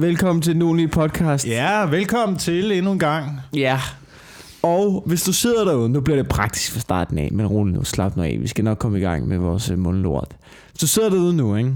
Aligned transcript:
Velkommen 0.00 0.42
til 0.42 0.62
en 0.62 0.76
ny 0.76 0.90
podcast. 0.90 1.46
Ja, 1.46 1.86
velkommen 1.86 2.38
til 2.38 2.72
endnu 2.72 2.92
en 2.92 2.98
gang. 2.98 3.40
Ja. 3.54 3.80
Og 4.62 5.02
hvis 5.06 5.22
du 5.22 5.32
sidder 5.32 5.64
derude, 5.64 5.88
nu 5.88 6.00
bliver 6.00 6.16
det 6.16 6.28
praktisk 6.28 6.72
fra 6.72 6.80
starten 6.80 7.18
af, 7.18 7.28
men 7.32 7.46
rolig 7.46 7.74
nu, 7.74 7.84
slap 7.84 8.16
nu 8.16 8.22
af. 8.22 8.38
Vi 8.40 8.46
skal 8.46 8.64
nok 8.64 8.78
komme 8.78 8.98
i 8.98 9.00
gang 9.00 9.28
med 9.28 9.38
vores 9.38 9.70
øh, 9.70 9.78
mundlort. 9.78 10.36
Hvis 10.70 10.80
du 10.80 10.86
sidder 10.86 11.10
derude 11.10 11.36
nu, 11.36 11.56
ikke? 11.56 11.74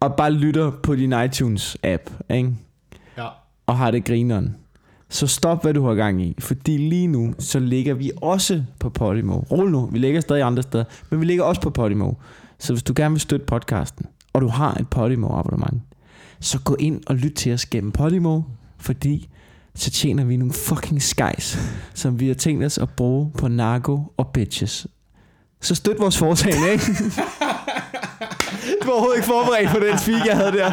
og 0.00 0.14
bare 0.14 0.30
lytter 0.30 0.70
på 0.70 0.94
din 0.94 1.12
iTunes-app, 1.12 2.12
ikke? 2.30 2.52
Ja. 3.16 3.26
og 3.66 3.76
har 3.78 3.90
det 3.90 4.04
grineren, 4.04 4.56
så 5.08 5.26
stop, 5.26 5.62
hvad 5.62 5.74
du 5.74 5.86
har 5.86 5.94
gang 5.94 6.22
i. 6.22 6.34
Fordi 6.38 6.76
lige 6.76 7.06
nu, 7.06 7.34
så 7.38 7.58
ligger 7.58 7.94
vi 7.94 8.10
også 8.22 8.62
på 8.80 8.90
Podimo. 8.90 9.38
Rolig 9.38 9.72
nu, 9.72 9.86
vi 9.86 9.98
ligger 9.98 10.20
stadig 10.20 10.42
andre 10.42 10.62
steder, 10.62 10.84
men 11.10 11.20
vi 11.20 11.24
ligger 11.24 11.44
også 11.44 11.60
på 11.60 11.70
Podimo. 11.70 12.12
Så 12.58 12.72
hvis 12.72 12.82
du 12.82 12.92
gerne 12.96 13.12
vil 13.12 13.20
støtte 13.20 13.46
podcasten, 13.46 14.06
og 14.32 14.42
du 14.42 14.48
har 14.48 14.74
et 14.74 14.88
Podimo-abonnement, 14.88 15.87
så 16.40 16.58
gå 16.60 16.76
ind 16.78 17.00
og 17.06 17.14
lyt 17.14 17.32
til 17.34 17.52
os 17.54 17.66
gennem 17.66 17.92
Podimo, 17.92 18.40
fordi 18.78 19.28
så 19.74 19.90
tjener 19.90 20.24
vi 20.24 20.36
nogle 20.36 20.52
fucking 20.54 21.02
skies, 21.02 21.58
som 21.94 22.20
vi 22.20 22.26
har 22.28 22.34
tænkt 22.34 22.64
os 22.64 22.78
at 22.78 22.88
bruge 22.96 23.30
på 23.38 23.48
narko 23.48 24.02
og 24.16 24.26
bitches. 24.28 24.86
Så 25.60 25.74
støt 25.74 25.96
vores 25.98 26.18
foretagende, 26.18 26.70
ikke? 26.72 26.84
du 28.82 28.86
var 28.86 28.92
overhovedet 28.92 29.16
ikke 29.16 29.26
forberedt 29.26 29.70
på 29.70 29.78
den 29.78 29.98
speak, 29.98 30.26
jeg 30.26 30.36
havde 30.36 30.52
der. 30.52 30.72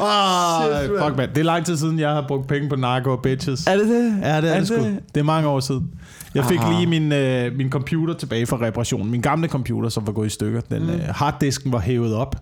Oh, 0.00 0.80
Shit, 0.82 0.90
mand. 0.90 1.04
fuck, 1.04 1.16
man. 1.16 1.28
Det 1.28 1.38
er 1.38 1.42
lang 1.44 1.66
tid 1.66 1.76
siden, 1.76 1.98
jeg 1.98 2.10
har 2.10 2.24
brugt 2.28 2.48
penge 2.48 2.68
på 2.68 2.76
narko 2.76 3.10
og 3.10 3.22
bitches. 3.22 3.66
Er 3.66 3.76
det 3.76 3.88
det? 3.88 4.18
Ja, 4.22 4.40
det 4.40 4.50
er, 4.50 4.54
Er 4.54 4.58
det 4.58 4.68
sgu. 4.68 4.76
det? 4.76 4.98
Det 5.14 5.20
er 5.20 5.24
mange 5.24 5.48
år 5.48 5.60
siden. 5.60 5.90
Jeg 6.34 6.44
fik 6.44 6.58
Ah. 6.60 6.70
lige 6.72 6.86
min, 6.86 7.12
øh, 7.12 7.56
min 7.56 7.70
computer 7.70 8.14
tilbage 8.14 8.46
fra 8.46 8.56
reparation. 8.60 9.10
Min 9.10 9.20
gamle 9.20 9.48
computer, 9.48 9.88
som 9.88 10.06
var 10.06 10.12
gået 10.12 10.26
i 10.26 10.30
stykker. 10.30 10.60
Den 10.60 10.82
Mm. 10.82 10.90
øh, 10.90 11.00
harddisken 11.08 11.72
var 11.72 11.78
hævet 11.80 12.14
op. 12.14 12.36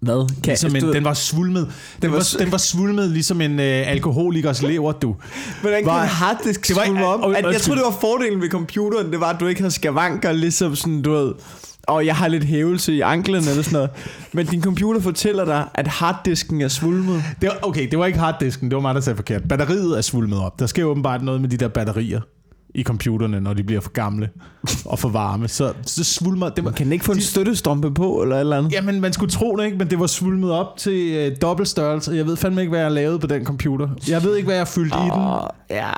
Hvad? 0.00 0.28
Kan, 0.28 0.36
Ligesom 0.46 0.76
en, 0.76 0.82
du- 0.82 0.92
den 0.92 1.04
var 1.04 1.14
svulmet. 1.14 1.72
Den 2.02 2.10
var 2.10 2.16
var, 2.16 2.22
s- 2.24 2.36
den 2.38 2.52
var 2.52 2.58
svulmet 2.58 3.10
ligesom 3.10 3.40
en 3.40 3.60
øh, 3.60 3.90
alkoholikers 3.90 4.62
lever, 4.62 4.92
du. 4.92 5.16
Hvordan 5.60 5.78
kan 5.82 5.86
var- 5.92 6.02
en 6.02 6.08
harddisk 6.08 6.68
det 6.68 6.76
var- 6.76 6.82
skrulle 6.84 7.06
op? 7.06 7.32
At, 7.32 7.44
jeg 7.52 7.60
tror, 7.60 7.74
det 7.74 7.84
var 7.84 7.96
fordelen 8.00 8.40
ved 8.40 8.48
computeren, 8.50 9.12
det 9.12 9.20
var, 9.20 9.26
at 9.26 9.40
du 9.40 9.46
ikke 9.46 9.60
havde 9.60 9.74
skavanker, 9.74 10.32
ligesom 10.32 10.76
sådan, 10.76 11.02
du 11.02 11.12
ved, 11.12 11.32
og 11.82 12.06
jeg 12.06 12.16
har 12.16 12.28
lidt 12.28 12.44
hævelse 12.44 12.92
i 12.94 13.00
anklen 13.00 13.36
eller 13.48 13.62
sådan 13.62 13.72
noget. 13.72 13.90
Men 14.32 14.46
din 14.46 14.62
computer 14.62 15.00
fortæller 15.00 15.44
dig, 15.44 15.64
at 15.74 15.86
harddisken 15.88 16.60
er 16.60 16.68
svulmet. 16.68 17.22
Det 17.40 17.48
var, 17.48 17.58
okay, 17.68 17.88
det 17.90 17.98
var 17.98 18.06
ikke 18.06 18.18
harddisken, 18.18 18.68
det 18.70 18.74
var 18.76 18.82
mig, 18.82 18.94
der 18.94 19.00
sagde 19.00 19.16
forkert. 19.16 19.42
Batteriet 19.48 19.96
er 19.98 20.00
svulmet 20.00 20.38
op. 20.40 20.58
Der 20.60 20.66
sker 20.66 20.84
åbenbart 20.84 21.22
noget 21.22 21.40
med 21.40 21.48
de 21.48 21.56
der 21.56 21.68
batterier 21.68 22.20
i 22.74 22.82
computerne, 22.82 23.40
når 23.40 23.54
de 23.54 23.62
bliver 23.62 23.80
for 23.80 23.90
gamle 23.90 24.28
og 24.84 24.98
for 24.98 25.08
varme. 25.08 25.48
Så, 25.48 25.72
så 25.82 26.04
svulmer... 26.04 26.48
Det 26.48 26.64
var, 26.64 26.70
Man 26.70 26.76
kan 26.76 26.92
ikke 26.92 27.04
få 27.04 27.12
en 27.12 27.20
støttestrømpe 27.20 27.94
på, 27.94 28.22
eller 28.22 28.36
et 28.36 28.40
eller 28.40 28.56
andet. 28.58 28.72
Jamen, 28.72 29.00
man 29.00 29.12
skulle 29.12 29.30
tro 29.30 29.56
det 29.56 29.64
ikke, 29.64 29.76
men 29.78 29.90
det 29.90 30.00
var 30.00 30.06
svulmet 30.06 30.50
op 30.52 30.76
til 30.76 31.12
øh, 31.12 31.36
dobbelt 31.42 31.68
størrelse. 31.68 32.12
Jeg 32.12 32.26
ved 32.26 32.36
fandme 32.36 32.60
ikke, 32.60 32.70
hvad 32.70 32.80
jeg 32.80 32.92
lavede 32.92 33.18
på 33.18 33.26
den 33.26 33.44
computer. 33.44 33.88
Jeg 34.08 34.22
ved 34.24 34.36
ikke, 34.36 34.46
hvad 34.46 34.56
jeg 34.56 34.68
fyldte 34.68 34.96
i 34.96 35.00
den 35.14 35.22
ja, 35.70 35.90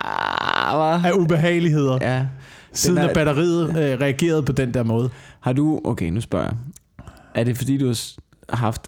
hva? 0.77 1.09
af 1.09 1.13
ubehageligheder, 1.13 1.99
ja, 2.01 2.27
siden 2.73 2.97
Den 2.97 3.05
er- 3.05 3.09
at 3.09 3.15
batteriet 3.15 3.69
øh, 3.69 4.01
reagerede 4.01 4.43
på 4.43 4.53
den 4.53 4.75
der 4.75 4.83
måde. 4.83 5.11
Har 5.41 5.53
du, 5.53 5.81
okay, 5.85 6.07
nu 6.11 6.21
spørger 6.21 6.45
jeg. 6.47 6.55
Er 7.35 7.45
det 7.45 7.57
fordi, 7.57 7.79
du 7.79 7.87
har 7.87 8.57
haft 8.57 8.83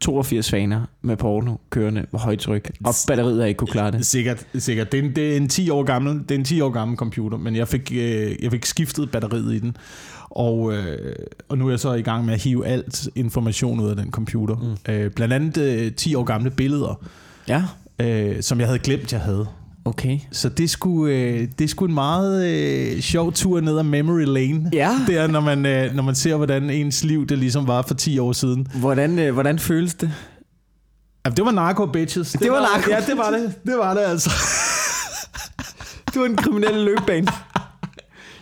82 0.00 0.50
faner 0.50 0.82
med 1.02 1.16
porno 1.16 1.56
kørende 1.70 2.06
på 2.10 2.18
højtryk, 2.18 2.70
og 2.84 2.94
batteriet 3.08 3.40
har 3.40 3.46
ikke 3.46 3.58
kunne 3.58 3.68
klare 3.68 3.90
det? 3.90 4.06
Sikkert, 4.06 4.46
sikkert. 4.58 4.92
Det 4.92 5.00
er, 5.00 5.02
en, 5.02 5.16
det 5.16 5.32
er 5.32 5.36
en 5.36 5.48
10 5.48 5.70
år 5.70 5.82
gammel, 5.82 6.18
det 6.18 6.30
er 6.30 6.34
en 6.34 6.44
10 6.44 6.60
år 6.60 6.70
gammel 6.70 6.96
computer, 6.96 7.38
men 7.38 7.56
jeg 7.56 7.68
fik, 7.68 7.92
øh, 7.92 8.42
jeg 8.42 8.50
fik 8.50 8.66
skiftet 8.66 9.10
batteriet 9.10 9.54
i 9.54 9.58
den. 9.58 9.76
Og, 10.30 10.72
øh, 10.72 11.16
og 11.48 11.58
nu 11.58 11.66
er 11.66 11.70
jeg 11.70 11.80
så 11.80 11.92
i 11.92 12.02
gang 12.02 12.24
med 12.24 12.34
at 12.34 12.42
hive 12.42 12.66
alt 12.66 13.08
information 13.14 13.80
ud 13.80 13.90
af 13.90 13.96
den 13.96 14.10
computer. 14.10 14.56
Mm. 14.56 14.92
Øh, 14.92 15.10
blandt 15.10 15.34
andet 15.34 15.58
øh, 15.58 15.92
10 15.92 16.14
år 16.14 16.24
gamle 16.24 16.50
billeder, 16.50 17.00
Ja, 17.48 17.62
øh, 17.98 18.42
som 18.42 18.60
jeg 18.60 18.68
havde 18.68 18.78
glemt, 18.78 19.12
jeg 19.12 19.20
havde. 19.20 19.46
Okay. 19.86 20.18
Så 20.32 20.48
det 20.48 20.70
skulle, 20.70 21.14
øh, 21.14 21.48
det 21.58 21.70
skulle 21.70 21.90
en 21.90 21.94
meget 21.94 22.46
øh, 22.46 23.00
sjov 23.00 23.32
tur 23.32 23.60
ned 23.60 23.78
ad 23.78 23.82
memory 23.82 24.24
lane. 24.24 24.70
Ja. 24.72 24.90
Det 25.06 25.16
er, 25.18 25.26
når 25.26 25.40
man, 25.40 25.66
øh, 25.66 25.94
når 25.94 26.02
man 26.02 26.14
ser, 26.14 26.36
hvordan 26.36 26.70
ens 26.70 27.04
liv 27.04 27.26
det 27.26 27.38
ligesom 27.38 27.66
var 27.66 27.82
for 27.82 27.94
10 27.94 28.18
år 28.18 28.32
siden. 28.32 28.66
Hvordan, 28.74 29.18
øh, 29.18 29.32
hvordan 29.34 29.58
føles 29.58 29.94
det? 29.94 30.12
Ja, 31.26 31.30
det 31.30 31.44
var 31.44 31.50
narco 31.50 31.86
bitches. 31.86 32.32
Det, 32.32 32.40
Det 32.40 32.50
var 32.50 32.60
narko 32.60 32.90
Ja, 32.90 33.00
det 33.06 33.16
var 33.18 33.30
det. 33.30 33.54
Det 33.66 33.74
var 33.78 33.94
det 33.94 34.00
altså. 34.00 34.30
Du 36.14 36.20
er 36.22 36.26
en 36.26 36.36
kriminel 36.36 36.74
løbbane. 36.84 37.26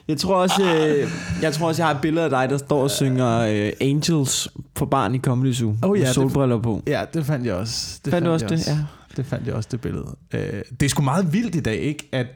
Jeg 0.09 0.19
tror 0.19 0.35
også, 0.37 0.63
øh, 0.63 1.09
jeg 1.43 1.53
tror 1.55 1.69
også, 1.69 1.83
jeg 1.83 1.87
har 1.89 1.95
et 1.95 2.01
billede 2.01 2.25
af 2.25 2.31
dig, 2.31 2.47
der 2.51 2.59
står 2.59 2.83
og 2.83 2.91
synger 2.91 3.39
øh, 3.39 3.73
Angels 3.81 4.49
på 4.75 4.87
barn 4.87 5.15
i 5.15 5.19
Comedy 5.19 5.53
Zoo. 5.55 5.69
Oh, 5.69 5.77
ja, 5.83 5.87
med 6.03 6.07
det- 6.07 6.15
solbriller 6.15 6.59
på. 6.63 6.83
Ja, 6.87 7.03
det 7.15 7.27
fandt 7.27 7.47
jeg 7.47 7.55
også. 7.55 8.01
Det 8.05 8.11
Fandt 8.13 8.27
du 8.27 8.33
også 8.33 8.47
det? 8.47 8.67
Ja. 8.67 8.79
Det 9.17 9.27
fandt 9.27 9.47
jeg 9.47 9.55
også, 9.55 9.69
det 9.73 9.81
billede. 9.81 10.17
Øh, 10.35 10.63
det 10.81 10.83
er 10.83 10.89
sgu 10.89 11.03
meget 11.03 11.33
vildt 11.33 11.55
i 11.55 11.61
dag, 11.61 11.77
ikke? 11.79 12.09
At, 12.13 12.27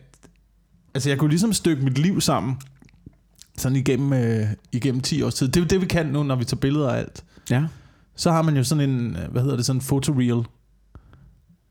altså, 0.94 1.08
jeg 1.10 1.18
kunne 1.18 1.30
ligesom 1.30 1.52
stykke 1.52 1.84
mit 1.84 1.98
liv 1.98 2.20
sammen. 2.20 2.56
Sådan 3.56 3.76
igennem, 3.76 4.12
øh, 4.12 4.46
igennem 4.72 5.00
10 5.00 5.22
års 5.22 5.34
tid. 5.34 5.46
Det 5.46 5.56
er 5.56 5.60
jo 5.60 5.66
det, 5.66 5.80
vi 5.80 5.86
kan 5.86 6.06
nu, 6.06 6.22
når 6.22 6.36
vi 6.36 6.44
tager 6.44 6.60
billeder 6.60 6.90
af 6.90 6.98
alt. 6.98 7.24
Ja. 7.50 7.64
Så 8.16 8.30
har 8.30 8.42
man 8.42 8.56
jo 8.56 8.64
sådan 8.64 8.90
en, 8.90 9.16
øh, 9.16 9.30
hvad 9.30 9.42
hedder 9.42 9.56
det, 9.56 9.66
sådan 9.66 9.76
en 9.76 9.82
fotoreel 9.82 10.46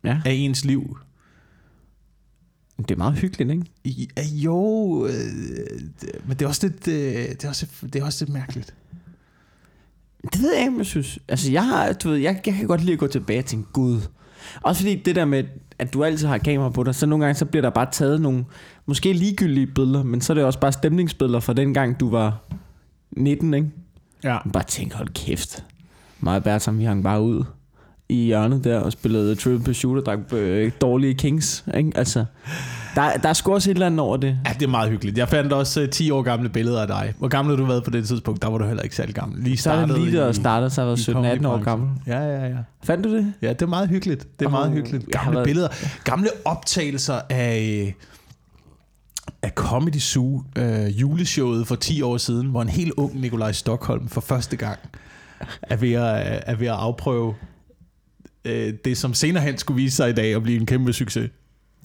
ja. 0.03 0.21
af 0.25 0.31
ens 0.31 0.65
liv. 0.65 0.97
Det 2.77 2.91
er 2.91 2.95
meget 2.95 3.19
hyggeligt, 3.19 3.51
ikke? 3.51 4.09
Ja, 4.17 4.23
jo, 4.23 5.05
øh, 5.05 5.13
men 6.25 6.37
det 6.37 6.41
er 6.41 6.47
også 6.47 6.67
lidt, 6.67 6.87
øh, 6.87 7.29
det 7.29 7.43
er 7.43 7.49
også, 7.49 7.67
det 7.83 7.95
er 7.95 8.05
også 8.05 8.25
lidt 8.25 8.33
mærkeligt. 8.33 8.73
Det 10.33 10.41
ved 10.41 10.51
jeg 10.53 10.59
ikke, 10.59 10.71
om 10.71 10.77
jeg 10.77 10.85
synes. 10.85 11.19
Altså, 11.27 11.51
jeg, 11.51 11.65
har, 11.65 11.93
du 11.93 12.09
ved, 12.09 12.17
jeg, 12.17 12.41
jeg 12.45 12.53
kan 12.55 12.67
godt 12.67 12.81
lide 12.81 12.93
at 12.93 12.99
gå 12.99 13.07
tilbage 13.07 13.39
og 13.39 13.45
tænke, 13.45 13.71
gud. 13.71 14.01
Også 14.61 14.81
fordi 14.81 14.95
det 14.95 15.15
der 15.15 15.25
med, 15.25 15.43
at 15.79 15.93
du 15.93 16.03
altid 16.03 16.27
har 16.27 16.37
kamera 16.37 16.69
på 16.69 16.83
dig, 16.83 16.95
så 16.95 17.05
nogle 17.05 17.25
gange 17.25 17.37
så 17.37 17.45
bliver 17.45 17.61
der 17.61 17.69
bare 17.69 17.87
taget 17.91 18.21
nogle, 18.21 18.45
måske 18.85 19.13
ligegyldige 19.13 19.67
billeder, 19.67 20.03
men 20.03 20.21
så 20.21 20.33
er 20.33 20.35
det 20.35 20.43
også 20.43 20.59
bare 20.59 20.71
stemningsbilleder 20.71 21.39
fra 21.39 21.53
den 21.53 21.73
gang, 21.73 21.99
du 21.99 22.09
var 22.09 22.37
19, 23.11 23.53
ikke? 23.53 23.69
Ja. 24.23 24.37
Bare 24.53 24.63
tænk, 24.63 24.93
hold 24.93 25.09
kæft. 25.09 25.63
Mig 26.19 26.35
og 26.35 26.43
Bertram, 26.43 26.79
vi 26.79 26.83
hang 26.83 27.03
bare 27.03 27.21
ud 27.21 27.43
i 28.09 28.25
hjørnet 28.25 28.63
der 28.63 28.79
og 28.79 28.91
spillede 28.91 29.35
Triple 29.35 29.99
og 29.99 30.05
drak 30.05 30.19
øh, 30.33 30.71
dårlige 30.81 31.13
Kings. 31.13 31.65
Ikke? 31.77 31.91
Altså, 31.95 32.25
der, 32.97 33.17
der 33.17 33.29
er 33.29 33.33
sgu 33.33 33.53
også 33.53 33.69
et 33.71 33.73
eller 33.75 33.85
andet 33.85 33.99
over 33.99 34.17
det. 34.17 34.39
Ja, 34.47 34.53
det 34.53 34.63
er 34.63 34.67
meget 34.67 34.89
hyggeligt. 34.89 35.17
Jeg 35.17 35.29
fandt 35.29 35.53
også 35.53 35.81
øh, 35.81 35.89
10 35.89 36.11
år 36.11 36.21
gamle 36.21 36.49
billeder 36.49 36.81
af 36.81 36.87
dig. 36.87 37.13
Hvor 37.17 37.27
gammel 37.27 37.55
har 37.55 37.63
du 37.63 37.65
været 37.67 37.83
på 37.83 37.89
det 37.89 38.07
tidspunkt? 38.07 38.41
Der 38.41 38.47
var 38.49 38.57
du 38.57 38.65
heller 38.65 38.83
ikke 38.83 38.95
særlig 38.95 39.15
gammel. 39.15 39.43
Lige 39.43 39.57
Så 39.57 39.71
er 39.71 39.75
det 39.75 39.87
startet 39.87 40.03
lige 40.05 40.17
der 40.17 40.31
startede, 40.31 40.69
så 40.69 40.81
jeg 40.81 40.87
været 41.23 41.39
17-18 41.39 41.47
år 41.47 41.63
gammel. 41.63 41.89
Ja, 42.07 42.19
ja, 42.19 42.47
ja. 42.47 42.55
Fandt 42.83 43.03
du 43.03 43.15
det? 43.15 43.33
Ja, 43.41 43.49
det 43.49 43.61
er 43.61 43.65
meget 43.65 43.89
hyggeligt. 43.89 44.27
Det 44.39 44.45
er 44.45 44.49
Åh, 44.49 44.51
meget 44.51 44.71
hyggeligt. 44.71 45.11
Gamle 45.11 45.33
været- 45.35 45.45
billeder. 45.45 45.67
Gamle 46.03 46.29
optagelser 46.45 47.19
af, 47.29 47.95
af 49.41 49.51
Comedy 49.55 49.99
Zoo 49.99 50.43
øh, 50.57 51.01
juleshowet 51.01 51.67
for 51.67 51.75
10 51.75 52.01
år 52.01 52.17
siden, 52.17 52.47
hvor 52.47 52.61
en 52.61 52.69
helt 52.69 52.93
ung 52.97 53.21
Nikolaj 53.21 53.51
Stockholm 53.51 54.07
for 54.07 54.21
første 54.21 54.55
gang 54.57 54.79
er 55.61 55.75
ved 55.75 55.93
at, 55.93 56.43
er 56.45 56.55
ved 56.55 56.67
at 56.67 56.73
afprøve 56.73 57.33
øh, 58.45 58.73
det, 58.85 58.97
som 58.97 59.13
senere 59.13 59.43
hen 59.43 59.57
skulle 59.57 59.75
vise 59.83 59.95
sig 59.95 60.09
i 60.09 60.13
dag 60.13 60.35
at 60.35 60.43
blive 60.43 60.59
en 60.59 60.65
kæmpe 60.65 60.93
succes. 60.93 61.29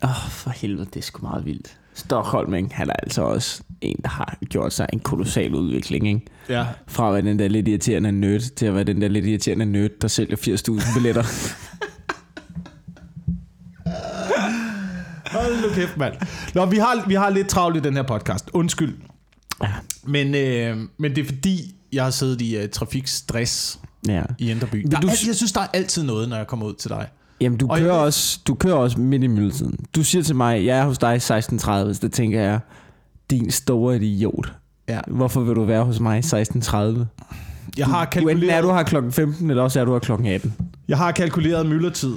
Åh, 0.05 0.11
oh, 0.11 0.31
for 0.31 0.51
helvede, 0.51 0.85
det 0.85 0.97
er 0.97 1.03
sgu 1.03 1.23
meget 1.23 1.45
vildt. 1.45 1.77
Stockholm, 1.95 2.55
ikke? 2.55 2.75
han 2.75 2.89
er 2.89 2.95
altså 3.03 3.23
også 3.23 3.63
en, 3.81 3.97
der 4.03 4.09
har 4.09 4.39
gjort 4.49 4.73
sig 4.73 4.87
en 4.93 5.01
kolossal 5.01 5.55
udvikling. 5.55 6.09
Ikke? 6.09 6.21
Ja. 6.49 6.67
Fra 6.87 7.09
at 7.09 7.15
være 7.15 7.23
den 7.23 7.39
der 7.39 7.49
lidt 7.49 7.69
irriterende 7.69 8.13
nerd, 8.13 8.41
til 8.41 8.67
at 8.67 8.75
være 8.75 8.85
den 8.85 9.03
der 9.03 9.09
lidt 9.09 9.27
irriterende 9.27 9.67
nerd, 9.67 9.91
der 10.03 10.09
sælger 10.09 10.37
80.000 10.37 10.95
billetter. 10.95 11.23
Hold 15.33 15.63
nu 15.63 15.75
kæft, 15.75 15.97
mand. 15.97 16.15
Nå, 16.55 16.67
vi 16.67 16.77
har, 16.77 17.05
vi 17.09 17.15
har 17.15 17.31
lidt 17.31 17.49
travlt 17.49 17.77
i 17.77 17.81
den 17.81 17.95
her 17.95 18.03
podcast. 18.03 18.51
Undskyld. 18.53 18.97
Ja. 19.63 19.73
Men, 20.05 20.35
øh, 20.35 20.77
men 20.99 21.17
det 21.17 21.23
er 21.23 21.25
fordi, 21.25 21.75
jeg 21.93 22.05
har 22.05 22.11
siddet 22.11 22.41
i 22.41 22.59
uh, 22.59 22.71
trafikstress 22.71 23.81
ja. 24.09 24.23
i 24.39 24.51
Indreby. 24.51 24.87
Der, 24.91 25.01
du 25.01 25.09
jeg 25.27 25.37
synes, 25.37 25.53
der 25.53 25.61
er 25.61 25.69
altid 25.73 26.03
noget, 26.03 26.29
når 26.29 26.37
jeg 26.37 26.47
kommer 26.47 26.67
ud 26.67 26.75
til 26.75 26.91
dig. 26.91 27.09
Jamen, 27.43 27.59
du 27.59 27.67
Og 27.69 27.79
kører, 27.79 27.93
jeg- 27.95 28.03
også, 28.03 28.41
du 28.47 28.55
kører 28.55 28.75
også 28.75 29.01
midt 29.01 29.23
i 29.25 29.27
myldretiden. 29.27 29.79
Du 29.97 30.05
siger 30.05 30.23
til 30.23 30.37
mig, 30.37 30.65
jeg 30.67 30.79
er 30.79 30.85
hos 30.85 30.99
dig 30.99 31.17
16.30, 31.17 31.95
så 31.95 31.99
det 32.03 32.13
tænker 32.13 32.41
jeg, 32.41 32.61
din 33.31 33.51
store 33.51 33.97
idiot. 33.97 34.53
Ja. 34.89 35.01
Hvorfor 35.09 35.41
vil 35.41 35.55
du 35.57 35.65
være 35.65 35.85
hos 35.85 36.01
mig 36.01 36.25
16.30? 36.25 37.07
Jeg 37.77 37.87
har, 37.87 38.05
Du 38.05 38.19
enten 38.19 38.29
er 38.29 38.33
kalkuleret, 38.35 38.63
du 38.65 38.73
her 38.73 38.83
klokken 38.83 39.13
15, 39.13 39.51
eller 39.51 39.63
også 39.63 39.81
er 39.81 39.85
du 39.85 39.93
her 39.93 39.99
klokken 39.99 40.27
18. 40.27 40.55
jeg 40.89 40.99
har 40.99 41.13
kalkuleret 41.13 41.67
myldretid, 41.67 42.17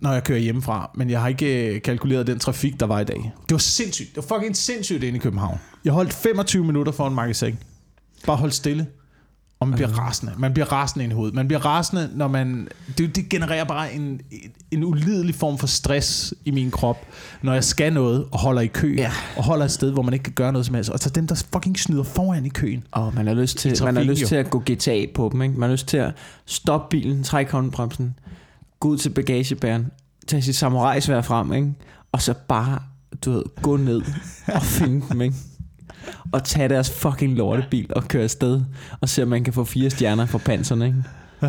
når 0.00 0.12
jeg 0.12 0.24
kører 0.24 0.38
hjemmefra, 0.38 0.90
men 0.94 1.10
jeg 1.10 1.20
har 1.20 1.28
ikke 1.28 1.74
øh, 1.74 1.82
kalkuleret 1.82 2.26
den 2.26 2.38
trafik, 2.38 2.80
der 2.80 2.86
var 2.86 3.00
i 3.00 3.04
dag. 3.04 3.32
Det 3.48 3.52
var 3.54 3.58
sindssygt. 3.58 4.08
Det 4.16 4.24
var 4.30 4.36
fucking 4.36 4.56
sindssygt 4.56 5.02
inde 5.04 5.16
i 5.16 5.20
København. 5.20 5.58
Jeg 5.84 5.92
holdt 5.92 6.12
25 6.12 6.64
minutter 6.64 6.92
for 6.92 7.06
en 7.08 7.14
magasin. 7.14 7.58
Bare 8.26 8.36
hold 8.36 8.50
stille. 8.50 8.86
Og 9.60 9.68
man 9.68 9.76
bliver 9.76 9.88
rasende. 9.88 10.32
Man 10.38 10.52
bliver 10.52 10.72
rasende 10.72 11.04
i 11.04 11.08
hovedet. 11.08 11.34
Man 11.34 11.48
bliver 11.48 11.66
rasende, 11.66 12.10
når 12.14 12.28
man... 12.28 12.68
Det, 12.98 13.16
det 13.16 13.28
genererer 13.28 13.64
bare 13.64 13.94
en, 13.94 14.20
en 14.70 14.84
ulidelig 14.84 15.34
form 15.34 15.58
for 15.58 15.66
stress 15.66 16.34
i 16.44 16.50
min 16.50 16.70
krop, 16.70 17.06
når 17.42 17.52
jeg 17.52 17.64
skal 17.64 17.92
noget 17.92 18.26
og 18.32 18.38
holder 18.38 18.62
i 18.62 18.66
kø. 18.66 18.94
Ja. 18.96 19.12
Og 19.36 19.44
holder 19.44 19.64
et 19.64 19.70
sted, 19.70 19.92
hvor 19.92 20.02
man 20.02 20.14
ikke 20.14 20.22
kan 20.22 20.32
gøre 20.32 20.52
noget 20.52 20.66
som 20.66 20.74
helst. 20.74 20.90
Og 20.90 20.98
så 20.98 21.10
dem, 21.10 21.26
der 21.26 21.44
fucking 21.52 21.78
snyder 21.78 22.02
foran 22.02 22.46
i 22.46 22.48
køen. 22.48 22.84
Og 22.90 23.14
man 23.14 23.26
har 23.26 23.34
lyst 23.34 23.58
til, 23.58 23.68
I 23.68 23.70
man 23.70 23.78
har 23.78 23.92
trafikken 23.92 24.10
lyst 24.10 24.22
jo. 24.22 24.28
til 24.28 24.36
at 24.36 24.50
gå 24.50 24.58
GTA 24.58 25.06
på 25.14 25.28
dem, 25.32 25.42
ikke? 25.42 25.54
Man 25.54 25.68
har 25.68 25.74
lyst 25.74 25.86
til 25.86 25.96
at 25.96 26.14
stoppe 26.46 26.86
bilen, 26.90 27.22
trække 27.22 27.52
håndbremsen, 27.52 28.18
gå 28.80 28.88
ud 28.88 28.98
til 28.98 29.10
bagagebæren, 29.10 29.86
tage 30.26 30.42
sit 30.42 30.56
samurajsvær 30.56 31.22
frem, 31.22 31.52
ikke? 31.52 31.74
og 32.12 32.22
så 32.22 32.34
bare, 32.48 32.78
du 33.24 33.32
ved, 33.32 33.42
gå 33.62 33.76
ned 33.76 34.02
og 34.46 34.62
finde 34.62 35.06
dem, 35.08 35.20
ikke? 35.20 35.36
Og 36.32 36.44
tage 36.44 36.68
deres 36.68 36.90
fucking 36.90 37.34
lortebil 37.34 37.90
og 37.96 38.04
køre 38.08 38.22
afsted, 38.22 38.62
og 39.00 39.08
se 39.08 39.22
om 39.22 39.28
man 39.28 39.44
kan 39.44 39.52
få 39.52 39.64
fire 39.64 39.90
stjerner 39.90 40.26
for 40.26 40.38
panserne, 40.38 40.86
ikke? 40.86 41.04
Uh, 41.42 41.48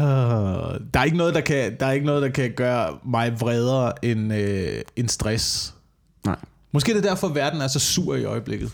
der, 0.94 1.00
er 1.00 1.04
ikke 1.04 1.18
noget, 1.18 1.36
der, 1.36 1.42
kan, 1.42 1.76
der 1.80 1.86
er 1.86 1.92
ikke 1.92 2.06
noget, 2.06 2.22
der 2.22 2.30
kan 2.30 2.52
gøre 2.52 2.98
mig 3.06 3.42
vredere 3.42 4.06
end, 4.06 4.34
øh, 4.34 4.82
end 4.96 5.10
stress. 5.10 5.74
Nej. 6.26 6.36
Måske 6.72 6.94
det 6.94 7.06
er 7.06 7.10
derfor, 7.10 7.28
verden 7.28 7.62
er 7.62 7.68
så 7.68 7.80
sur 7.80 8.16
i 8.16 8.24
øjeblikket. 8.24 8.72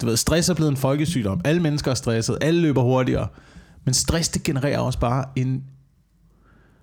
Du 0.00 0.06
ved, 0.06 0.16
stress 0.16 0.48
er 0.48 0.54
blevet 0.54 0.70
en 0.70 0.76
folkesygdom. 0.76 1.40
Alle 1.44 1.62
mennesker 1.62 1.90
er 1.90 1.94
stresset. 1.94 2.38
Alle 2.40 2.60
løber 2.60 2.82
hurtigere. 2.82 3.28
Men 3.84 3.94
stress, 3.94 4.28
det 4.28 4.42
genererer 4.42 4.78
også 4.78 4.98
bare 4.98 5.24
en, 5.36 5.64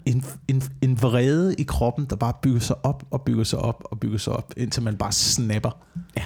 en, 0.06 0.26
en, 0.48 0.64
en 0.82 1.02
vrede 1.02 1.56
i 1.56 1.64
kroppen, 1.64 2.06
der 2.06 2.16
bare 2.16 2.34
bygger 2.42 2.60
sig 2.60 2.86
op 2.86 3.04
og 3.12 3.22
bygger 3.22 3.44
sig 3.44 3.60
op 3.60 3.84
og 3.92 4.00
bygger 4.00 4.18
sig 4.18 4.34
op, 4.34 4.54
indtil 4.58 4.84
man 4.84 4.98
bare 4.98 5.12
snapper. 5.12 5.78
Ja, 6.18 6.24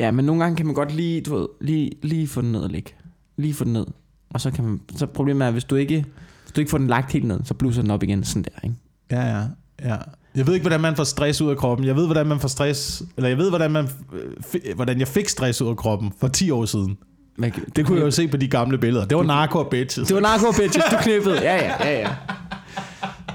men 0.00 0.24
nogle 0.24 0.42
gange 0.42 0.56
kan 0.56 0.66
man 0.66 0.74
godt 0.74 0.94
lige, 0.94 1.20
du 1.20 1.36
ved, 1.36 1.46
lige, 1.60 1.90
lige 2.02 2.28
få 2.28 2.40
den 2.42 2.52
ned 2.52 2.60
og 2.60 2.70
ligge. 2.70 2.90
Lige 3.36 3.54
få 3.54 3.64
den 3.64 3.72
ned. 3.72 3.86
Og 4.30 4.40
så 4.40 4.50
kan 4.50 4.64
man, 4.64 4.80
så 4.96 5.06
problemet 5.06 5.46
er, 5.46 5.50
hvis 5.50 5.64
du 5.64 5.76
ikke, 5.76 6.04
hvis 6.42 6.52
du 6.52 6.60
ikke 6.60 6.70
får 6.70 6.78
den 6.78 6.86
lagt 6.86 7.12
helt 7.12 7.24
ned, 7.24 7.40
så 7.44 7.54
bluser 7.54 7.82
den 7.82 7.90
op 7.90 8.02
igen 8.02 8.24
sådan 8.24 8.42
der, 8.42 8.60
ikke? 8.64 8.76
Ja, 9.10 9.36
ja, 9.38 9.44
ja. 9.84 9.96
Jeg 10.34 10.46
ved 10.46 10.54
ikke, 10.54 10.64
hvordan 10.64 10.80
man 10.80 10.96
får 10.96 11.04
stress 11.04 11.40
ud 11.40 11.50
af 11.50 11.56
kroppen. 11.56 11.86
Jeg 11.86 11.96
ved, 11.96 12.06
hvordan 12.06 12.26
man 12.26 12.40
får 12.40 12.48
stress... 12.48 13.02
Eller 13.16 13.28
jeg 13.28 13.38
ved, 13.38 13.48
hvordan, 13.48 13.70
man, 13.70 13.88
øh, 14.12 14.74
hvordan 14.74 14.98
jeg 14.98 15.08
fik 15.08 15.28
stress 15.28 15.62
ud 15.62 15.68
af 15.68 15.76
kroppen 15.76 16.12
for 16.20 16.28
10 16.28 16.50
år 16.50 16.64
siden. 16.64 16.98
Hvad, 17.36 17.50
Det 17.76 17.86
kunne 17.86 17.98
jeg 17.98 18.04
jo 18.04 18.10
se 18.10 18.28
på 18.28 18.36
de 18.36 18.48
gamle 18.48 18.78
billeder. 18.78 19.04
Det 19.04 19.16
var 19.16 19.22
narko 19.22 19.62
bitches. 19.62 20.08
Det 20.08 20.14
var 20.14 20.20
narko 20.20 20.52
bitches, 20.58 20.84
du 20.90 20.96
knippede. 21.00 21.40
Ja, 21.42 21.54
ja, 21.56 21.88
ja, 21.88 22.00
ja. 22.00 22.10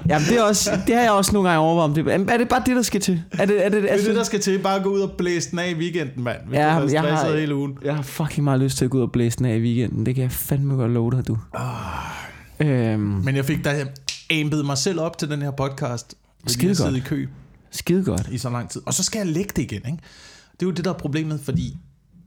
Jamen, 0.08 0.28
det, 0.28 0.38
er 0.38 0.42
også, 0.42 0.70
det 0.86 0.94
har 0.94 1.02
jeg 1.02 1.10
også 1.12 1.32
nogle 1.32 1.48
gange 1.48 1.60
overvejet. 1.60 1.88
om 1.88 1.94
det. 1.94 2.32
Er 2.32 2.36
det 2.38 2.48
bare 2.48 2.62
det, 2.66 2.76
der 2.76 2.82
skal 2.82 3.00
til? 3.00 3.22
Er 3.32 3.46
det, 3.46 3.64
er 3.66 3.68
det, 3.68 3.82
Det 3.82 3.88
er 3.88 3.92
altså, 3.92 4.08
det, 4.08 4.16
der 4.16 4.22
skal 4.24 4.40
til. 4.40 4.58
Bare 4.58 4.82
gå 4.82 4.88
ud 4.88 5.00
og 5.00 5.10
blæse 5.18 5.50
den 5.50 5.58
af 5.58 5.70
i 5.70 5.74
weekenden, 5.74 6.22
mand. 6.24 6.38
Hvis 6.46 6.56
Ja, 6.58 6.74
ja, 6.74 6.80
du 6.80 6.86
er 6.86 6.90
jeg 6.92 7.02
har- 7.02 7.36
hele 7.36 7.54
ugen. 7.56 7.78
Jeg 7.84 7.94
har 7.96 8.02
fucking 8.02 8.44
meget 8.44 8.60
lyst 8.60 8.78
til 8.78 8.84
at 8.84 8.90
gå 8.90 8.98
ud 8.98 9.02
og 9.02 9.12
blæse 9.12 9.38
den 9.38 9.46
af 9.46 9.56
i 9.56 9.60
weekenden. 9.60 10.06
Det 10.06 10.14
kan 10.14 10.22
jeg 10.22 10.32
fandme 10.32 10.74
godt 10.74 10.92
love 10.92 11.10
dig, 11.10 11.26
du. 11.28 11.38
Øhm, 12.60 13.00
Men 13.00 13.36
jeg 13.36 13.44
fik 13.44 13.64
da 13.64 13.84
aimbet 14.30 14.66
mig 14.66 14.78
selv 14.78 15.00
op 15.00 15.18
til 15.18 15.30
den 15.30 15.42
her 15.42 15.50
podcast. 15.50 16.14
Skide 16.46 16.76
godt. 16.84 16.96
i 16.96 17.00
kø 17.00 17.28
skide 17.70 18.04
godt. 18.04 18.28
i 18.32 18.38
så 18.38 18.50
lang 18.50 18.70
tid. 18.70 18.82
Og 18.86 18.94
så 18.94 19.02
skal 19.02 19.18
jeg 19.18 19.26
lægge 19.26 19.50
det 19.56 19.62
igen, 19.62 19.82
ikke? 19.86 19.98
Det 20.52 20.62
er 20.62 20.66
jo 20.66 20.70
det, 20.70 20.84
der 20.84 20.90
er 20.90 20.98
problemet, 20.98 21.40
fordi... 21.44 21.76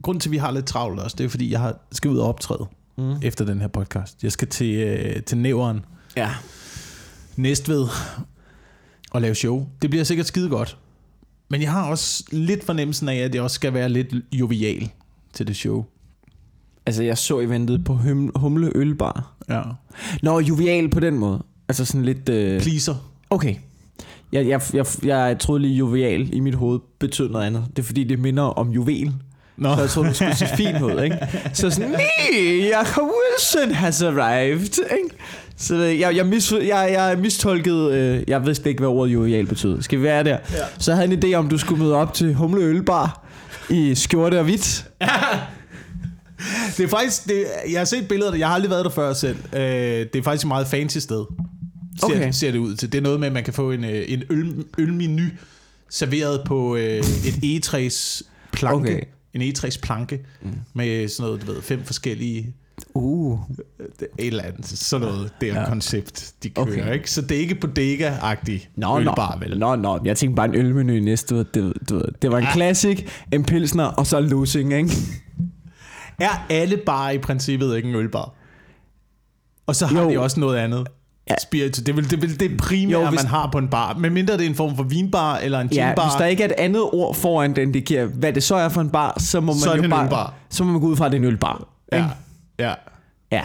Grunden 0.02 0.20
til, 0.20 0.28
at 0.28 0.32
vi 0.32 0.36
har 0.36 0.50
lidt 0.50 0.66
travlt 0.66 1.00
også, 1.00 1.14
det 1.18 1.24
er 1.24 1.28
fordi, 1.28 1.52
jeg 1.52 1.60
har, 1.60 1.76
skal 1.92 2.10
ud 2.10 2.18
og 2.18 2.28
optræde 2.28 2.66
mm. 2.98 3.14
efter 3.22 3.44
den 3.44 3.60
her 3.60 3.68
podcast. 3.68 4.22
Jeg 4.22 4.32
skal 4.32 4.48
til, 4.48 4.74
øh, 4.74 5.22
til 5.22 5.38
Næveren 5.38 5.84
Ja. 6.16 6.30
Næstved 7.38 7.86
og 9.10 9.20
lave 9.20 9.34
show. 9.34 9.66
Det 9.82 9.90
bliver 9.90 10.04
sikkert 10.04 10.26
skide 10.26 10.48
godt. 10.48 10.78
Men 11.48 11.62
jeg 11.62 11.72
har 11.72 11.90
også 11.90 12.24
lidt 12.32 12.64
fornemmelsen 12.64 13.08
af, 13.08 13.16
at 13.16 13.32
det 13.32 13.40
også 13.40 13.54
skal 13.54 13.74
være 13.74 13.88
lidt 13.88 14.14
jovial 14.32 14.90
til 15.32 15.46
det 15.46 15.56
show. 15.56 15.84
Altså, 16.86 17.02
jeg 17.02 17.18
så 17.18 17.40
eventet 17.40 17.84
på 17.84 17.94
hum, 17.94 18.32
Humle 18.34 18.72
Ølbar. 18.74 19.34
Ja. 19.48 19.62
Nå, 20.22 20.40
jovial 20.40 20.90
på 20.90 21.00
den 21.00 21.18
måde. 21.18 21.42
Altså 21.68 21.84
sådan 21.84 22.04
lidt... 22.04 22.28
Øh... 22.28 22.60
Pleaser. 22.60 22.94
Okay. 23.30 23.54
Jeg, 24.32 24.48
jeg, 24.48 24.60
jeg, 24.74 24.86
jeg 25.04 25.38
troede 25.40 25.62
lige 25.62 25.74
jovial 25.74 26.34
i 26.34 26.40
mit 26.40 26.54
hoved 26.54 26.80
betød 26.98 27.28
noget 27.28 27.46
andet. 27.46 27.64
Det 27.76 27.78
er 27.78 27.86
fordi, 27.86 28.04
det 28.04 28.18
minder 28.18 28.42
om 28.42 28.70
juvel. 28.70 29.14
Nå. 29.58 29.74
Så 29.74 29.80
jeg 29.80 29.90
troede, 29.90 30.08
du 30.08 30.14
skulle 30.14 30.36
sige 30.36 30.50
fin 30.56 30.82
ud, 30.82 31.02
ikke? 31.02 31.16
Så 31.52 31.70
sådan, 31.70 31.88
nee, 31.90 32.68
Jacob 32.68 33.02
Wilson 33.02 33.74
has 33.74 34.02
arrived, 34.02 34.60
ikke? 34.98 35.14
Så 35.56 35.76
jeg, 35.76 36.16
jeg, 36.16 36.26
mis, 36.26 36.52
jeg, 36.52 36.88
jeg 36.92 37.18
mistolkede, 37.18 37.94
øh, 37.94 38.22
jeg 38.28 38.46
vidste 38.46 38.68
ikke, 38.68 38.80
hvad 38.80 38.88
ordet 38.88 39.12
jovial 39.14 39.46
betød. 39.46 39.82
Skal 39.82 39.98
vi 39.98 40.04
være 40.04 40.24
der? 40.24 40.30
Ja. 40.52 40.56
Så 40.78 40.90
jeg 40.90 40.98
havde 40.98 41.12
en 41.12 41.24
idé 41.24 41.34
om, 41.34 41.48
du 41.48 41.58
skulle 41.58 41.82
møde 41.82 41.94
op 41.94 42.14
til 42.14 42.34
Humle 42.34 42.60
Ølbar 42.60 43.26
i 43.70 43.94
skjorte 43.94 44.38
og 44.38 44.44
hvidt. 44.44 44.84
Det 46.76 46.84
er 46.84 46.88
faktisk, 46.88 47.24
det, 47.24 47.44
jeg 47.70 47.80
har 47.80 47.84
set 47.84 48.08
billeder, 48.08 48.34
jeg 48.34 48.46
har 48.48 48.54
aldrig 48.54 48.70
været 48.70 48.84
der 48.84 48.90
før 48.90 49.12
selv. 49.12 49.36
Øh, 49.52 49.60
det 49.60 50.16
er 50.16 50.22
faktisk 50.22 50.44
et 50.44 50.48
meget 50.48 50.66
fancy 50.66 50.98
sted, 50.98 51.24
ser, 52.00 52.06
Okay. 52.06 52.32
ser 52.32 52.50
det 52.50 52.58
ud 52.58 52.76
til. 52.76 52.92
Det 52.92 52.98
er 52.98 53.02
noget 53.02 53.20
med, 53.20 53.26
at 53.26 53.32
man 53.34 53.44
kan 53.44 53.52
få 53.54 53.70
en, 53.70 53.84
øh, 53.84 54.04
en 54.08 54.22
øl, 54.30 54.64
ølmenu 54.78 55.22
serveret 55.90 56.40
på 56.46 56.76
øh, 56.76 56.98
et 56.98 57.38
egetræs 57.42 58.22
planke. 58.52 58.76
Okay. 58.92 59.00
En 59.38 59.42
egetræs 59.42 59.78
planke 59.78 60.20
mm. 60.42 60.50
med 60.74 61.08
sådan 61.08 61.26
noget, 61.30 61.46
du 61.46 61.52
ved, 61.52 61.62
fem 61.62 61.84
forskellige 61.84 62.54
Uh. 62.94 63.38
et 64.00 64.26
eller 64.26 64.42
andet, 64.42 64.66
sådan 64.66 65.06
noget 65.06 65.32
der 65.40 65.46
Ja. 65.46 65.60
ja. 65.60 65.68
koncept, 65.68 66.32
de 66.42 66.50
kører, 66.50 66.66
Okay. 66.66 66.94
ikke? 66.94 67.10
Så 67.10 67.22
det 67.22 67.32
er 67.36 67.40
ikke 67.40 67.54
bodega-agtigt 67.54 68.68
Nå, 68.76 68.98
ølbar, 69.00 69.34
nå, 69.34 69.48
vel? 69.48 69.58
nå, 69.58 69.76
nå, 69.76 70.00
jeg 70.04 70.16
tænkte 70.16 70.36
bare 70.36 70.46
en 70.46 70.54
ølmenu 70.54 70.92
i 70.92 71.00
næste, 71.00 71.34
du 71.34 71.36
ved, 71.36 71.44
det, 71.54 71.88
du 71.88 71.94
ved, 71.94 72.04
det 72.22 72.30
var 72.30 72.38
en 72.38 72.46
classic, 72.52 73.06
en 73.32 73.44
pilsner 73.44 73.84
og 73.84 74.06
så 74.06 74.20
losing, 74.20 74.72
ikke? 74.72 74.90
Er 76.20 76.46
alle 76.50 76.76
bare 76.86 77.14
i 77.14 77.18
princippet 77.18 77.76
ikke 77.76 77.88
en 77.88 77.94
ølbar? 77.94 78.34
Og 79.66 79.76
så 79.76 79.86
har 79.86 80.02
jo. 80.02 80.10
de 80.10 80.18
også 80.20 80.40
noget 80.40 80.56
andet. 80.58 80.86
Ja. 81.28 81.34
Ja. 81.34 81.36
Spiritus. 81.42 81.78
Det 81.84 81.88
er 81.88 81.94
vel 81.96 82.10
det, 82.10 82.22
vel 82.22 82.40
det 82.40 82.56
primære, 82.56 83.00
Jo, 83.00 83.08
hvis- 83.08 83.22
man 83.22 83.26
har 83.30 83.48
på 83.52 83.58
en 83.58 83.68
bar. 83.68 83.94
Men 83.94 84.12
mindre 84.14 84.34
det 84.34 84.44
er 84.44 84.48
en 84.48 84.54
form 84.54 84.76
for 84.76 84.82
vinbar 84.82 85.36
eller 85.38 85.60
en 85.60 85.68
Ja, 85.72 85.86
ginbar. 85.86 86.04
hvis 86.08 86.14
der 86.18 86.24
ikke 86.26 86.42
er 86.42 86.48
et 86.48 86.54
andet 86.58 86.82
ord 86.82 87.14
foran, 87.14 87.56
der 87.56 87.62
indikerer, 87.62 88.06
hvad 88.06 88.32
det 88.32 88.42
så 88.42 88.54
er 88.54 88.68
for 88.68 88.80
en 88.80 88.90
bar, 88.90 89.16
så 89.20 89.40
må 89.40 89.46
man 89.52 89.60
Så 89.60 89.70
jo 89.70 89.76
det 89.76 89.84
en 89.84 89.90
bare, 89.90 90.04
ølbar. 90.04 90.34
så 90.50 90.64
må 90.64 90.72
man 90.72 90.80
gå 90.80 90.86
ud 90.86 90.96
fra, 90.96 91.06
at 91.06 91.12
det 91.12 91.18
er 91.18 91.22
en 91.22 91.28
ølbar. 91.28 91.68
Ja, 91.92 91.96
ikke? 91.96 92.08
ja. 92.58 92.74
ja. 93.32 93.42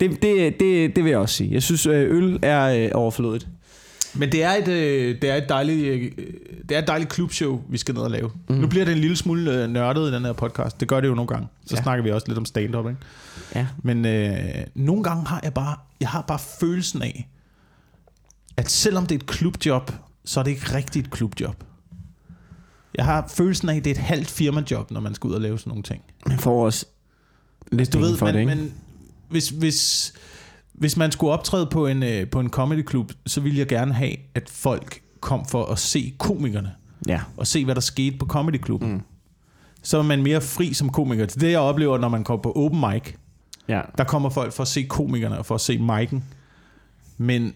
Det, 0.00 0.22
det, 0.22 0.60
det, 0.60 0.96
det 0.96 1.04
vil 1.04 1.10
jeg 1.10 1.18
også 1.18 1.34
sige. 1.34 1.52
Jeg 1.52 1.62
synes, 1.62 1.86
øh, 1.86 2.16
øl 2.16 2.38
er 2.42 2.84
øh, 2.84 2.90
overflødigt. 2.94 3.46
Men 4.14 4.32
det 4.32 4.44
er 4.44 4.50
et, 4.52 4.68
øh, 4.68 5.16
det 5.22 5.30
er 5.30 5.34
et 5.34 5.48
dejligt, 5.48 6.12
det 6.68 6.74
er 6.74 6.78
et 6.78 6.86
dejligt 6.86 7.10
klubshow, 7.10 7.60
vi 7.68 7.78
skal 7.78 7.94
ned 7.94 8.02
og 8.02 8.10
lave. 8.10 8.30
Mm. 8.48 8.54
Nu 8.54 8.66
bliver 8.66 8.84
det 8.84 8.92
en 8.92 8.98
lille 8.98 9.16
smule 9.16 9.68
nørdet 9.68 10.10
i 10.10 10.14
den 10.14 10.24
her 10.24 10.32
podcast. 10.32 10.80
Det 10.80 10.88
gør 10.88 11.00
det 11.00 11.08
jo 11.08 11.14
nogle 11.14 11.28
gange. 11.28 11.46
Så 11.66 11.74
Ja. 11.74 11.76
ja. 11.76 11.82
snakker 11.82 12.04
vi 12.04 12.10
også 12.10 12.26
lidt 12.28 12.38
om 12.38 12.44
stand-up, 12.44 12.86
ikke? 12.88 13.00
Ja. 13.54 13.66
Men 13.82 14.04
øh, 14.06 14.34
nogle 14.74 15.02
gange 15.02 15.26
har 15.26 15.40
jeg 15.44 15.54
bare, 15.54 15.76
jeg 16.00 16.08
har 16.08 16.22
bare 16.22 16.38
følelsen 16.60 17.02
af, 17.02 17.28
at 18.56 18.70
selvom 18.70 19.06
det 19.06 19.14
er 19.14 19.18
et 19.18 19.26
klubjob, 19.26 19.90
så 20.24 20.40
er 20.40 20.44
det 20.44 20.50
ikke 20.50 20.74
rigtigt 20.74 21.06
et 21.06 21.12
klubjob. 21.12 21.64
Jeg 22.94 23.04
har 23.04 23.28
følelsen 23.28 23.68
af, 23.68 23.76
at 23.76 23.84
det 23.84 23.90
er 23.90 23.94
et 23.94 24.00
halvt 24.00 24.30
firmajob, 24.30 24.90
når 24.90 25.00
man 25.00 25.14
skal 25.14 25.28
ud 25.28 25.34
og 25.34 25.40
lave 25.40 25.58
sådan 25.58 25.70
nogle 25.70 25.82
ting. 25.82 26.02
Man 26.26 26.38
får 26.38 26.64
også 26.64 26.86
lidt 27.72 27.92
Du 27.92 27.98
penge 27.98 28.10
ved, 28.10 28.16
for 28.18 28.26
men, 28.26 28.34
det, 28.34 28.40
ikke? 28.40 28.54
men 28.54 28.72
hvis, 29.28 29.48
hvis, 29.48 30.12
hvis 30.72 30.96
man 30.96 31.12
skulle 31.12 31.32
optræde 31.32 31.66
på 31.66 31.86
en, 31.86 32.02
øh, 32.02 32.30
på 32.30 32.40
en 32.40 32.50
comedyklub, 32.50 33.12
så 33.26 33.40
ville 33.40 33.58
jeg 33.58 33.66
gerne 33.66 33.94
have, 33.94 34.16
at 34.34 34.48
folk 34.50 35.00
kom 35.20 35.46
for 35.46 35.64
at 35.64 35.78
se 35.78 36.14
komikerne, 36.18 36.72
Ja. 37.08 37.20
og 37.36 37.46
se, 37.46 37.64
hvad 37.64 37.74
der 37.74 37.80
skete 37.80 38.18
på 38.18 38.26
comedyklubben. 38.26 38.92
Mm. 38.92 39.00
Så 39.82 39.98
er 39.98 40.02
man 40.02 40.22
mere 40.22 40.40
fri 40.40 40.72
som 40.74 40.90
komiker. 40.90 41.26
Det 41.26 41.36
er 41.36 41.40
det, 41.40 41.50
jeg 41.50 41.60
oplever, 41.60 41.98
når 41.98 42.08
man 42.08 42.24
kommer 42.24 42.42
på 42.42 42.52
open 42.52 42.80
mic. 42.80 43.12
Ja. 43.68 43.80
Der 43.98 44.04
kommer 44.04 44.28
folk 44.30 44.52
for 44.52 44.62
at 44.62 44.68
se 44.68 44.82
komikerne 44.82 45.38
og 45.38 45.46
for 45.46 45.54
at 45.54 45.60
se 45.60 45.76
mic'en. 45.90 46.20
Men, 47.18 47.54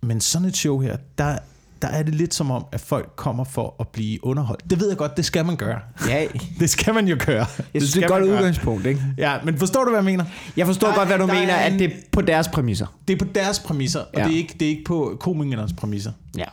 men 0.00 0.20
sådan 0.20 0.48
et 0.48 0.56
show 0.56 0.78
her, 0.80 0.96
der, 1.18 1.38
der 1.82 1.88
er 1.88 2.02
det 2.02 2.14
lidt 2.14 2.34
som 2.34 2.50
om, 2.50 2.64
at 2.72 2.80
folk 2.80 3.12
kommer 3.16 3.44
for 3.44 3.74
at 3.80 3.88
blive 3.88 4.24
underholdt. 4.24 4.70
Det 4.70 4.80
ved 4.80 4.88
jeg 4.88 4.96
godt, 4.96 5.16
det 5.16 5.24
skal 5.24 5.44
man 5.44 5.56
gøre. 5.56 5.78
ja. 6.08 6.26
Det 6.60 6.70
skal 6.70 6.94
man 6.94 7.08
jo 7.08 7.16
gøre. 7.26 7.46
Jeg 7.74 7.82
synes, 7.82 7.82
det 7.82 7.84
er 7.84 7.86
skal 7.88 8.02
et 8.02 8.08
godt 8.08 8.24
udgangspunkt, 8.24 8.86
ikke? 8.86 9.02
Ja, 9.18 9.36
men 9.44 9.58
forstår 9.58 9.84
du, 9.84 9.90
hvad 9.90 9.98
jeg 9.98 10.04
mener? 10.04 10.24
Jeg 10.56 10.66
forstår 10.66 10.88
Der 10.88 10.94
godt, 10.94 11.08
hvad 11.08 11.18
du 11.18 11.24
er- 11.24 11.26
mener, 11.34 11.52
er 11.54 11.56
at 11.66 11.72
en- 11.72 11.78
det 11.78 11.86
er 11.92 11.96
på 12.12 12.20
deres 12.20 12.48
præmisser. 12.48 12.86
Det 13.08 13.14
er 13.22 13.26
på 13.26 13.32
deres 13.34 13.58
præmisser, 13.58 14.00
og 14.00 14.06
Ja. 14.16 14.24
det, 14.24 14.32
er 14.32 14.36
ikke, 14.36 14.54
det 14.60 14.66
er 14.66 14.70
ikke 14.70 14.84
på 14.84 15.16
komikernes 15.20 15.72
præmisser. 15.72 16.12
Ja. 16.38 16.44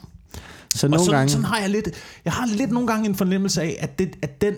Så 0.75 0.87
Og 0.87 0.91
nogle 0.91 1.05
sådan, 1.05 1.17
gange... 1.19 1.29
sådan 1.31 1.45
har 1.45 1.59
jeg 1.59 1.69
lidt, 1.69 1.87
jeg 2.25 2.33
har 2.33 2.45
lidt 2.47 2.71
nogle 2.71 2.87
gange 2.87 3.09
en 3.09 3.15
fornemmelse 3.15 3.61
af, 3.61 3.77
at, 3.79 3.99
det, 3.99 4.15
at 4.21 4.41
den 4.41 4.53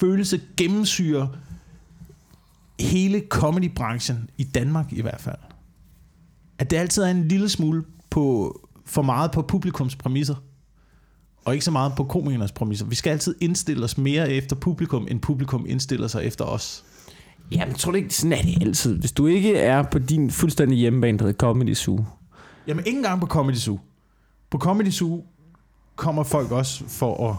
følelse 0.00 0.40
gennemsyrer 0.56 1.26
hele 2.80 3.22
comedybranchen, 3.28 4.30
i 4.38 4.44
Danmark 4.44 4.92
i 4.92 5.02
hvert 5.02 5.20
fald. 5.20 5.38
At 6.58 6.70
det 6.70 6.76
altid 6.76 7.02
er 7.02 7.10
en 7.10 7.28
lille 7.28 7.48
smule 7.48 7.84
på, 8.10 8.54
for 8.84 9.02
meget 9.02 9.30
på 9.30 9.42
publikums 9.42 9.96
præmisser, 9.96 10.34
og 11.44 11.52
ikke 11.52 11.64
så 11.64 11.70
meget 11.70 11.92
på 11.96 12.04
komikernes 12.04 12.52
præmisser. 12.52 12.86
Vi 12.86 12.94
skal 12.94 13.10
altid 13.10 13.34
indstille 13.40 13.84
os 13.84 13.98
mere 13.98 14.30
efter 14.30 14.56
publikum, 14.56 15.06
end 15.10 15.20
publikum 15.20 15.66
indstiller 15.68 16.08
sig 16.08 16.24
efter 16.24 16.44
os. 16.44 16.84
Ja, 17.52 17.66
men 17.66 17.74
tror 17.74 17.92
du 17.92 17.96
ikke, 17.96 18.14
sådan 18.14 18.32
er 18.32 18.42
det 18.42 18.62
altid. 18.62 18.98
Hvis 18.98 19.12
du 19.12 19.26
ikke 19.26 19.56
er 19.56 19.82
på 19.82 19.98
din 19.98 20.30
fuldstændig 20.30 20.78
hjemmebane, 20.78 21.18
der 21.18 21.24
hedder 21.24 21.38
Comedy 21.38 21.74
Zoo. 21.74 22.04
Jamen 22.66 22.86
ikke 22.86 22.96
engang 22.96 23.20
på 23.20 23.26
Comedy 23.26 23.56
Zoo. 23.56 23.80
På 24.50 24.58
Comedy 24.58 24.90
Zoo 24.90 25.24
kommer 25.96 26.22
folk 26.22 26.50
også 26.50 26.84
for 26.88 27.30
at 27.30 27.36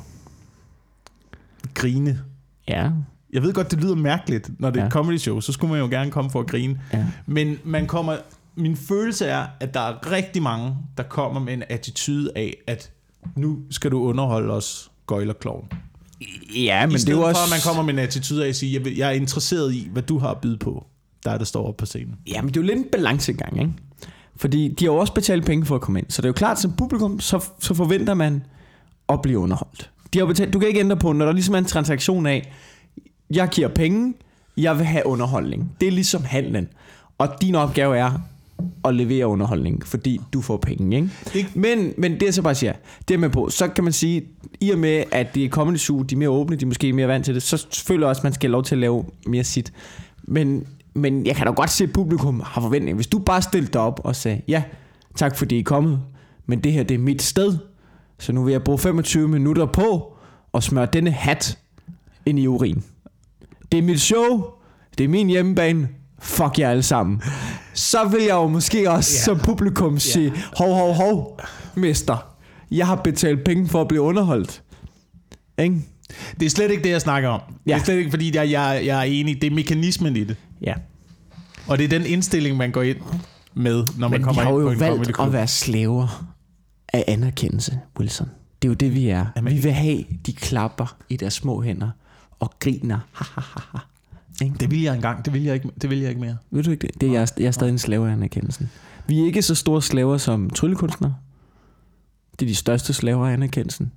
grine. 1.74 2.22
Ja. 2.68 2.92
Jeg 3.34 3.44
ved 3.44 3.54
godt, 3.54 3.72
det 3.72 3.82
lyder 3.82 3.96
mærkeligt, 3.96 4.50
når 4.60 4.70
det 4.70 4.78
er 4.80 4.84
Ja. 4.84 4.88
et 4.88 4.94
comedy 4.94 5.18
show, 5.18 5.40
så 5.40 5.52
skulle 5.52 5.72
man 5.72 5.80
jo 5.82 5.88
gerne 5.90 6.12
komme 6.12 6.32
for 6.32 6.40
at 6.40 6.48
grine. 6.48 6.82
ja. 6.94 7.06
Men 7.26 7.58
man 7.64 7.88
kommer, 7.88 8.18
min 8.56 8.76
følelse 8.76 9.26
er, 9.26 9.46
at 9.60 9.74
der 9.74 9.80
er 9.80 10.12
rigtig 10.12 10.42
mange, 10.44 10.76
der 10.98 11.04
kommer 11.04 11.40
med 11.42 11.54
en 11.54 11.64
attitude 11.70 12.32
af, 12.36 12.58
at 12.68 12.92
nu 13.36 13.58
skal 13.72 13.92
du 13.92 14.00
underholde 14.02 14.54
os, 14.54 14.92
gøjlerkloven. 15.08 15.66
Ja, 16.56 16.86
Men 16.86 16.96
I 16.96 16.98
det 17.00 17.10
er 17.10 17.12
jo 17.14 17.18
for, 17.18 17.24
også... 17.28 17.42
at 17.44 17.50
man 17.50 17.60
kommer 17.66 17.84
med 17.84 17.94
en 17.94 18.00
attitude 18.00 18.44
af 18.46 18.50
at 18.50 18.56
sige, 18.56 18.82
jeg, 18.98 19.08
er 19.08 19.12
interesseret 19.12 19.74
i, 19.74 19.90
hvad 19.92 20.02
du 20.04 20.18
har 20.20 20.30
at 20.32 20.38
byde 20.38 20.58
på, 20.58 20.86
der 21.24 21.32
er 21.32 21.38
der 21.38 21.46
står 21.46 21.68
op 21.68 21.78
på 21.78 21.86
scenen. 21.86 22.16
Ja, 22.28 22.42
men 22.42 22.54
det 22.54 22.58
er 22.58 22.62
jo 22.62 22.68
lidt 22.68 22.78
en 22.78 22.86
balancegang, 22.92 23.60
ikke? 23.60 23.74
Fordi 24.36 24.68
de 24.80 24.86
har 24.86 24.92
jo 24.92 24.98
også 24.98 25.14
betalt 25.14 25.46
penge 25.46 25.66
for 25.66 25.76
at 25.76 25.82
komme 25.82 26.00
ind. 26.00 26.06
Så 26.10 26.22
det 26.22 26.26
er 26.26 26.30
jo 26.30 26.34
klart, 26.34 26.60
som 26.60 26.74
publikum, 26.78 27.20
så, 27.20 27.46
så 27.60 27.74
forventer 27.74 28.14
man 28.14 28.44
at 29.10 29.22
blive 29.22 29.40
underholdt. 29.40 29.92
De 30.14 30.20
har 30.20 30.26
betalt, 30.26 30.54
du 30.54 30.60
kan 30.60 30.68
ikke 30.68 30.80
ændre 30.80 30.98
på, 30.98 31.14
når 31.14 31.26
der 31.26 31.32
ligesom 31.34 31.56
er 31.56 31.60
en 31.60 31.66
transaktion 31.66 32.26
af, 32.26 32.54
jeg 33.30 33.50
giver 33.50 33.68
penge, 33.68 34.14
jeg 34.58 34.78
vil 34.78 34.86
have 34.86 35.06
underholdning. 35.08 35.72
Det 35.82 35.88
er 35.88 35.92
ligesom 35.92 36.24
handlen. 36.24 36.68
Og 37.18 37.28
din 37.42 37.56
opgave 37.56 37.98
er 37.98 38.12
at 38.86 38.96
levere 38.96 39.28
underholdning, 39.28 39.88
fordi 39.88 40.22
du 40.34 40.42
får 40.42 40.58
penge. 40.58 40.96
Ikke? 40.96 41.10
Det- 41.34 41.56
Men, 41.56 41.94
men 41.98 42.14
det 42.14 42.22
jeg 42.24 42.34
så 42.34 42.42
bare 42.42 42.56
siger, 42.56 42.74
det 43.08 43.14
er 43.14 43.18
med 43.18 43.30
på, 43.30 43.50
så 43.50 43.68
kan 43.68 43.84
man 43.84 43.94
sige, 43.94 44.24
i 44.62 44.70
og 44.72 44.78
med 44.78 45.04
at 45.12 45.36
det 45.36 45.46
er 45.46 45.50
Comedy 45.50 45.78
Zoo, 45.78 46.02
de 46.02 46.16
er 46.16 46.20
mere 46.20 46.30
åbne, 46.30 46.56
de 46.56 46.66
er 46.66 46.68
måske 46.68 46.94
mere 46.94 47.08
vant 47.08 47.26
til 47.26 47.34
det, 47.36 47.44
så 47.44 47.68
føler 47.88 48.02
jeg 48.02 48.10
også, 48.10 48.20
at 48.20 48.24
man 48.24 48.34
skal 48.34 48.48
have 48.48 48.52
lov 48.52 48.64
til 48.64 48.76
at 48.76 48.80
lave 48.80 49.06
mere 49.28 49.44
sit. 49.44 49.74
Men, 50.24 50.68
men 50.94 51.26
jeg 51.26 51.36
kan 51.36 51.48
da 51.48 51.52
godt 51.54 51.70
se, 51.70 51.84
at 51.84 51.94
publikum 51.94 52.42
har 52.46 52.62
forventning. 52.62 52.96
Hvis 52.96 53.08
du 53.08 53.20
bare 53.20 53.42
stillede 53.42 53.74
dig 53.74 53.82
op 53.82 54.02
og 54.04 54.16
sagde, 54.16 54.42
ja, 54.48 54.64
tak 55.16 55.36
fordi 55.38 55.56
I 55.56 55.60
er 55.60 55.64
kommet, 55.64 56.00
men 56.46 56.60
det 56.60 56.74
her 56.74 56.84
det 56.84 56.96
er 56.96 57.00
mit 57.00 57.22
sted, 57.22 57.58
så 58.20 58.32
nu 58.34 58.44
vil 58.44 58.52
jeg 58.52 58.64
bruge 58.64 58.80
25 58.80 59.28
minutter 59.28 59.66
på 59.66 60.14
at 60.54 60.64
smøre 60.64 60.88
denne 60.94 61.12
hat 61.12 61.58
ind 62.26 62.40
i 62.40 62.48
urin. 62.48 62.84
Det 63.76 63.82
er 63.84 63.88
mit 63.88 64.02
show, 64.02 64.44
det 64.98 65.04
er 65.04 65.08
min 65.08 65.28
hjemmebane, 65.28 65.88
fuck 66.20 66.60
jer 66.60 66.70
alle 66.70 66.84
sammen. 66.84 67.22
Så 67.74 68.08
vil 68.08 68.22
jeg 68.22 68.34
jo 68.34 68.48
måske 68.48 68.92
også 68.92 69.12
Ja. 69.18 69.24
som 69.24 69.40
publikum 69.40 70.00
sige, 70.00 70.34
hov, 70.58 70.74
hov, 70.76 70.94
hov, 70.94 71.40
mester, 71.76 72.36
jeg 72.72 72.88
har 72.88 72.96
betalt 72.96 73.44
penge 73.44 73.68
for 73.68 73.82
at 73.82 73.88
blive 73.88 74.02
underholdt. 74.02 74.64
Ikke? 75.58 75.76
Det 76.40 76.46
er 76.46 76.50
slet 76.50 76.72
ikke 76.72 76.84
det, 76.84 76.90
jeg 76.90 77.02
snakker 77.02 77.30
om. 77.30 77.42
Ja. 77.68 77.74
Det 77.74 77.80
er 77.82 77.84
slet 77.86 77.98
ikke, 77.98 78.10
fordi 78.10 78.36
jeg, 78.36 78.52
jeg, 78.52 78.82
jeg 78.86 79.00
er 79.00 79.04
enig. 79.04 79.42
Det 79.42 79.52
er 79.52 79.56
mekanismen 79.56 80.16
i 80.16 80.24
det. 80.24 80.36
Ja. 80.62 80.74
Og 81.68 81.78
det 81.78 81.84
er 81.84 81.88
den 81.90 82.06
indstilling, 82.06 82.58
man 82.58 82.72
går 82.72 82.82
ind 82.82 82.98
med, 83.54 83.88
når 83.98 84.08
man 84.08 84.12
Men 84.12 84.20
vi 84.20 84.24
kommer 84.24 84.42
har 84.42 84.50
ind 84.50 84.58
jo 84.60 84.66
på 84.66 84.72
en 84.72 84.78
comedy 84.80 84.98
valgt 84.98 85.16
klub. 85.16 85.28
at 85.28 85.34
være 85.34 85.48
slaver 85.48 86.26
af 86.94 87.04
anerkendelse, 87.08 87.80
Wilson. 88.00 88.28
Det 88.62 88.68
er 88.68 88.70
jo 88.70 88.74
det, 88.76 88.96
vi 88.96 89.08
er. 89.08 89.26
Jamen- 89.36 89.54
Vi 89.56 89.60
vil 89.60 89.72
have, 89.72 90.04
de 90.26 90.34
klapper 90.34 90.96
i 91.10 91.18
deres 91.18 91.34
små 91.34 91.62
hænder 91.62 91.90
og 92.40 92.54
griner. 92.60 93.00
Ha, 93.12 93.26
ha, 93.36 93.42
ha, 93.42 93.60
ha. 93.72 93.78
Ikke? 94.46 94.56
Det 94.60 94.72
vil 94.72 94.82
jeg 94.82 94.96
engang. 94.96 95.26
Det 95.26 95.34
vil 95.34 95.44
jeg 95.44 95.54
ikke, 95.54 95.70
det 95.82 95.90
vil 95.90 96.00
jeg 96.00 96.10
ikke 96.10 96.22
mere. 96.22 96.38
Ved 96.52 96.64
du 96.64 96.72
ikke 96.72 96.88
det? 96.88 97.02
det 97.02 97.10
er, 97.10 97.14
jeg, 97.14 97.28
jeg 97.38 97.46
er 97.46 97.52
stadig 97.52 97.72
en 97.72 97.78
slave 97.80 98.08
af 98.10 98.12
anerkendelsen. 98.14 98.70
Vi 99.08 99.22
er 99.22 99.26
ikke 99.26 99.42
så 99.42 99.56
store 99.56 99.82
slaver 99.82 100.18
som 100.18 100.50
tryllekunstnere. 100.50 101.16
Det 102.40 102.46
er 102.46 102.50
de 102.50 102.56
største 102.56 102.94
slaver 102.94 103.28
af 103.28 103.34
anerkendelsen. 103.34 103.92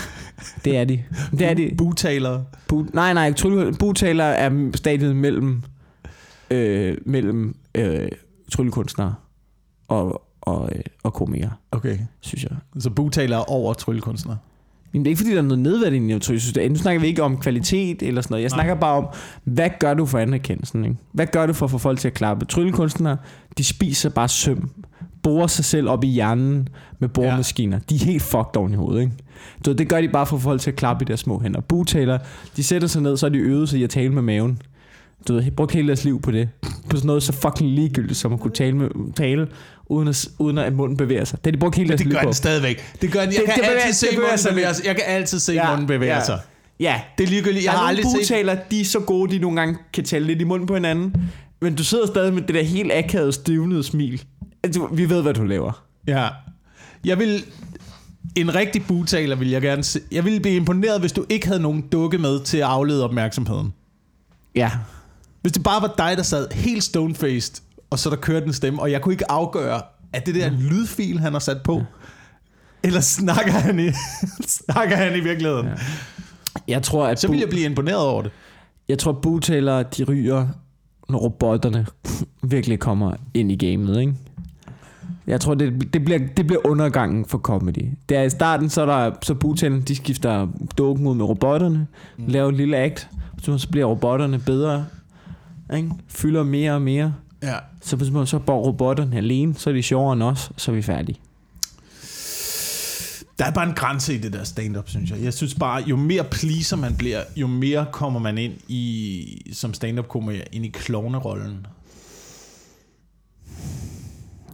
det 0.64 0.76
er 0.76 0.84
de. 0.84 1.04
Det 1.30 1.42
er 1.46 1.54
de. 1.54 1.74
Butalere. 1.78 2.44
Bu, 2.68 2.86
nej, 2.92 3.12
nej. 3.14 3.34
Butaler 3.78 4.24
er 4.24 4.70
stadiet 4.74 5.16
mellem, 5.16 5.62
øh, 6.50 6.98
mellem 7.06 7.56
øh, 7.74 8.08
tryllekunstnere 8.52 9.14
og, 9.88 10.22
og, 10.40 10.70
øh, 10.76 10.82
og 11.02 11.14
komikere, 11.14 11.52
Okay. 11.70 11.98
synes 12.20 12.44
jeg. 12.44 12.56
Så 12.78 12.90
butalere 12.90 13.44
over 13.44 13.74
tryllekunstnere. 13.74 14.38
Men 14.92 15.02
det 15.02 15.06
er 15.06 15.10
ikke 15.10 15.18
fordi, 15.18 15.30
der 15.30 15.38
er 15.38 15.42
noget 15.42 15.58
nedværdigende. 15.58 16.22
Synes, 16.22 16.52
det 16.52 16.70
nu 16.70 16.78
snakker 16.78 17.00
vi 17.00 17.06
ikke 17.06 17.22
om 17.22 17.36
kvalitet 17.36 18.02
eller 18.02 18.20
sådan 18.22 18.32
noget. 18.32 18.42
Jeg 18.42 18.50
Nej. 18.50 18.56
snakker 18.56 18.74
bare 18.74 18.96
om, 18.96 19.06
hvad 19.44 19.70
gør 19.80 19.94
du 19.94 20.06
for 20.06 20.18
anerkendelsen? 20.18 20.84
Ikke? 20.84 20.96
Hvad 21.12 21.26
gør 21.26 21.46
du 21.46 21.52
for 21.52 21.66
at 21.66 21.70
få 21.70 21.78
folk 21.78 21.98
til 21.98 22.08
at 22.08 22.14
klappe? 22.14 22.44
Tryllekunstnere, 22.44 23.16
de 23.58 23.64
spiser 23.64 24.08
bare 24.10 24.28
søm. 24.28 24.70
Borer 25.22 25.46
sig 25.46 25.64
selv 25.64 25.88
op 25.88 26.04
i 26.04 26.06
hjernen 26.06 26.68
med 26.98 27.08
boremaskiner. 27.08 27.76
Ja. 27.76 27.82
De 27.90 27.94
er 27.94 28.04
helt 28.04 28.22
fucked 28.22 28.56
oven 28.56 28.72
i 28.72 28.76
hovedet. 28.76 29.00
Ikke? 29.00 29.12
Så 29.64 29.72
det 29.72 29.88
gør 29.88 30.00
de 30.00 30.08
bare 30.08 30.26
for 30.26 30.36
at 30.36 30.42
få 30.42 30.48
folk 30.48 30.60
til 30.60 30.70
at 30.70 30.76
klappe 30.76 31.02
i 31.02 31.06
deres 31.06 31.20
små 31.20 31.40
hænder. 31.40 31.60
Butaler, 31.60 32.18
de 32.56 32.64
sætter 32.64 32.88
sig 32.88 33.02
ned, 33.02 33.16
så 33.16 33.26
er 33.26 33.30
de 33.30 33.38
øvet 33.38 33.68
sig 33.68 33.80
i 33.80 33.84
at 33.84 33.90
tale 33.90 34.12
med 34.12 34.22
maven. 34.22 34.58
Du 35.28 35.32
ved, 35.32 35.50
brugt 35.50 35.72
hele 35.72 35.88
deres 35.88 36.04
liv 36.04 36.20
på 36.20 36.30
det. 36.30 36.48
På 36.62 36.96
sådan 36.96 37.06
noget 37.06 37.22
så 37.22 37.32
fucking 37.32 37.70
ligegyldigt, 37.70 38.18
som 38.18 38.32
at 38.32 38.40
kunne 38.40 38.52
tale, 38.52 38.76
med, 38.76 39.12
tale 39.14 39.46
uden, 39.88 40.08
at, 40.08 40.28
uden 40.38 40.58
at 40.58 40.72
munden 40.72 40.96
bevæger 40.96 41.24
sig. 41.24 41.38
Det 41.38 41.46
har 41.46 41.52
de 41.52 41.58
brugt 41.58 41.76
hele 41.76 41.88
deres 41.88 42.00
det 42.02 42.10
gør 42.12 42.20
den 42.20 42.32
stadigvæk. 42.32 42.84
Det 43.02 43.12
gør 43.12 43.20
den. 43.20 43.28
Jeg 43.32 43.36
Det- 43.38 43.44
kan 43.44 43.54
det 43.54 43.62
bevæger- 43.64 43.80
altid 43.80 43.92
se 43.92 44.06
bevæger 44.06 44.22
munden 44.26 44.38
sig 44.38 44.50
bevæge 44.50 44.66
lidt. 44.66 44.76
sig. 44.76 44.86
Jeg 44.86 44.94
kan 44.96 45.04
altid 45.06 45.38
se 45.38 45.52
Ja, 45.52 45.70
munden 45.70 45.86
bevæge 45.86 46.14
ja. 46.14 46.24
sig. 46.24 46.40
Ja, 46.80 47.00
Det 47.18 47.24
er 47.24 47.28
ligegyldigt. 47.28 47.64
Jeg 47.64 47.72
der 47.72 47.78
har 47.78 47.84
er 47.84 47.88
aldrig 47.88 48.04
nogle 48.04 48.24
set... 48.24 48.34
butaler, 48.34 48.54
de 48.70 48.80
er 48.80 48.84
så 48.84 49.00
gode, 49.00 49.32
de 49.32 49.38
nogle 49.38 49.60
gange 49.60 49.78
kan 49.92 50.04
tale 50.04 50.26
lidt 50.26 50.40
i 50.40 50.44
munden 50.44 50.66
på 50.66 50.74
hinanden. 50.74 51.14
Men 51.60 51.74
du 51.74 51.84
sidder 51.84 52.06
stadig 52.06 52.34
med 52.34 52.42
det 52.42 52.54
der 52.54 52.62
helt 52.62 52.92
akavede, 52.92 53.32
stivnede 53.32 53.82
smil. 53.84 54.22
Altså, 54.62 54.88
vi 54.92 55.10
ved, 55.10 55.22
hvad 55.22 55.34
du 55.34 55.44
laver. 55.44 55.84
Ja. 56.06 56.28
Jeg 57.04 57.18
vil... 57.18 57.44
En 58.36 58.54
rigtig 58.54 58.86
butaler 58.86 59.36
vil 59.36 59.50
jeg 59.50 59.62
gerne 59.62 59.84
se. 59.84 60.00
Jeg 60.12 60.24
ville 60.24 60.40
blive 60.40 60.56
imponeret, 60.56 61.00
hvis 61.00 61.12
du 61.12 61.24
ikke 61.28 61.46
havde 61.46 61.60
nogen 61.62 61.80
dukke 61.92 62.18
med 62.18 62.40
til 62.44 62.56
at 62.58 62.64
aflede 62.64 63.04
opmærksomheden. 63.04 63.72
Ja. 64.54 64.70
Hvis 65.42 65.52
det 65.52 65.62
bare 65.62 65.82
var 65.82 65.94
dig, 65.98 66.16
der 66.16 66.22
sad 66.22 66.46
helt 66.52 66.84
stonefaced, 66.84 67.62
og 67.90 67.98
så 67.98 68.10
der 68.10 68.16
kørte 68.16 68.46
en 68.46 68.52
stemme, 68.52 68.82
og 68.82 68.90
jeg 68.90 69.02
kunne 69.02 69.12
ikke 69.12 69.30
afgøre, 69.30 69.80
at 70.12 70.26
det 70.26 70.34
der 70.34 70.44
er 70.44 70.50
en 70.50 70.56
lydfil, 70.56 71.20
han 71.20 71.32
har 71.32 71.40
sat 71.40 71.62
på, 71.62 71.82
eller 72.82 73.00
snakker 73.00 73.52
han 73.52 73.80
i, 73.80 73.88
snakker 74.66 74.96
han 74.96 75.16
i 75.16 75.20
virkeligheden. 75.20 75.66
Ja. 75.66 75.72
Jeg 76.68 76.82
tror, 76.82 77.06
at 77.06 77.20
Så 77.20 77.28
vil 77.28 77.38
jeg 77.38 77.48
blive 77.48 77.64
imponeret 77.64 78.06
over 78.06 78.22
det. 78.22 78.32
jeg 78.88 78.98
tror, 78.98 79.12
butaler, 79.12 79.82
de 79.82 80.04
ryger, 80.04 80.46
når 81.08 81.18
robotterne 81.18 81.86
virkelig 82.42 82.78
kommer 82.78 83.12
ind 83.34 83.52
i 83.52 83.56
gamet, 83.66 84.00
ikke? 84.00 84.14
Jeg 85.26 85.40
tror, 85.40 85.54
det, 85.54 85.92
det, 85.92 86.04
bliver, 86.04 86.20
det 86.36 86.46
bliver 86.46 86.66
undergangen 86.66 87.24
for 87.24 87.38
comedy. 87.38 87.88
Det 88.08 88.16
er 88.16 88.22
i 88.22 88.30
starten, 88.30 88.70
så 88.70 88.82
er 88.82 88.86
der 88.86 89.16
så 89.22 89.34
butalerne, 89.34 89.82
de 89.82 89.96
skifter 89.96 90.48
dukken 90.78 91.06
ud 91.06 91.14
med 91.14 91.24
robotterne, 91.24 91.86
mm. 92.18 92.24
laver 92.26 92.48
et 92.48 92.54
lille 92.54 92.76
act, 92.76 93.08
så, 93.42 93.58
så 93.58 93.68
bliver 93.68 93.86
robotterne 93.86 94.38
bedre, 94.38 94.86
ikke? 95.76 95.90
fylder 96.08 96.42
mere 96.42 96.72
og 96.72 96.82
mere. 96.82 97.14
Ja. 97.42 97.56
Så 97.82 97.96
hvis 97.96 98.10
man 98.10 98.26
så 98.26 98.38
bor 98.38 98.58
robotterne 98.60 99.16
alene, 99.16 99.54
så 99.54 99.70
er 99.70 99.74
de 99.74 99.82
sjovere 99.82 100.12
end 100.12 100.22
os, 100.22 100.50
så 100.56 100.70
er 100.70 100.74
vi 100.74 100.82
færdige. 100.82 101.18
Der 103.38 103.44
er 103.44 103.50
bare 103.50 103.68
en 103.68 103.74
grænse 103.74 104.14
i 104.14 104.18
det 104.18 104.32
der 104.32 104.44
stand-up, 104.44 104.88
synes 104.88 105.10
jeg. 105.10 105.22
Jeg 105.22 105.34
synes 105.34 105.54
bare, 105.54 105.82
jo 105.86 105.96
mere 105.96 106.24
pleaser 106.24 106.76
man 106.76 106.96
bliver, 106.96 107.22
jo 107.36 107.46
mere 107.46 107.86
kommer 107.92 108.20
man 108.20 108.38
ind 108.38 108.52
i, 108.68 109.52
som 109.52 109.74
stand-up-komiker, 109.74 110.44
ind 110.52 110.64
i 110.64 110.68
klovnerollen 110.68 111.66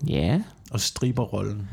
Ja. 0.07 0.41
og 0.71 0.81
striberrollen. 0.81 1.69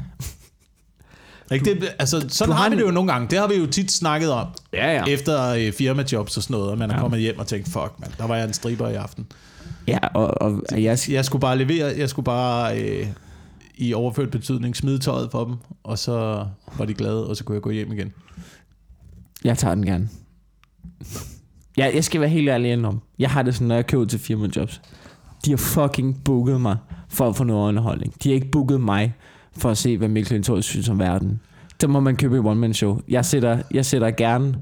Ikke 1.52 1.66
det, 1.76 1.90
altså, 2.00 2.26
sådan 2.30 2.50
Du 2.52 2.56
har 2.56 2.64
har 2.64 2.70
vi 2.70 2.76
det 2.76 2.82
jo 2.82 2.92
nogle 2.92 3.12
gange. 3.12 3.28
Det 3.30 3.40
har 3.40 3.48
vi 3.48 3.56
jo 3.56 3.66
tit 3.66 3.92
snakket 3.92 4.32
om. 4.32 4.48
Ja, 4.74 4.94
ja. 4.96 5.04
Efter 5.06 5.48
øh, 5.48 5.74
firmajobs 5.74 6.38
og 6.38 6.44
sådan 6.44 6.54
noget, 6.54 6.72
og 6.72 6.78
man 6.78 6.92
er 6.92 6.96
Ja. 6.96 7.02
kommet 7.02 7.20
hjem 7.20 7.40
og 7.40 7.48
tænkt, 7.48 7.66
fuck 7.68 7.94
man, 8.00 8.10
der 8.18 8.28
var 8.28 8.36
jeg 8.36 8.48
en 8.48 8.54
striber 8.54 8.90
i 8.90 8.96
aften. 8.96 9.28
Ja, 9.88 9.98
og, 10.14 10.42
og 10.42 10.62
jeg, 10.72 10.98
Jeg 11.10 11.26
skulle 11.26 11.42
bare 11.42 11.58
levere, 11.58 11.94
jeg 11.98 12.10
skulle 12.10 12.24
bare 12.24 12.82
øh, 12.82 13.08
i 13.76 13.94
overført 13.94 14.32
betydning 14.32 14.76
smide 14.76 15.00
tøjet 15.00 15.32
for 15.32 15.46
dem, 15.46 15.56
og 15.84 16.00
så 16.00 16.46
var 16.78 16.86
de 16.86 16.94
glade, 16.94 17.28
og 17.28 17.38
så 17.38 17.44
kunne 17.44 17.54
jeg 17.56 17.62
gå 17.62 17.70
hjem 17.70 17.92
igen. 17.92 18.14
jeg 19.44 19.58
tager 19.58 19.76
den 19.76 19.86
gerne. 19.86 20.10
Ja, 21.78 21.92
jeg 21.94 22.04
skal 22.04 22.22
være 22.22 22.30
helt 22.30 22.50
ærlig 22.50 22.86
om. 22.86 23.02
Jeg 23.20 23.30
har 23.30 23.44
det 23.44 23.54
sådan, 23.56 23.68
når 23.68 23.76
jeg 23.76 23.88
køber 23.88 24.06
til 24.06 24.20
firmajobs. 24.20 24.82
De 25.46 25.50
har 25.50 25.58
fucking 25.58 26.24
booket 26.24 26.62
mig 26.62 26.78
for 27.10 27.30
at 27.30 27.36
få 27.36 27.44
noget 27.44 27.68
underholdning. 27.68 28.14
De 28.24 28.30
har 28.30 28.34
ikke 28.34 28.52
booket 28.52 28.82
mig 28.82 29.16
for 29.58 29.70
at 29.70 29.78
se, 29.78 29.98
hvad 29.98 30.08
Mikkel 30.08 30.28
Klintorius 30.28 30.66
synes 30.66 30.90
om 30.90 31.00
verden. 31.00 31.40
Så 31.82 31.88
må 31.88 32.00
man 32.00 32.16
købe 32.16 32.38
et 32.38 32.46
one-man-show. 32.46 33.02
Jeg 33.08 33.26
sætter, 33.26 33.62
jeg 33.72 33.86
sætter 33.86 34.12
gerne 34.12 34.56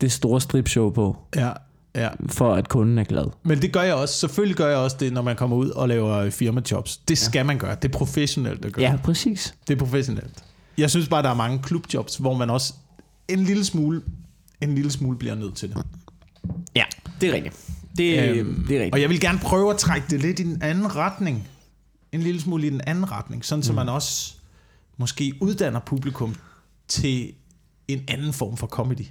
det 0.00 0.12
store 0.12 0.40
stripshow 0.40 0.90
på, 0.90 1.16
Ja, 1.36 1.50
ja. 1.94 2.08
for 2.28 2.54
at 2.54 2.68
kunden 2.68 2.98
er 2.98 3.04
glad. 3.04 3.24
Men 3.42 3.62
det 3.62 3.72
gør 3.72 3.82
jeg 3.82 3.94
også. 3.94 4.14
Selvfølgelig 4.14 4.56
gør 4.56 4.68
jeg 4.68 4.76
også 4.76 4.96
det, 5.00 5.12
når 5.12 5.22
man 5.22 5.36
kommer 5.36 5.56
ud 5.56 5.70
og 5.70 5.88
laver 5.88 6.30
firmajobs. 6.30 6.96
Det 6.96 7.18
skal 7.18 7.46
man 7.46 7.58
gøre. 7.58 7.74
Det 7.74 7.94
er 7.94 7.98
professionelt 7.98 8.64
at 8.64 8.72
gøre. 8.72 8.90
Ja, 8.90 8.96
præcis. 8.96 9.54
Det 9.68 9.74
er 9.74 9.78
professionelt. 9.78 10.44
Jeg 10.78 10.90
synes 10.90 11.08
bare, 11.08 11.22
der 11.22 11.30
er 11.30 11.34
mange 11.34 11.58
klubjobs, 11.62 12.16
hvor 12.16 12.36
man 12.36 12.50
også 12.50 12.74
en 13.28 13.44
lille 13.44 13.64
smule, 13.64 14.02
en 14.60 14.74
lille 14.74 14.90
smule 14.90 15.18
bliver 15.18 15.34
nødt 15.34 15.54
til 15.56 15.68
det. 15.68 15.82
Ja, 16.76 16.84
det 17.20 17.28
er 17.28 17.32
rigtigt. 17.34 17.56
Det, 17.96 18.38
Øhm, 18.38 18.64
det 18.68 18.76
er 18.76 18.80
rigtigt. 18.80 18.94
Og 18.94 19.00
jeg 19.00 19.08
vil 19.10 19.20
gerne 19.20 19.38
prøve 19.38 19.70
at 19.70 19.78
trække 19.78 20.06
det 20.10 20.20
lidt 20.20 20.40
i 20.40 20.42
den 20.42 20.62
anden 20.62 20.96
retning. 20.96 21.48
En 22.12 22.20
lille 22.20 22.40
smule 22.40 22.66
i 22.66 22.70
den 22.70 22.80
anden 22.86 23.12
retning. 23.12 23.44
Sådan, 23.44 23.58
mm. 23.58 23.62
så 23.62 23.72
man 23.72 23.88
også 23.88 24.34
måske 24.96 25.34
uddanner 25.40 25.80
publikum 25.80 26.34
til 26.88 27.32
en 27.88 28.04
anden 28.08 28.32
form 28.32 28.56
for 28.56 28.66
comedy. 28.66 29.06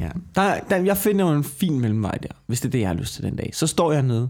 Ja. 0.00 0.08
Der, 0.34 0.60
der, 0.70 0.76
jeg 0.76 0.96
finder 0.96 1.24
jo 1.30 1.32
en 1.36 1.44
fin 1.44 1.80
mellemvej 1.80 2.18
der, 2.22 2.28
hvis 2.46 2.60
det 2.60 2.68
er 2.68 2.70
det, 2.70 2.80
jeg 2.80 2.88
har 2.88 2.94
lyst 2.94 3.14
til 3.14 3.22
den 3.22 3.36
dag. 3.36 3.50
Så 3.52 3.66
står 3.66 3.92
jeg 3.92 4.02
nede 4.02 4.28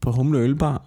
på 0.00 0.12
Humle 0.12 0.38
Ølbar, 0.38 0.82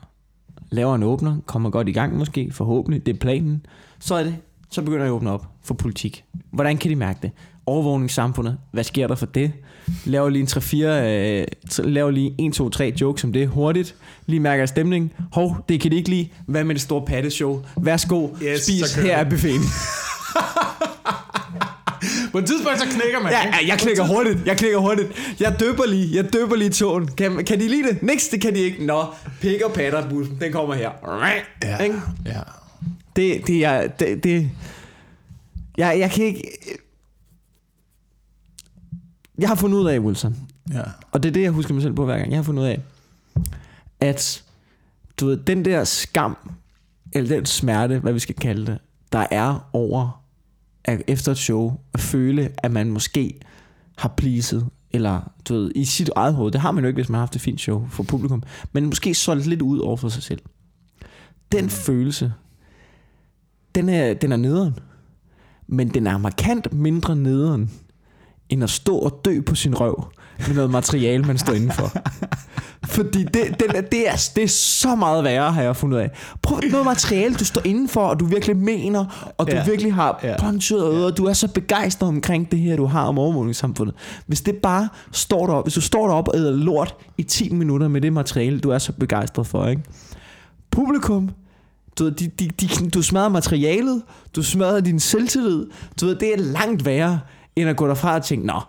laver 0.70 0.96
en 0.96 1.04
åbner, 1.04 1.38
kommer 1.46 1.70
godt 1.70 1.90
i 1.90 1.92
gang 1.92 2.18
måske, 2.18 2.52
forhåbentlig, 2.52 3.06
det 3.06 3.16
er 3.16 3.20
planen. 3.20 3.66
Så 4.00 4.16
er 4.16 4.24
det, 4.24 4.36
så 4.72 4.82
begynder 4.82 5.00
jeg 5.04 5.08
at 5.08 5.16
åbne 5.16 5.32
op 5.32 5.48
for 5.64 5.74
politik. 5.74 6.24
Hvordan 6.52 6.78
kan 6.78 6.92
de 6.92 6.96
mærke 6.96 7.20
det? 7.22 7.32
Overvågningssamfundet, 7.66 8.58
hvad 8.72 8.84
sker 8.84 9.08
der 9.08 9.16
for 9.16 9.26
det? 9.26 9.52
Laver 10.06 10.30
lige 10.30 10.42
en 10.42 10.48
3-4, 10.48 10.86
øh, 10.86 11.46
laver 11.94 12.12
lige 12.12 12.36
1, 12.40 12.54
2, 12.54 12.70
3 12.70 12.94
jokes 13.02 13.24
om 13.24 13.34
det 13.34 13.48
hurtigt. 13.48 13.96
Lige 14.26 14.40
mærker 14.40 14.66
stemning. 14.66 15.14
Hov, 15.32 15.66
det 15.70 15.82
kan 15.82 15.92
de 15.92 15.96
ikke 15.96 16.10
lide. 16.10 16.28
Hvad 16.46 16.64
med 16.64 16.76
det 16.76 16.82
store 16.82 17.06
patteshow? 17.06 17.62
Værsgo, 17.78 18.28
Yes, 18.44 18.62
spis, 18.64 18.96
her 18.96 19.18
er 19.18 19.30
buffeten. 19.30 19.62
På 22.38 22.42
et 22.42 22.48
tidspunkt, 22.48 22.80
så 22.80 22.86
knækker 22.86 23.20
man. 23.20 23.32
Ja, 23.32 23.46
ja, 23.46 23.68
jeg 23.68 23.78
klikker 23.80 24.04
hurtigt, 24.04 24.46
jeg 24.46 24.58
klikker 24.58 24.78
hurtigt. 24.78 25.36
Jeg 25.40 25.60
døber 25.60 25.86
lige, 25.86 26.16
jeg 26.16 26.34
døber 26.34 26.56
lige 26.56 26.70
tåen. 26.70 27.08
Kan, 27.08 27.46
kan 27.46 27.60
de 27.60 27.68
lide 27.68 27.88
det? 27.88 28.04
Niks, 28.04 28.28
det 28.28 28.42
kan 28.42 28.56
de 28.56 28.60
ikke. 28.60 28.86
Nå, 28.86 29.06
pik 29.42 29.62
og 29.62 29.74
patter 29.74 30.10
den 30.42 30.52
kommer 30.52 30.76
her. 30.76 30.92
Ja, 31.64 31.78
Ikke? 31.78 32.02
ja. 32.26 32.40
Det, 33.16 33.48
det 33.48 33.66
er, 33.66 33.88
det, 33.88 34.24
det, 34.24 34.52
jeg, 35.78 36.00
jeg 36.00 36.12
kan 36.12 36.26
ikke... 36.26 36.52
Jeg 39.38 39.48
har 39.50 39.56
fundet 39.56 39.78
ud 39.78 39.88
af, 39.88 40.00
Wilson, 40.00 40.36
ja. 40.74 40.82
og 41.12 41.24
det 41.24 41.30
er 41.30 41.34
det, 41.34 41.42
jeg 41.42 41.52
husker 41.52 41.74
mig 41.74 41.84
selv 41.84 41.94
på 41.94 42.06
hver 42.06 42.18
gang. 42.18 42.30
Jeg 42.30 42.38
har 42.38 42.44
fundet 42.44 42.64
ud 42.64 42.68
af, 42.68 42.80
at 44.00 44.44
du 45.20 45.26
ved, 45.26 45.38
den 45.38 45.66
der 45.66 45.84
skam, 45.84 46.38
eller 47.14 47.36
den 47.36 47.46
smerte, 47.46 48.00
hvad 48.00 48.14
vi 48.14 48.20
skal 48.20 48.36
kalde 48.36 48.66
det, 48.66 48.78
der 49.12 49.28
er 49.32 49.70
over 49.74 50.27
at 50.88 51.02
efter 51.08 51.32
et 51.32 51.38
show, 51.38 51.74
at 51.94 52.00
føle, 52.00 52.50
at 52.58 52.72
man 52.72 52.92
måske 52.92 53.40
har 53.98 54.14
pleaset, 54.18 54.70
eller 54.92 55.32
du 55.50 55.54
ved, 55.54 55.72
i 55.76 55.86
sit 55.86 56.10
eget 56.16 56.36
hoved. 56.36 56.52
Det 56.52 56.62
har 56.62 56.72
man 56.72 56.84
jo 56.84 56.88
ikke, 56.88 56.98
hvis 56.98 57.10
man 57.10 57.16
har 57.16 57.22
haft 57.22 57.36
et 57.36 57.42
fint 57.42 57.62
show 57.62 57.88
for 57.90 58.04
publikum. 58.04 58.44
Men 58.72 58.86
måske 58.86 59.16
solgt 59.16 59.48
lidt 59.48 59.62
ud 59.62 59.80
over 59.80 59.98
for 59.98 60.10
sig 60.10 60.24
selv. 60.24 60.42
Den 61.52 61.70
følelse, 61.70 62.34
den 63.76 63.90
er, 63.90 64.14
den 64.14 64.32
er 64.32 64.38
nederen. 64.38 64.80
Men 65.68 65.90
den 65.90 66.08
er 66.08 66.18
markant 66.18 66.74
mindre 66.74 67.16
nederen, 67.16 67.72
end 68.50 68.64
at 68.64 68.70
stå 68.70 68.98
og 68.98 69.22
dø 69.26 69.42
på 69.42 69.56
sin 69.56 69.76
røv 69.76 70.12
med 70.48 70.56
noget 70.56 70.72
materiale, 70.72 71.24
man 71.24 71.38
står 71.38 71.54
indenfor. 71.54 71.92
Fordi 72.86 73.24
det, 73.24 73.48
er- 73.50 73.54
det, 73.82 74.08
er, 74.08 74.30
det 74.36 74.44
er 74.44 74.48
så 74.48 74.96
meget 74.96 75.24
værre, 75.24 75.52
har 75.52 75.62
jeg 75.62 75.76
fundet 75.76 75.98
af. 76.00 76.12
Prøv 76.42 76.60
noget 76.72 76.86
materiale, 76.86 77.36
du 77.36 77.46
står 77.46 77.62
indenfor, 77.66 78.02
og 78.02 78.20
du 78.20 78.26
virkelig 78.26 78.58
mener, 78.58 79.34
og 79.38 79.48
du 79.52 79.56
Ja. 79.56 79.66
virkelig 79.66 79.94
har 79.94 80.20
Ja. 80.24 80.28
ja. 80.30 80.36
punchet 80.40 80.84
og 80.84 81.04
og 81.06 81.18
du 81.18 81.26
er 81.26 81.34
så 81.34 81.48
begejstret 81.48 82.08
omkring 82.10 82.52
det 82.52 82.60
her, 82.60 82.76
du 82.76 82.86
har 82.86 83.04
om 83.04 83.20
overvågningssamfundet. 83.20 83.96
Hvis 84.28 84.42
det 84.42 84.56
bare 84.56 84.90
står 85.12 85.48
der, 85.48 85.62
hvis 85.62 85.74
du 85.74 85.82
står 85.82 86.08
deroppe 86.08 86.32
og 86.32 86.38
æder 86.38 86.52
lort 86.52 86.96
i 87.18 87.24
10 87.24 87.50
minutter 87.54 87.88
med 87.88 88.02
det 88.02 88.14
materiale, 88.14 88.60
du 88.60 88.70
er 88.70 88.78
så 88.78 88.92
begejstret 88.92 89.48
for, 89.48 89.68
ikke? 89.68 89.82
Publikum, 90.72 91.30
du, 92.00 92.04
ved, 92.04 92.12
de, 92.12 92.28
de, 92.28 92.48
de, 92.48 92.90
du 92.90 93.02
smadrer 93.02 93.30
materialet, 93.30 94.02
du 94.36 94.44
smadrer 94.44 94.80
din 94.80 95.00
selvtillid. 95.00 95.66
Du 96.02 96.06
ved, 96.06 96.16
det 96.16 96.34
er 96.34 96.38
langt 96.38 96.86
værre, 96.86 97.20
end 97.56 97.70
at 97.70 97.76
gå 97.78 97.88
derfra 97.88 98.16
og 98.16 98.24
tænke, 98.24 98.46
nå, 98.48 98.60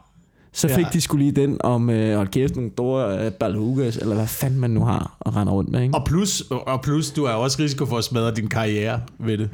så 0.59 0.69
fik 0.69 0.85
Ja. 0.85 0.91
de 0.93 1.01
skulle 1.01 1.25
lige 1.25 1.43
den 1.43 1.57
om, 1.61 1.91
øh, 1.91 2.17
hold 2.17 2.29
kæft, 2.29 2.57
nogle 2.57 2.71
store 2.73 3.25
øh, 3.27 3.33
balhugas, 3.33 3.97
eller 3.97 4.15
hvad 4.15 4.27
fanden 4.27 4.61
man 4.61 4.71
nu 4.71 4.85
har 4.85 5.17
at 5.27 5.37
rende 5.37 5.53
rundt 5.53 5.71
med, 5.71 5.83
ikke? 5.83 5.95
Og 5.95 6.05
plus, 6.07 6.41
og 6.51 6.83
plus, 6.83 7.11
du 7.11 7.25
er 7.25 7.31
også 7.31 7.63
risiko 7.63 7.87
for 7.87 7.99
at 7.99 8.05
smadre 8.05 8.31
din 8.35 8.49
karriere 8.49 9.01
ved 9.19 9.39
det. 9.39 9.51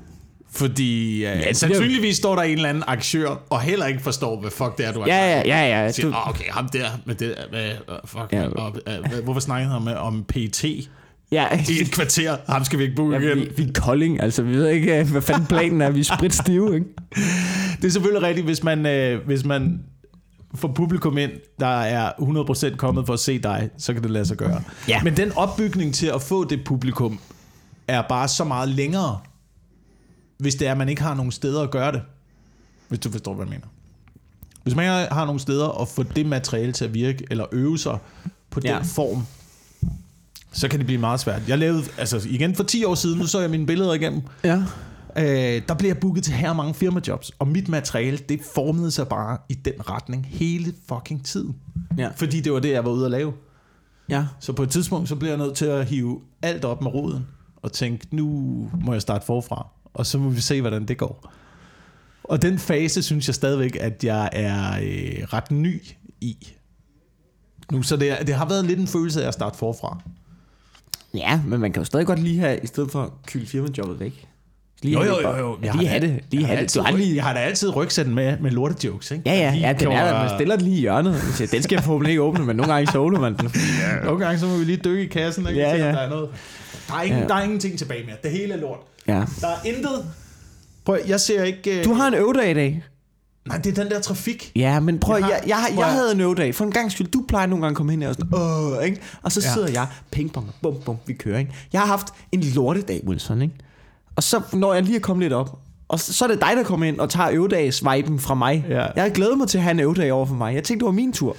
Fordi 0.53 1.21
ja, 1.21 1.31
det 1.31 1.37
er 1.39 1.41
ja, 1.47 1.53
sandsynligvis 1.53 2.17
står 2.17 2.35
der 2.37 2.43
en 2.43 2.57
eller 2.57 2.69
anden 2.69 2.85
aktør, 2.87 3.29
og 3.51 3.61
heller 3.61 3.87
ikke 3.87 4.01
forstår, 4.03 4.41
hvad 4.41 4.51
fuck 4.51 4.79
det 4.79 4.87
er, 4.87 4.93
du 4.93 5.01
har 5.01 5.07
Ja, 5.07 5.41
ja, 5.41 5.43
ja, 5.47 5.83
ja. 5.83 5.91
Siger, 5.93 6.07
Du, 6.11 6.15
"Åh, 6.17 6.29
okay, 6.31 6.45
ham 6.51 6.69
der 6.69 6.87
med 7.07 7.15
det, 7.15 7.35
med, 7.53 7.71
uh, 7.89 7.95
fuck, 8.05 8.33
Ja. 8.33 8.47
og, 8.49 8.77
uh, 9.19 9.25
hvorfor 9.25 9.41
snakkede 9.41 9.73
han 9.73 9.89
om, 9.97 10.15
om 10.15 10.25
PT 10.29 10.65
i 10.65 10.89
ja, 11.33 11.47
et 11.83 11.93
kvarter? 11.93 12.37
Ham 12.49 12.65
skal 12.65 12.79
vi 12.79 12.85
ikke 12.85 12.97
booke 12.97 13.15
ja, 13.17 13.21
igen. 13.23 13.39
vi, 13.39 13.49
vi 13.57 13.63
er 13.63 13.73
kolding, 13.81 14.21
altså 14.21 14.43
vi 14.43 14.57
ved 14.57 14.69
ikke, 14.69 14.99
øh, 15.01 15.11
hvad 15.11 15.23
fanden 15.23 15.47
planen 15.47 15.83
er, 15.83 15.91
vi 15.91 16.01
er 16.01 16.05
spritstive, 16.05 16.75
ikke? 16.75 16.87
Det 17.83 17.85
er 17.89 17.93
selvfølgelig 17.93 18.23
rigtigt, 18.29 18.45
hvis 18.47 18.63
man, 18.63 18.87
øh, 18.87 19.27
hvis 19.27 19.45
man 19.45 19.81
får 20.55 20.69
publikum 20.73 21.19
ind, 21.19 21.31
der 21.61 21.67
er 21.67 22.13
100% 22.73 22.77
kommet 22.77 23.07
for 23.07 23.13
at 23.15 23.21
se 23.21 23.39
dig, 23.39 23.71
så 23.79 23.93
kan 23.93 24.03
det 24.03 24.11
lade 24.11 24.27
sig 24.27 24.37
gøre. 24.37 24.63
Ja. 24.89 25.03
Men 25.03 25.17
den 25.17 25.33
opbygning 25.33 25.95
til 25.95 26.07
at 26.07 26.23
få 26.23 26.45
det 26.45 26.65
publikum, 26.65 27.19
er 27.89 28.03
bare 28.09 28.29
så 28.29 28.45
meget 28.45 28.69
længere, 28.69 29.19
hvis 30.39 30.55
det 30.55 30.69
er, 30.69 30.73
at 30.73 30.79
man 30.79 30.89
ikke 30.89 31.03
har 31.03 31.15
nogen 31.15 31.33
steder 31.33 31.63
at 31.63 31.71
gøre 31.71 31.93
det. 31.93 32.03
Hvis 32.89 32.99
du 32.99 33.11
forstår, 33.11 33.35
hvad 33.35 33.47
jeg 33.47 33.51
mener. 33.51 33.67
Hvis 34.63 34.75
man 34.75 34.85
ikke 34.85 35.15
har 35.15 35.25
nogle 35.25 35.41
steder 35.41 35.81
at 35.83 35.89
få 35.89 36.03
det 36.03 36.27
materiale 36.27 36.73
til 36.73 36.85
at 36.85 36.95
virke, 36.95 37.25
eller 37.31 37.47
øve 37.53 37.79
sig 37.79 37.99
på 38.51 38.61
den 38.61 38.71
Ja. 38.71 38.79
form, 38.83 39.27
så 40.53 40.69
kan 40.69 40.79
det 40.79 40.87
blive 40.87 41.01
meget 41.01 41.21
svært. 41.21 41.43
Jeg 41.49 41.59
lavede, 41.59 41.85
altså 41.99 42.23
igen 42.29 42.55
for 42.55 42.65
10 42.65 42.85
år 42.85 42.95
siden, 42.95 43.19
nu 43.19 43.27
så 43.27 43.41
jeg 43.41 43.51
mine 43.51 43.67
billeder 43.67 43.93
igennem, 43.95 44.23
Ja. 44.45 44.63
Øh, 45.19 45.63
der 45.69 45.75
blev 45.75 45.89
jeg 45.89 45.99
booket 45.99 46.25
til 46.25 46.35
her 46.35 46.53
mange 46.53 46.75
firmajobs, 46.75 47.31
og 47.39 47.49
mit 47.49 47.69
materiale, 47.69 48.19
det 48.19 48.41
formede 48.55 48.91
sig 48.91 49.09
bare 49.09 49.39
i 49.49 49.55
den 49.55 49.91
retning 49.91 50.27
hele 50.31 50.75
fucking 50.89 51.25
tiden. 51.25 51.57
Ja. 51.99 52.11
Fordi 52.17 52.41
det 52.41 52.53
var 52.53 52.61
det, 52.61 52.71
jeg 52.71 52.85
var 52.85 52.91
ude 52.91 53.05
at 53.05 53.11
lave. 53.11 53.33
Ja. 54.09 54.27
Så 54.41 54.53
på 54.53 54.63
et 54.63 54.71
tidspunkt, 54.71 55.09
så 55.09 55.17
blev 55.17 55.29
jeg 55.29 55.39
nødt 55.39 55.55
til 55.55 55.67
at 55.67 55.87
hive 55.87 56.21
alt 56.43 56.65
op 56.65 56.83
med 56.83 56.95
roden, 56.95 57.27
og 57.57 57.73
tænke, 57.73 58.07
nu 58.11 58.27
må 58.85 58.93
jeg 58.93 59.03
starte 59.03 59.27
forfra, 59.27 59.67
og 59.95 60.07
så 60.07 60.19
må 60.19 60.31
vi 60.31 60.41
se, 60.41 60.61
hvordan 60.61 60.85
det 60.85 60.99
går. 60.99 61.33
Og 62.25 62.43
den 62.43 62.59
fase, 62.59 63.03
synes 63.03 63.27
jeg 63.27 63.35
stadigvæk, 63.35 63.77
at 63.81 64.05
jeg 64.05 64.29
er 64.33 64.73
øh, 64.73 65.25
ret 65.33 65.51
ny 65.51 65.83
i. 66.21 66.49
Nu, 67.73 67.83
så 67.83 67.97
det, 67.97 68.17
det 68.27 68.35
har 68.35 68.49
været 68.49 68.65
lidt 68.65 68.81
en 68.81 68.87
følelse 68.87 69.23
af 69.23 69.29
at 69.29 69.35
starte 69.35 69.59
forfra. 69.59 70.01
Ja, 71.15 71.43
men 71.47 71.61
man 71.61 71.73
kan 71.73 71.81
jo 71.81 71.85
stadig 71.85 72.07
godt 72.07 72.19
lige 72.19 72.39
have, 72.39 72.61
i 72.63 72.67
stedet 72.67 72.91
for 72.91 73.03
at 73.03 73.11
kylde 73.27 73.47
firmajobbet 73.47 74.01
væk. 74.01 74.29
Lige 74.83 74.95
Jo, 74.99 75.05
jo, 75.05 75.21
jo, 75.21 75.37
jo. 75.37 75.57
Ja, 75.63 75.65
Jeg 75.67 75.73
har 75.73 75.79
lige 75.79 75.89
have 75.89 76.01
det. 76.01 76.21
Lige 76.31 76.41
Jeg 76.41 76.49
har, 76.49 76.57
det. 76.65 76.75
Du 76.75 76.81
har 76.83 76.93
lige... 76.93 77.17
jeg 77.17 77.25
har 77.25 77.33
da 77.35 77.39
altid 77.41 77.77
rygsætten 77.77 78.15
med, 78.15 78.37
med 78.41 78.51
lortejokes, 78.51 79.11
ikke? 79.11 79.23
Ja, 79.27 79.35
ja, 79.35 79.55
ja, 79.55 79.73
den 79.73 79.89
er 79.93 80.05
der. 80.05 80.19
Man 80.19 80.31
stiller 80.39 80.57
den 80.57 80.65
lige 80.65 80.77
i 80.77 80.81
hjørnet. 80.81 81.21
Siger, 81.35 81.49
Den 81.49 81.63
skal 81.63 81.77
jeg 81.77 81.85
forhåbentlig 81.85 82.11
ikke 82.11 82.23
åbne, 82.23 82.45
men 82.45 82.57
nogle 82.57 82.73
gange 82.75 82.99
åbner 82.99 83.21
man 83.21 83.37
den. 83.37 83.53
Nogle 84.05 84.25
gange 84.25 84.39
så 84.41 84.47
må 84.47 84.57
vi 84.57 84.65
lige 84.65 84.77
dykke 84.85 85.03
i 85.05 85.07
kassen, 85.07 85.49
ikke? 85.49 85.61
Ja, 85.61 85.77
ja. 85.77 85.85
Der 85.93 85.99
er, 85.99 86.09
noget. 86.11 86.29
Der, 86.89 86.95
er 86.95 87.03
ingen, 87.03 87.21
Ja. 87.21 87.27
der 87.27 87.35
er 87.35 87.43
ingenting 87.43 87.79
tilbage 87.79 88.05
mere. 88.07 88.17
Det 88.23 88.31
hele 88.31 88.55
er 88.55 88.59
lort. 88.59 88.79
Ja. 89.09 89.13
Der 89.13 89.49
er 89.49 89.65
intet. 89.65 90.05
Prøv, 90.85 90.99
jeg 91.09 91.21
ser 91.21 91.43
ikke... 91.45 91.79
øh, 91.79 91.85
Du 91.85 91.93
har 91.95 92.09
en 92.09 92.15
øvedag 92.15 92.51
i 92.51 92.55
dag. 92.55 92.83
Nej, 93.49 93.59
det 93.59 93.79
er 93.79 93.83
den 93.83 93.93
der 93.93 94.01
trafik. 94.01 94.53
Ja, 94.57 94.81
men 94.81 94.99
prøv, 95.01 95.17
Jeg 95.17 95.21
jeg, 95.47 95.57
har- 95.57 95.63
jeg, 95.67 95.69
jeg, 95.71 95.79
jeg 95.79 95.87
at- 95.87 95.93
havde 95.93 96.13
en 96.13 96.21
øvedag. 96.21 96.55
For 96.55 96.65
en 96.65 96.73
gang 96.73 96.93
skyld, 96.93 97.07
du 97.07 97.25
plejer 97.29 97.47
nogle 97.47 97.63
gange 97.65 97.73
at 97.73 97.77
komme 97.77 97.93
hen 97.93 98.03
her 98.03 98.09
og 98.09 98.15
sådan, 98.15 98.35
Åh, 98.35 98.85
ikke? 98.85 99.01
Og 99.23 99.33
så 99.33 99.41
Ja. 99.45 99.53
sidder 99.55 99.69
jeg, 99.73 99.87
pingpong, 100.11 100.51
bum, 100.63 100.75
bum, 100.85 100.97
vi 101.07 101.13
kører, 101.13 101.39
ikke? 101.39 101.53
Jeg 101.73 101.81
har 101.81 101.87
haft 101.89 102.07
en 102.33 102.41
lortedag, 102.41 103.01
Wilson, 103.07 103.43
ikke? 103.43 103.55
Og 104.17 104.23
så 104.23 104.43
når 104.53 104.75
jeg 104.75 104.83
lige 104.83 104.97
er 104.97 105.01
kommet 105.01 105.25
lidt 105.25 105.33
op, 105.33 105.59
og 105.89 106.01
så, 106.01 106.13
så 106.13 106.25
er 106.25 106.29
det 106.29 106.41
dig, 106.41 106.57
der 106.57 106.63
kommer 106.63 106.87
ind 106.87 107.01
og 107.01 107.11
tager 107.11 107.31
øvedags-viben 107.31 108.21
fra 108.21 108.35
mig. 108.35 108.65
Ja. 108.69 108.87
Jeg 108.95 109.03
har 109.03 109.11
glædet 109.11 109.39
mig 109.39 109.49
til 109.49 109.59
at 109.59 109.65
have 109.65 109.71
en 109.71 109.81
øvedag 109.81 110.13
over 110.13 110.27
for 110.27 110.35
mig. 110.35 110.55
Jeg 110.55 110.65
tænkte, 110.65 110.85
det 110.85 110.87
var 110.87 110.93
min 110.93 111.13
tur. 111.13 111.37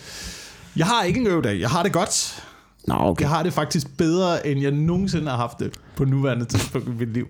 Jeg 0.75 0.85
har 0.85 1.03
ikke 1.03 1.19
en 1.19 1.27
øvedag. 1.27 1.59
Jeg 1.59 1.69
har 1.69 1.83
det 1.83 1.93
godt. 1.93 2.43
Nå, 2.87 2.95
okay. 2.97 3.21
Jeg 3.21 3.29
har 3.29 3.43
det 3.43 3.53
faktisk 3.53 3.97
bedre, 3.97 4.47
end 4.47 4.61
jeg 4.61 4.71
nogensinde 4.71 5.29
har 5.29 5.37
haft 5.37 5.59
det 5.59 5.73
på 5.95 6.05
nuværende 6.05 6.45
tidspunkt 6.45 6.87
i 6.87 6.91
mit 6.91 7.13
liv. 7.13 7.27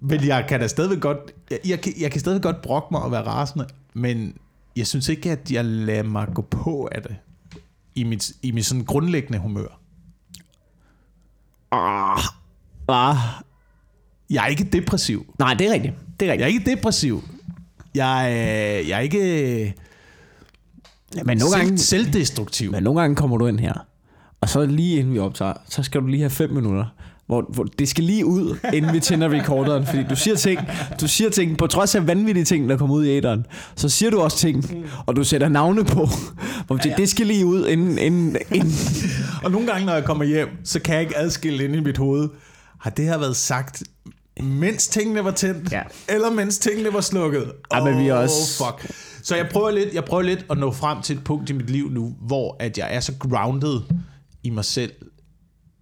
Men 0.00 0.26
jeg 0.26 0.44
kan 0.48 0.60
da 0.60 0.66
stadigvæk 0.66 1.00
godt... 1.00 1.18
Jeg, 1.50 1.58
jeg, 1.64 1.80
kan, 1.80 1.92
jeg 2.00 2.10
kan 2.10 2.20
stadigvæk 2.20 2.42
godt 2.42 2.62
brokke 2.62 2.88
mig 2.90 3.02
og 3.02 3.12
være 3.12 3.22
rasende, 3.22 3.66
men 3.94 4.36
jeg 4.76 4.86
synes 4.86 5.08
ikke, 5.08 5.30
at 5.30 5.50
jeg 5.50 5.64
lader 5.64 6.02
mig 6.02 6.28
gå 6.34 6.42
på 6.42 6.88
af 6.92 7.02
det 7.02 7.16
i 7.94 8.04
mit, 8.04 8.32
i 8.42 8.50
mit 8.50 8.66
sådan 8.66 8.84
grundlæggende 8.84 9.38
humør. 9.38 9.78
Ah, 11.72 12.18
ah. 12.88 13.16
Jeg 14.32 14.44
er 14.44 14.46
ikke 14.48 14.64
depressiv. 14.64 15.26
Nej, 15.38 15.54
det 15.54 15.66
er 15.68 15.72
rigtigt. 15.72 15.94
Det 16.20 16.28
er 16.28 16.32
Jeg 16.34 16.44
rigtigt. 16.46 16.68
er 16.68 16.70
ikke 16.70 16.76
depressiv. 16.76 17.22
Jeg 17.94 18.32
er, 18.32 18.78
jeg 18.88 18.96
er 18.96 19.00
ikke 19.00 19.74
Men 21.24 21.38
nogle 21.38 21.56
gange, 21.56 21.78
selv, 21.78 22.04
selvdestruktiv. 22.04 22.70
men 22.70 22.82
nogle 22.82 23.00
gange 23.00 23.16
kommer 23.16 23.36
du 23.36 23.46
ind 23.46 23.60
her, 23.60 23.72
og 24.40 24.48
så 24.48 24.66
lige 24.66 24.98
inden 24.98 25.14
vi 25.14 25.18
optager, 25.18 25.52
så 25.68 25.82
skal 25.82 26.00
du 26.00 26.06
lige 26.06 26.20
have 26.20 26.30
fem 26.30 26.50
minutter. 26.50 26.84
Hvor, 27.26 27.50
hvor 27.54 27.64
det 27.64 27.88
skal 27.88 28.04
lige 28.04 28.26
ud, 28.26 28.58
inden 28.72 28.92
vi 28.92 29.00
tænder 29.00 29.28
recorderen. 29.28 29.86
Fordi 29.86 30.02
du 30.10 30.16
siger 30.16 30.36
ting, 30.36 30.60
du 31.00 31.08
siger 31.08 31.30
ting, 31.30 31.58
på 31.58 31.66
trods 31.66 31.94
af 31.94 32.06
vanvittige 32.06 32.44
ting, 32.44 32.68
der 32.68 32.76
kommer 32.76 32.96
ud 32.96 33.04
i 33.04 33.10
æderen, 33.16 33.46
så 33.76 33.88
siger 33.88 34.10
du 34.10 34.20
også 34.20 34.38
ting, 34.38 34.64
og 35.06 35.16
du 35.16 35.24
sætter 35.24 35.48
navne 35.48 35.84
på. 35.84 36.08
Hvor 36.66 36.78
ja, 36.84 36.90
ja. 36.90 36.94
det 36.96 37.08
skal 37.08 37.26
lige 37.26 37.46
ud, 37.46 37.66
inden... 37.66 37.98
inden, 37.98 38.36
inden 38.52 38.72
Og 39.44 39.50
nogle 39.50 39.66
gange, 39.66 39.86
når 39.86 39.92
jeg 39.94 40.04
kommer 40.04 40.24
hjem, 40.24 40.48
så 40.64 40.80
kan 40.80 40.94
jeg 40.94 41.02
ikke 41.02 41.18
adskille 41.18 41.64
ind 41.64 41.76
i 41.76 41.80
mit 41.80 41.98
hoved. 41.98 42.28
Har 42.80 42.90
det 42.90 43.04
her 43.04 43.18
været 43.18 43.36
sagt, 43.36 43.82
mens 44.40 44.88
tingene 44.88 45.24
var 45.24 45.30
tændt? 45.30 45.72
Ja. 45.72 45.82
Eller 46.08 46.30
mens 46.30 46.58
tingene 46.58 46.92
var 46.92 47.00
slukket? 47.00 47.52
Ja, 47.72 47.84
men 47.84 47.98
vi 48.04 48.10
Oh, 48.10 48.18
også- 48.18 48.64
fuck. 48.64 48.94
Så 49.22 49.36
jeg 49.36 49.48
prøver, 49.52 49.70
lidt, 49.70 49.94
jeg 49.94 50.04
prøver 50.04 50.22
lidt 50.22 50.46
at 50.50 50.58
nå 50.58 50.72
frem 50.72 51.02
til 51.02 51.16
et 51.16 51.24
punkt 51.24 51.50
i 51.50 51.52
mit 51.52 51.70
liv 51.70 51.90
nu, 51.90 52.16
hvor 52.20 52.56
at 52.60 52.78
jeg 52.78 52.94
er 52.94 53.00
så 53.00 53.12
grounded 53.20 53.80
i 54.42 54.50
mig 54.50 54.64
selv, 54.64 54.92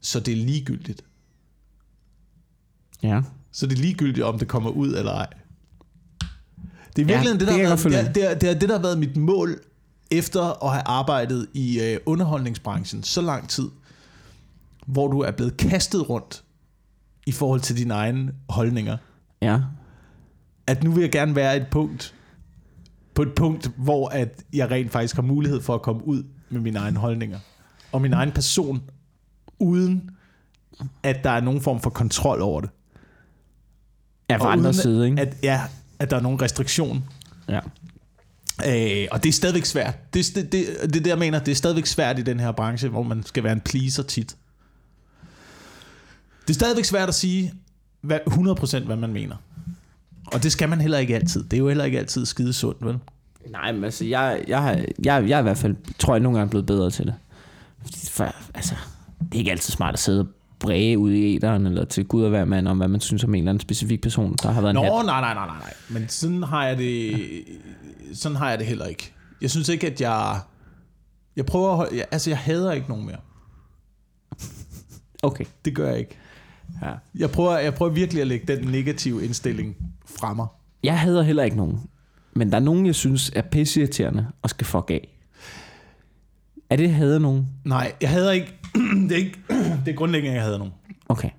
så 0.00 0.20
det 0.20 0.32
er 0.32 0.36
ligegyldigt. 0.36 1.04
ja. 3.02 3.22
Så 3.52 3.66
det 3.66 3.78
er 3.78 3.82
ligegyldigt, 3.82 4.24
om 4.24 4.38
det 4.38 4.48
kommer 4.48 4.70
ud 4.70 4.94
eller 4.94 5.12
ej. 5.12 5.26
Det 6.96 7.02
er 7.02 7.06
Ja, 7.06 7.14
virkelig 7.14 7.32
det, 7.32 7.40
det 7.40 7.48
der 7.48 7.56
jeg 7.56 7.68
har 7.68 7.88
været, 7.88 8.14
det, 8.14 8.24
det, 8.24 8.40
det, 8.40 8.60
det, 8.60 8.68
der 8.68 8.74
har 8.74 8.82
været 8.82 8.98
mit 8.98 9.16
mål 9.16 9.60
efter 10.10 10.64
at 10.64 10.72
have 10.72 10.82
arbejdet 10.86 11.46
i 11.54 11.80
øh, 11.80 11.98
underholdningsbranchen 12.06 13.02
så 13.02 13.20
lang 13.20 13.48
tid, 13.48 13.68
hvor 14.86 15.08
du 15.08 15.20
er 15.20 15.30
blevet 15.30 15.56
kastet 15.56 16.08
rundt 16.08 16.44
i 17.30 17.32
forhold 17.32 17.60
til 17.60 17.76
dine 17.76 17.94
egne 17.94 18.32
holdninger. 18.48 18.96
Ja. 19.42 19.58
At 20.66 20.84
nu 20.84 20.92
vil 20.92 21.00
jeg 21.00 21.12
gerne 21.12 21.34
være 21.34 21.56
et 21.56 21.66
punkt, 21.70 22.14
på 23.14 23.22
et 23.22 23.34
punkt, 23.36 23.70
hvor 23.76 24.08
at 24.08 24.42
jeg 24.52 24.70
rent 24.70 24.92
faktisk 24.92 25.14
har 25.14 25.22
mulighed 25.22 25.60
for 25.60 25.74
at 25.74 25.82
komme 25.82 26.06
ud 26.06 26.22
med 26.50 26.60
mine 26.60 26.78
egne 26.78 26.98
holdninger. 26.98 27.38
Og 27.92 28.02
min 28.02 28.12
egen 28.12 28.32
person, 28.32 28.82
uden 29.58 30.10
at 31.02 31.24
der 31.24 31.30
er 31.30 31.40
nogen 31.40 31.60
form 31.60 31.80
for 31.80 31.90
kontrol 31.90 32.42
over 32.42 32.60
det. 32.60 32.70
Ja, 34.30 34.36
fra 34.36 34.52
andre 34.52 34.74
side, 34.74 35.06
ikke? 35.06 35.20
At, 35.20 35.36
ja, 35.42 35.60
at 35.98 36.10
der 36.10 36.16
er 36.16 36.20
nogen 36.20 36.42
restriktion. 36.42 37.04
Ja. 37.48 37.60
Øh, 38.66 39.08
og 39.10 39.22
det 39.22 39.28
er 39.28 39.32
stadigvæk 39.32 39.64
svært. 39.64 40.14
Det, 40.14 40.32
det, 40.34 40.52
det, 40.52 40.66
det 40.82 40.94
det, 40.94 41.06
jeg 41.06 41.18
mener, 41.18 41.38
det 41.38 41.52
er 41.52 41.56
stadigvæk 41.56 41.86
svært 41.86 42.18
i 42.18 42.22
den 42.22 42.40
her 42.40 42.52
branche, 42.52 42.88
hvor 42.88 43.02
man 43.02 43.22
skal 43.22 43.44
være 43.44 43.52
en 43.52 43.60
pleaser 43.60 44.02
tit. 44.02 44.36
Det 46.50 46.56
er 46.56 46.58
stadigvæk 46.58 46.84
svært 46.84 47.08
at 47.08 47.14
sige 47.14 47.52
hvad, 48.00 48.18
100% 48.30 48.84
hvad 48.86 48.96
man 48.96 49.12
mener. 49.12 49.36
Og 50.26 50.42
det 50.42 50.52
skal 50.52 50.68
man 50.68 50.80
heller 50.80 50.98
ikke 50.98 51.14
altid. 51.14 51.44
Det 51.44 51.52
er 51.52 51.58
jo 51.58 51.68
heller 51.68 51.84
ikke 51.84 51.98
altid 51.98 52.26
skide 52.26 52.52
sundt, 52.52 52.86
vel? 52.86 52.98
Nej, 53.50 53.72
men 53.72 53.84
altså, 53.84 54.04
jeg, 54.04 54.44
jeg, 54.48 54.62
har- 54.62 54.70
jeg, 55.04 55.28
jeg 55.28 55.36
er 55.36 55.38
i 55.38 55.42
hvert 55.42 55.58
fald, 55.58 55.76
tror 55.98 56.14
jeg, 56.14 56.20
nogle 56.20 56.38
gange 56.38 56.48
er 56.48 56.50
blevet 56.50 56.66
bedre 56.66 56.90
til 56.90 57.06
det. 57.06 57.14
For, 58.10 58.34
altså, 58.54 58.74
det 59.18 59.34
er 59.34 59.38
ikke 59.38 59.50
altid 59.50 59.72
smart 59.72 59.94
at 59.94 59.98
sidde 60.00 60.20
og 60.20 60.26
bræge 60.58 60.98
ud 60.98 61.12
i 61.12 61.36
æderen, 61.36 61.66
eller 61.66 61.84
til 61.84 62.04
Gud 62.06 62.22
og 62.24 62.30
hver 62.30 62.44
mand, 62.44 62.68
om 62.68 62.76
hvad 62.76 62.88
man 62.88 63.00
synes 63.00 63.24
om 63.24 63.34
en 63.34 63.38
eller 63.38 63.50
anden 63.50 63.60
specifik 63.60 64.02
person, 64.02 64.36
der 64.42 64.50
har 64.50 64.60
været 64.60 64.74
Nå, 64.74 64.80
en 64.80 64.86
hat. 64.96 65.06
nej, 65.06 65.20
nej, 65.20 65.34
nej, 65.34 65.46
nej, 65.46 65.58
nej. 65.58 65.74
Men 65.88 66.08
sådan 66.08 66.42
har 66.42 66.66
jeg 66.66 66.78
det, 66.78 67.20
sådan 68.14 68.36
har 68.36 68.50
jeg 68.50 68.58
det 68.58 68.66
heller 68.66 68.86
ikke. 68.86 69.12
Jeg 69.42 69.50
synes 69.50 69.68
ikke, 69.68 69.86
at 69.86 70.00
jeg... 70.00 70.40
Jeg 71.36 71.46
prøver 71.46 71.70
at 71.70 71.76
holde, 71.76 71.96
jeg, 71.96 72.06
altså, 72.10 72.30
jeg 72.30 72.38
hader 72.38 72.72
ikke 72.72 72.88
nogen 72.88 73.06
mere. 73.06 73.16
Okay. 75.22 75.44
Det 75.64 75.74
gør 75.74 75.88
jeg 75.88 75.98
ikke. 75.98 76.16
Ja. 76.82 76.92
Jeg 77.14 77.30
prøver, 77.30 77.58
jeg 77.58 77.74
prøver 77.74 77.92
virkelig 77.92 78.20
at 78.20 78.26
lægge 78.26 78.56
den 78.56 78.68
negative 78.68 79.24
indstilling 79.24 79.76
fra 80.06 80.34
mig. 80.34 80.46
Jeg 80.82 81.00
hader 81.00 81.22
heller 81.22 81.42
ikke 81.42 81.56
nogen. 81.56 81.80
Men 82.34 82.50
der 82.50 82.56
er 82.56 82.60
nogen, 82.62 82.86
jeg 82.86 82.94
synes 82.94 83.30
er 83.34 83.42
pisseirriterende 83.42 84.26
og 84.42 84.50
skal 84.50 84.66
fuck 84.66 84.90
af. 84.90 85.08
Er 86.70 86.76
det 86.76 86.90
hader 86.90 87.18
nogen? 87.18 87.48
Nej, 87.64 87.92
jeg 88.00 88.10
hader 88.10 88.30
ikke... 88.32 88.54
det, 89.08 89.12
er 89.12 89.16
ikke 89.16 89.38
det 89.84 89.92
er 89.92 89.96
grundlæggende, 89.96 90.34
jeg 90.36 90.44
hader 90.44 90.58
nogen. 90.58 90.72
Okay. 91.08 91.30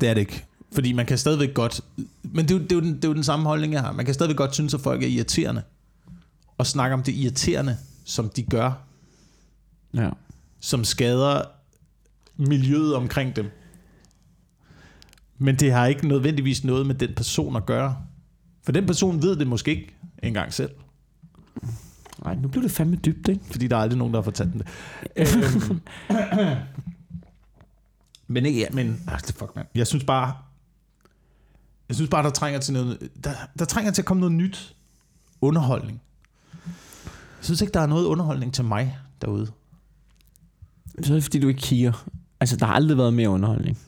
Det 0.00 0.08
er 0.08 0.14
det 0.14 0.20
ikke. 0.20 0.44
Fordi 0.72 0.92
man 0.92 1.06
kan 1.06 1.18
stadigvæk 1.18 1.54
godt... 1.54 1.80
Men 2.22 2.48
det 2.48 2.54
er, 2.54 2.58
jo, 2.58 2.62
det, 2.62 2.72
er 2.72 2.76
jo 2.76 2.80
den, 2.82 2.96
det 2.96 3.04
er 3.04 3.08
jo 3.08 3.14
den 3.14 3.24
samme 3.24 3.46
holdning, 3.46 3.72
jeg 3.72 3.80
har. 3.82 3.92
Man 3.92 4.04
kan 4.04 4.14
stadigvæk 4.14 4.36
godt 4.36 4.54
synes, 4.54 4.74
at 4.74 4.80
folk 4.80 5.02
er 5.02 5.06
irriterende. 5.06 5.62
Og 6.58 6.66
snakke 6.66 6.94
om 6.94 7.02
det 7.02 7.14
irriterende, 7.14 7.76
som 8.04 8.28
de 8.28 8.42
gør, 8.42 8.72
Ja. 9.94 10.10
som 10.60 10.84
skader 10.84 11.42
miljøet 12.36 12.94
omkring 12.94 13.36
dem. 13.36 13.50
Men 15.38 15.56
det 15.56 15.72
har 15.72 15.86
ikke 15.86 16.08
nødvendigvis 16.08 16.64
noget 16.64 16.86
med 16.86 16.94
den 16.94 17.14
person 17.14 17.56
at 17.56 17.66
gøre. 17.66 17.96
For 18.62 18.72
den 18.72 18.86
person 18.86 19.22
ved 19.22 19.36
det 19.36 19.46
måske 19.46 19.70
ikke 19.70 19.96
engang 20.22 20.52
selv. 20.54 20.70
Nej, 22.24 22.34
nu 22.34 22.48
blev 22.48 22.62
det 22.62 22.70
fandme 22.70 22.96
dybt, 22.96 23.28
ikke? 23.28 23.44
Fordi 23.50 23.66
der 23.66 23.76
er 23.76 23.80
aldrig 23.80 23.98
nogen, 23.98 24.14
der 24.14 24.20
har 24.20 24.24
fortalt 24.24 24.52
det. 24.54 24.66
Øhm, 25.16 25.80
men 28.26 28.46
ikke, 28.46 28.60
ja, 28.60 28.66
men, 28.72 29.02
ah, 29.08 29.20
fuck, 29.20 29.56
man. 29.56 29.64
Jeg 29.74 29.86
synes 29.86 30.04
bare, 30.04 30.34
jeg 31.88 31.96
synes 31.96 32.10
bare, 32.10 32.22
der 32.22 32.30
trænger 32.30 32.60
til 32.60 32.74
noget, 32.74 33.10
der, 33.24 33.30
der 33.58 33.64
trænger 33.64 33.92
til 33.92 34.02
at 34.02 34.06
komme 34.06 34.20
noget 34.20 34.34
nyt. 34.34 34.76
Underholdning. 35.40 36.02
Jeg 37.38 37.44
synes 37.44 37.60
ikke, 37.60 37.72
der 37.72 37.80
er 37.80 37.86
noget 37.86 38.04
underholdning 38.04 38.54
til 38.54 38.64
mig 38.64 38.98
derude. 39.20 39.46
Så 41.02 41.12
er 41.12 41.16
det 41.16 41.22
fordi, 41.22 41.40
du 41.40 41.48
ikke 41.48 41.60
kigger. 41.60 42.06
Altså, 42.40 42.56
der 42.56 42.66
har 42.66 42.74
aldrig 42.74 42.98
været 42.98 43.14
mere 43.14 43.28
underholdning. 43.28 43.78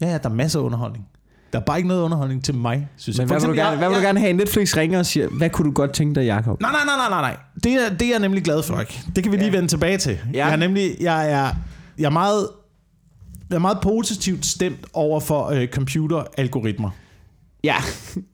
Ja, 0.00 0.06
ja, 0.06 0.18
der 0.18 0.28
er 0.28 0.34
masser 0.34 0.60
af 0.60 0.64
underholdning. 0.64 1.06
Der 1.52 1.58
er 1.58 1.62
bare 1.62 1.76
ikke 1.78 1.88
noget 1.88 2.02
underholdning 2.02 2.44
til 2.44 2.54
mig, 2.54 2.88
synes 2.96 3.18
Men 3.18 3.28
jeg. 3.28 3.38
hvad 3.38 3.40
vil, 3.40 3.48
du 3.56 3.62
gerne, 3.62 3.76
hvad 3.76 3.88
vil 3.88 3.96
du 3.98 4.02
gerne 4.02 4.20
have? 4.20 4.32
Netflix 4.32 4.76
ringer 4.76 4.98
og 4.98 5.06
siger, 5.06 5.28
hvad 5.28 5.50
kunne 5.50 5.66
du 5.66 5.72
godt 5.72 5.92
tænke 5.92 6.20
dig, 6.20 6.26
Jacob? 6.26 6.60
Nej, 6.60 6.70
nej, 6.70 6.80
nej, 6.96 7.08
nej, 7.08 7.20
nej. 7.20 7.36
Det 7.64 7.72
er, 7.72 7.88
det 7.96 8.02
er 8.02 8.10
jeg 8.10 8.18
nemlig 8.18 8.44
glad 8.44 8.62
for, 8.62 8.80
ikke? 8.80 9.02
Det 9.16 9.22
kan 9.24 9.32
vi 9.32 9.36
lige 9.36 9.52
vende 9.52 9.68
tilbage 9.68 9.98
til. 9.98 10.18
Ja. 10.34 10.46
Jeg 10.46 10.52
er 10.52 10.56
nemlig, 10.56 10.96
jeg 11.00 11.30
er, 11.32 11.50
jeg 11.98 12.04
er 12.04 12.10
meget, 12.10 12.48
jeg 13.50 13.54
er 13.56 13.60
meget 13.60 13.78
positivt 13.82 14.46
stemt 14.46 14.86
over 14.92 15.20
for 15.20 15.46
øh, 15.46 15.68
computeralgoritmer. 15.68 16.90
Ja. 17.64 17.76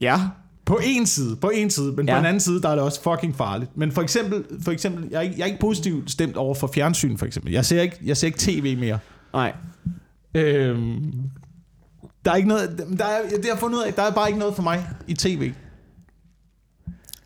ja. 0.01 0.21
På 0.65 0.81
en 0.85 1.07
side, 1.07 1.37
på 1.37 1.51
en 1.55 1.71
side, 1.71 1.93
men 1.93 2.07
ja. 2.07 2.13
Ja. 2.13 2.19
på 2.19 2.21
en 2.23 2.27
anden 2.27 2.41
side, 2.41 2.63
der 2.63 2.69
er 2.69 2.75
det 2.75 2.85
også 2.85 3.03
fucking 3.03 3.37
farligt. 3.37 3.77
Men 3.77 3.93
for 3.93 4.03
eksempel, 4.03 4.45
for 4.63 4.73
eksempel 4.73 5.09
jeg, 5.11 5.17
er 5.17 5.21
ikke, 5.21 5.35
jeg 5.37 5.43
er 5.43 5.47
ikke 5.47 5.61
positivt 5.61 6.11
stemt 6.11 6.37
over 6.37 6.55
for 6.55 6.71
fjernsyn, 6.75 7.17
for 7.17 7.27
eksempel. 7.27 7.53
Jeg 7.53 7.65
ser 7.65 7.83
ikke, 7.83 7.99
jeg 8.05 8.17
ser 8.17 8.27
ikke 8.27 8.39
tv 8.39 8.77
mere. 8.79 8.99
Nej. 9.33 9.53
Øhm, 10.35 11.15
der 12.25 12.31
er 12.31 12.35
ikke 12.37 12.49
noget, 12.49 12.85
der 12.99 13.05
er, 13.05 13.29
det 13.29 13.47
har 13.53 13.57
fundet 13.57 13.79
ud 13.79 13.83
af, 13.83 13.95
der 13.95 14.03
er 14.03 14.11
bare 14.11 14.29
ikke 14.29 14.39
noget 14.39 14.55
for 14.57 14.63
mig 14.63 14.87
i 15.07 15.15
tv. 15.15 15.53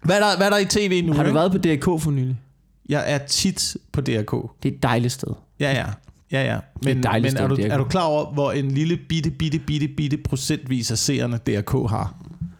Hvad 0.02 0.16
er 0.16 0.20
der, 0.20 0.36
hvad 0.36 0.46
er 0.46 0.50
der 0.50 0.58
i 0.58 0.64
tv 0.64 1.02
nu? 1.06 1.12
Har 1.12 1.22
du 1.22 1.28
ikke? 1.28 1.34
været 1.34 1.52
på 1.52 1.58
DRK 1.58 2.02
for 2.02 2.10
nylig? 2.10 2.40
Jeg 2.88 3.12
er 3.12 3.18
tit 3.18 3.76
på 3.92 4.00
DRK. 4.00 4.32
Det 4.62 4.70
er 4.72 4.74
et 4.76 4.82
dejligt 4.82 5.12
sted. 5.12 5.28
Ja, 5.60 5.72
ja. 5.72 5.86
Ja, 6.32 6.42
ja. 6.44 6.52
er 6.54 6.60
Men, 6.82 6.98
et 6.98 7.04
dejligt 7.04 7.34
men 7.34 7.42
er, 7.42 7.46
sted, 7.46 7.56
du, 7.56 7.62
DRK. 7.62 7.72
er 7.72 7.78
du 7.78 7.84
klar 7.84 8.02
over, 8.02 8.32
hvor 8.32 8.52
en 8.52 8.70
lille 8.70 8.96
bitte, 9.08 9.30
bitte, 9.30 9.58
bitte, 9.58 9.88
bitte, 9.88 10.16
procentvis 10.16 10.90
af 10.90 10.98
seerne 10.98 11.36
DRK 11.38 11.90
har? 11.90 12.14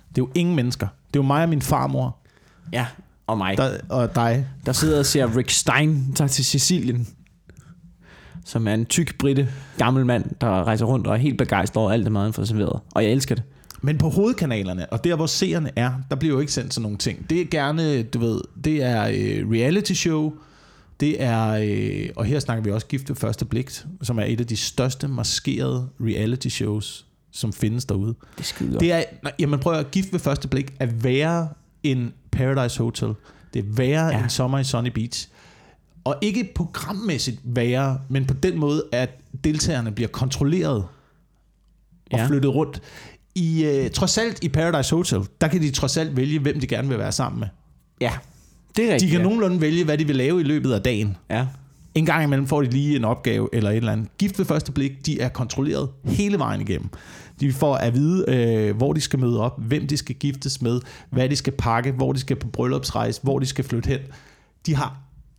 Det 0.09 0.19
er 0.19 0.27
jo 0.27 0.29
ingen 0.35 0.57
mennesker. 0.57 0.87
Det 0.87 1.17
er 1.17 1.23
jo 1.23 1.27
mig 1.27 1.43
og 1.43 1.49
min 1.49 1.63
farmor 1.63 2.17
Ja. 2.73 2.87
Og 3.27 3.39
mig. 3.39 3.57
der, 3.57 3.79
og 3.89 4.15
dig. 4.15 4.47
Der 4.67 4.73
sidder 4.73 4.99
og 4.99 5.07
ser 5.07 5.37
Rick 5.37 5.51
Stein 5.51 6.13
tager 6.15 6.29
til 6.29 6.45
Sicilien. 6.45 7.09
Som 8.49 8.69
er 8.69 8.75
en 8.75 8.87
tyk 8.87 9.19
britte 9.19 9.49
gammel 9.79 10.07
mand, 10.07 10.25
der 10.41 10.65
rejser 10.65 10.87
rundt 10.87 11.07
og 11.07 11.15
er 11.15 11.19
helt 11.19 11.39
begejstret 11.39 11.83
over 11.83 11.93
alt 11.93 12.05
det 12.05 12.13
mad, 12.13 12.23
han 12.23 12.33
får 12.33 12.45
serveret. 12.45 12.81
Og 12.95 13.05
jeg 13.05 13.13
elsker 13.13 13.35
det. 13.35 13.45
Men 13.83 13.99
på 13.99 14.09
hovedkanalerne, 14.09 14.93
og 14.93 15.05
der 15.05 15.17
hvor 15.17 15.27
seerne 15.27 15.71
er, 15.77 15.93
der 16.11 16.17
bliver 16.17 16.35
jo 16.35 16.41
ikke 16.41 16.53
sendt 16.53 16.75
sådan 16.75 16.83
nogle 16.83 16.99
ting. 16.99 17.31
Det 17.31 17.41
er 17.41 17.45
gerne, 17.45 18.03
du 18.03 18.19
ved, 18.19 18.41
det 18.65 18.83
er 18.83 19.03
øh, 19.03 19.51
reality 19.51 19.93
show, 19.93 20.33
det 21.01 21.23
er, 21.23 21.49
øh, 21.63 22.09
og 22.17 22.25
her 22.25 22.41
snakker 22.41 22.65
vi 22.65 22.71
også 22.71 22.87
Gift 22.87 23.09
ved 23.09 23.17
første 23.17 23.45
blik, 23.45 23.71
som 24.03 24.19
er 24.19 24.25
et 24.25 24.41
af 24.41 24.47
de 24.47 24.57
største 24.57 25.09
maskerede 25.09 25.89
reality 26.01 26.49
shows, 26.49 27.07
som 27.33 27.53
findes 27.53 27.85
derude. 27.85 28.15
Det 28.39 28.55
er 28.61 28.71
godt. 28.71 28.81
Det 28.81 28.93
er, 28.93 29.03
nej, 29.23 29.33
jamen 29.39 29.61
prøv 29.61 29.73
at 29.73 29.91
gift 29.91 30.13
ved 30.13 30.21
første 30.21 30.49
blik 30.49 30.75
er 30.81 30.87
værre 30.87 31.49
end 31.83 32.13
Paradise 32.31 32.79
Hotel. 32.79 33.15
Det 33.55 33.59
er 33.59 33.67
værre. 33.69 34.07
Ja. 34.07 34.23
end 34.23 34.31
Sommer 34.31 34.59
i 34.59 34.65
Sunny 34.65 34.91
Beach. 34.91 35.29
Og 36.05 36.17
ikke 36.21 36.53
programmæssigt 36.55 37.41
værre, 37.45 38.01
men 38.09 38.25
på 38.27 38.35
den 38.35 38.59
måde, 38.59 38.85
at 38.93 39.11
deltagerne 39.45 39.93
bliver 39.93 40.09
kontrolleret 40.09 40.77
og 42.13 42.19
Ja. 42.19 42.27
flyttet 42.27 42.55
rundt. 42.55 42.83
I, 43.35 43.65
øh, 43.65 43.91
trods 43.91 44.19
alt 44.19 44.45
i 44.45 44.49
Paradise 44.49 44.95
Hotel, 44.97 45.21
der 45.41 45.49
kan 45.49 45.61
de 45.63 45.71
trods 45.71 45.97
alt 45.97 46.17
vælge, 46.17 46.39
hvem 46.39 46.61
de 46.61 46.67
gerne 46.67 46.89
vil 46.89 46.99
være 46.99 47.13
sammen 47.13 47.41
med. 47.41 47.49
Ja. 48.01 48.13
Det 48.77 48.85
er 48.85 48.89
De 48.89 48.93
rigtigt. 48.95 49.11
kan 49.11 49.21
ja. 49.21 49.25
nogenlunde 49.25 49.61
vælge, 49.61 49.85
hvad 49.85 49.99
de 49.99 50.07
vil 50.07 50.17
lave 50.17 50.41
i 50.41 50.45
løbet 50.45 50.73
af 50.73 50.83
dagen. 50.83 51.17
Ja. 51.31 51.47
En 51.95 52.07
gang 52.07 52.25
imellem 52.25 52.47
får 52.47 52.63
de 52.63 52.71
lige 52.71 52.97
en 52.97 53.05
opgave 53.05 53.49
eller 53.53 53.71
et 53.71 53.77
eller 53.77 53.93
andet. 53.93 54.09
Gift 54.19 54.39
ved 54.39 54.47
første 54.47 54.73
blik, 54.73 55.07
de 55.07 55.21
er 55.21 55.29
kontrolleret 55.29 55.89
hele 56.05 56.39
vejen 56.39 56.61
igennem. 56.61 56.89
De 57.41 57.53
får 57.53 57.75
at 57.77 57.95
vide, 57.95 58.25
øh, 58.29 58.77
hvor 58.77 58.93
de 58.93 59.01
skal 59.01 59.19
møde 59.19 59.41
op, 59.41 59.61
hvem 59.63 59.87
de 59.87 59.97
skal 59.97 60.15
giftes 60.15 60.63
med, 60.63 60.81
hvad 61.11 61.29
de 61.29 61.37
skal 61.37 61.53
pakke, 61.53 61.93
hvor 61.93 62.13
de 62.13 62.19
skal 62.21 62.37
på 62.37 62.49
bryllupsrejse, 62.49 63.21
hvor 63.23 63.39
de 63.39 63.47
skal 63.47 63.65
flytte 63.65 63.89
hen. 63.89 63.99
De 64.67 64.75
har 64.75 64.97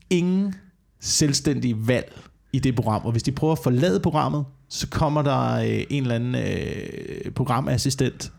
ingen 0.10 0.56
selvstændige 1.00 1.88
valg 1.88 2.22
i 2.54 2.60
det 2.60 2.76
program, 2.76 3.06
og 3.06 3.12
hvis 3.12 3.24
de 3.24 3.32
prøver 3.32 3.54
at 3.54 3.60
forlade 3.64 4.00
programmet, 4.00 4.46
så 4.70 4.88
kommer 4.90 5.22
der 5.22 5.54
øh, 5.54 5.84
en 5.90 6.04
eller 6.04 6.16
anden 6.16 6.36
øh, 6.36 7.32
programassistent 7.32 8.34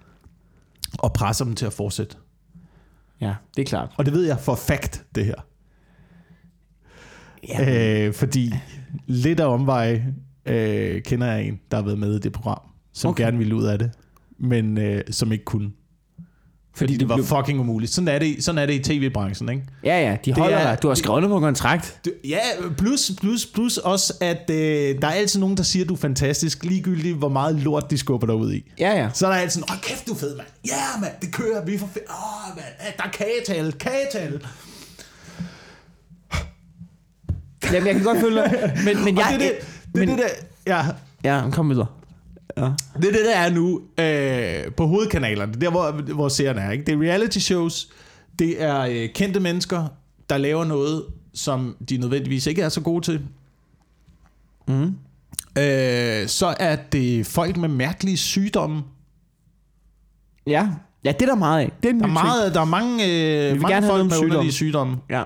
og 0.98 1.12
presser 1.12 1.44
dem 1.44 1.54
til 1.54 1.66
at 1.66 1.72
fortsætte. 1.72 2.16
Ja, 3.20 3.34
det 3.56 3.62
er 3.62 3.66
klart. 3.66 3.90
Og 3.96 4.04
det 4.04 4.12
ved 4.14 4.26
jeg 4.26 4.38
for 4.40 4.54
fact, 4.54 5.04
det 5.14 5.24
her. 5.26 5.34
Ja. 7.48 8.06
Øh, 8.06 8.14
fordi 8.14 8.54
lidt 9.06 9.40
af 9.40 9.46
omvej 9.46 10.02
øh, 10.46 11.02
kender 11.02 11.26
jeg 11.26 11.44
en, 11.44 11.60
der 11.70 11.76
har 11.76 11.84
været 11.84 11.98
med 11.98 12.16
i 12.16 12.18
det 12.18 12.32
program, 12.32 12.60
som. 12.92 13.10
Okay. 13.10 13.24
gerne 13.24 13.38
ville 13.38 13.54
ud 13.54 13.64
af 13.64 13.78
det, 13.78 13.90
men 14.38 14.78
øh, 14.78 15.02
som 15.10 15.32
ikke 15.32 15.44
kunne. 15.44 15.72
Fordi 16.74 16.92
det, 16.92 17.00
det 17.00 17.08
var 17.08 17.14
blev- 17.16 17.26
fucking 17.26 17.60
umuligt. 17.60 17.92
Sådan 17.92 18.08
er 18.08 18.18
det, 18.18 18.26
i- 18.26 18.40
sådan 18.40 18.58
er 18.58 18.66
det 18.66 18.74
i 18.74 18.78
tv-branchen, 18.78 19.48
ikke? 19.48 19.62
Ja, 19.84 20.00
ja, 20.10 20.16
de 20.24 20.32
holder 20.32 20.56
er- 20.56 20.70
dig. 20.70 20.82
Du 20.82 20.88
har 20.88 20.94
skrevet 20.94 21.16
under 21.16 21.28
på 21.28 21.40
kontrakt. 21.40 22.00
Du, 22.04 22.10
ja, 22.24 22.38
plus, 22.78 23.12
plus, 23.20 23.46
plus 23.46 23.76
også, 23.78 24.14
at 24.20 24.50
øh, 24.50 24.56
der 25.02 25.08
er 25.08 25.12
altid 25.12 25.40
nogen, 25.40 25.56
der 25.56 25.62
siger, 25.62 25.84
at 25.84 25.88
du 25.88 25.94
er 25.94 25.98
fantastisk, 25.98 26.64
ligegyldigt 26.64 27.16
hvor 27.16 27.28
meget 27.28 27.54
lort 27.56 27.90
de 27.90 27.98
skubber 27.98 28.26
dig 28.26 28.36
ud 28.36 28.52
i. 28.52 28.72
Ja, 28.78 28.92
ja. 29.02 29.08
Så 29.14 29.26
er 29.26 29.30
der 29.30 29.38
altid, 29.38 29.62
åh 29.62 29.80
kæft 29.82 30.06
du 30.06 30.12
er 30.12 30.16
fed, 30.16 30.36
mand. 30.36 30.46
Ja, 30.66 30.72
yeah, 30.72 31.00
mand, 31.02 31.12
det 31.20 31.32
kører, 31.32 31.64
vi 31.64 31.74
er 31.74 31.78
for 31.78 31.86
fedt. 31.92 32.04
Åh, 32.10 32.56
mand, 32.56 32.94
der 32.96 33.02
er 33.04 33.10
kagetale, 33.10 33.72
kagetale. 33.72 34.40
Jamen, 37.72 37.86
jeg 37.86 37.94
kan 37.94 38.04
godt 38.04 38.20
følge 38.20 38.36
dig. 38.36 38.72
Men, 38.84 39.04
men 39.04 39.18
Og 39.18 39.24
jeg... 39.30 39.38
det 39.40 39.46
er 39.46 39.50
det, 39.52 39.58
det, 39.94 39.94
men, 39.94 40.08
er 40.08 40.16
det 40.16 40.24
der, 40.66 40.76
ja, 40.76 40.84
Ja, 41.44 41.50
kom 41.50 41.70
videre. 41.70 41.86
Ja. 42.56 42.62
Det 42.96 43.04
er 43.04 43.12
det, 43.12 43.24
der 43.24 43.36
er 43.36 43.50
nu 43.50 43.80
øh, 43.98 44.72
på 44.72 44.86
hovedkanalerne. 44.86 45.52
Det 45.52 45.62
er 45.62 45.70
der, 45.70 45.70
hvor, 45.70 46.14
hvor 46.14 46.28
seerne 46.28 46.60
er. 46.60 46.70
Ikke? 46.70 46.84
Det 46.84 46.94
er 46.94 46.98
reality 46.98 47.38
shows. 47.38 47.88
Det 48.38 48.62
er 48.62 48.80
øh, 48.80 49.08
kendte 49.14 49.40
mennesker, 49.40 49.86
der 50.30 50.38
laver 50.38 50.64
noget, 50.64 51.04
som 51.34 51.76
de 51.88 51.96
nødvendigvis 51.96 52.46
ikke 52.46 52.62
er 52.62 52.68
så 52.68 52.80
gode 52.80 53.04
til. 53.04 53.20
Mm. 54.68 54.94
Øh, 55.58 56.28
så 56.28 56.54
er 56.60 56.76
det 56.92 57.26
folk 57.26 57.56
med 57.56 57.68
mærkelige 57.68 58.16
sygdomme. 58.16 58.82
Ja. 60.46 60.68
ja, 61.04 61.12
det 61.12 61.22
er 61.22 61.26
der 61.26 61.34
meget 61.34 61.60
af. 61.64 61.72
Det 61.82 61.88
er 61.88 61.92
Der 61.98 62.04
er, 62.04 62.06
meget, 62.06 62.54
der 62.54 62.60
er 62.60 62.64
mange, 62.64 63.04
øh, 63.50 63.60
mange 63.60 63.88
folk 63.88 64.04
med 64.04 64.10
sygdomme. 64.10 64.26
underlige 64.32 64.52
sygdomme. 64.52 64.96
Ja. 65.10 65.22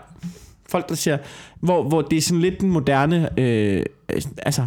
Folk, 0.68 0.88
der 0.88 0.94
siger... 0.94 1.18
Hvor, 1.60 1.82
hvor 1.88 2.02
det 2.02 2.16
er 2.16 2.22
sådan 2.22 2.40
lidt 2.40 2.60
den 2.60 2.70
moderne... 2.70 3.40
Øh, 3.40 3.82
altså, 4.38 4.66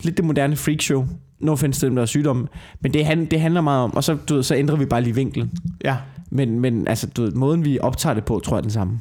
lidt 0.00 0.16
det 0.16 0.24
moderne 0.24 0.56
freakshow. 0.56 1.06
No 1.44 1.52
offense 1.52 1.80
til 1.80 1.86
dem, 1.86 1.94
der 1.94 2.02
er 2.02 2.06
sygdomme. 2.06 2.46
Men 2.80 2.94
det, 2.94 3.06
han, 3.06 3.24
det 3.24 3.40
handler 3.40 3.60
meget 3.60 3.84
om... 3.84 3.94
Og 3.94 4.04
så, 4.04 4.16
du 4.28 4.34
ved, 4.34 4.42
så 4.42 4.54
ændrer 4.54 4.76
vi 4.76 4.84
bare 4.84 5.02
lige 5.02 5.14
vinklen. 5.14 5.50
Ja. 5.84 5.96
Men, 6.30 6.60
men 6.60 6.88
altså, 6.88 7.06
du 7.06 7.22
ved, 7.22 7.32
måden 7.32 7.64
vi 7.64 7.78
optager 7.78 8.14
det 8.14 8.24
på, 8.24 8.40
tror 8.44 8.56
jeg 8.56 8.58
er 8.58 8.62
den 8.62 8.70
samme. 8.70 9.00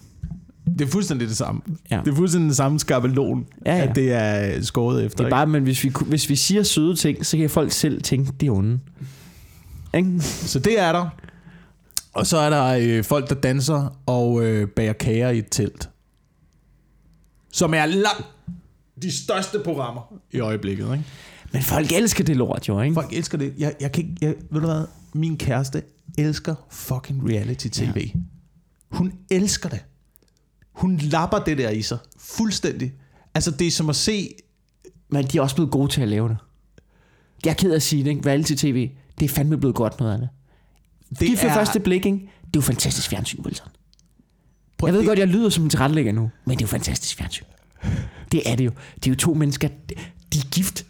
Det 0.79 0.81
er 0.81 0.91
fuldstændig 0.91 1.27
det 1.27 1.37
samme. 1.37 1.61
Ja. 1.91 2.01
Det 2.05 2.11
er 2.11 2.15
fuldstændig 2.15 2.47
den 2.47 2.55
samme 2.55 2.79
skabelon, 2.79 3.45
Ja, 3.65 3.75
ja. 3.75 3.89
at 3.89 3.95
det 3.95 4.11
er 4.13 4.61
skåret 4.61 5.05
efter. 5.05 5.17
Det 5.17 5.25
er 5.25 5.29
bare, 5.29 5.47
men 5.47 5.63
hvis 5.63 5.83
vi, 5.83 5.91
hvis 6.05 6.29
vi 6.29 6.35
siger 6.35 6.63
søde 6.63 6.95
ting, 6.95 7.25
så 7.25 7.37
kan 7.37 7.49
folk 7.49 7.71
selv 7.71 8.01
tænke, 8.01 8.31
det 8.39 8.47
er 8.47 8.51
onde. 8.51 8.79
Ikke? 9.93 10.19
Så 10.21 10.59
det 10.59 10.79
er 10.79 10.91
der. 10.91 11.09
Og 12.13 12.27
så 12.27 12.37
er 12.37 12.49
der 12.49 12.77
øh, 12.81 13.03
folk, 13.03 13.29
der 13.29 13.35
danser 13.35 13.97
og 14.05 14.43
øh, 14.45 14.67
bager 14.67 14.93
kager 14.93 15.29
i 15.29 15.37
et 15.37 15.47
telt. 15.51 15.89
Som 17.51 17.73
er 17.73 17.85
langt 17.85 18.25
de 19.01 19.11
største 19.23 19.59
programmer 19.59 20.13
i 20.31 20.39
øjeblikket. 20.39 20.83
Ikke? 20.91 21.03
Men 21.53 21.61
folk 21.61 21.91
elsker 21.91 22.23
det 22.23 22.35
lort, 22.35 22.67
jo, 22.67 22.81
ikke? 22.81 22.93
Folk 22.93 23.13
elsker 23.13 23.37
det. 23.37 23.53
Jeg, 23.57 23.75
jeg 23.81 23.91
kan 23.91 24.03
ikke, 24.03 24.17
jeg, 24.21 24.35
ved 24.51 24.61
du 24.61 24.67
hvad? 24.67 24.85
Min 25.13 25.37
kæreste 25.37 25.83
elsker 26.17 26.55
fucking 26.71 27.29
reality-tv. 27.29 28.11
Ja. 28.15 28.19
Hun 28.91 29.13
elsker 29.31 29.69
det. 29.69 29.83
Hun 30.71 30.97
lapper 30.97 31.39
det 31.39 31.57
der 31.57 31.69
i 31.69 31.81
sig. 31.81 31.97
Fuldstændig. 32.17 32.93
Altså, 33.33 33.51
det 33.51 33.67
er 33.67 33.71
som 33.71 33.89
at 33.89 33.95
se... 33.95 34.29
Men 35.09 35.25
de 35.25 35.37
er 35.37 35.41
også 35.41 35.55
blevet 35.55 35.71
gode 35.71 35.91
til 35.91 36.01
at 36.01 36.07
lave 36.07 36.29
det. 36.29 36.37
Jeg 37.45 37.49
er 37.51 37.55
ked 37.55 37.71
af 37.71 37.75
at 37.75 37.81
sige 37.83 38.03
det, 38.03 38.09
ikke? 38.09 38.29
Reality 38.29 38.53
TV, 38.57 38.89
det 39.19 39.25
er 39.25 39.29
fandme 39.29 39.57
blevet 39.57 39.75
godt 39.75 39.99
noget 39.99 40.13
af 40.13 40.19
det. 40.19 40.29
Det 41.09 41.27
Gift 41.27 41.43
ved 41.43 41.49
første 41.51 41.79
blik, 41.79 42.05
ikke? 42.05 42.17
Det 42.17 42.25
er 42.45 42.49
jo 42.55 42.61
fantastisk 42.61 43.09
fjernsyn, 43.09 43.41
Wilson. 43.45 43.67
Prøv- 44.77 44.87
Jeg 44.87 44.93
ved 44.93 44.99
det- 45.01 45.07
godt, 45.07 45.19
jeg 45.19 45.27
lyder 45.27 45.49
som 45.49 45.63
en 45.63 45.69
tilrettelægger 45.69 46.11
nu, 46.11 46.31
men 46.45 46.57
det 46.57 46.63
er 46.63 46.67
jo 46.67 46.69
fantastisk 46.69 47.17
fjernsyn. 47.17 47.43
Det 48.31 48.41
er 48.49 48.55
det 48.55 48.65
jo. 48.65 48.71
Det 48.95 49.07
er 49.07 49.11
jo 49.11 49.15
to 49.15 49.33
mennesker, 49.33 49.67
de 50.33 50.39
er 50.39 50.49
gift. 50.51 50.85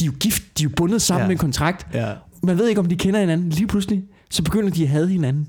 De 0.00 0.04
er 0.04 0.06
jo 0.06 0.12
gift, 0.20 0.58
de 0.58 0.62
er 0.64 0.68
jo 0.68 0.74
bundet 0.76 1.02
sammen 1.02 1.22
Ja. 1.24 1.26
med 1.28 1.34
en 1.34 1.38
kontrakt. 1.38 1.86
Ja. 1.94 2.12
Man 2.42 2.58
ved 2.58 2.68
ikke, 2.68 2.80
om 2.80 2.86
de 2.86 2.96
kender 2.96 3.20
hinanden. 3.20 3.48
Lige 3.50 3.66
pludselig, 3.66 4.04
så 4.30 4.42
begynder 4.42 4.70
de 4.70 4.82
at 4.82 4.88
have 4.88 5.08
hinanden. 5.08 5.48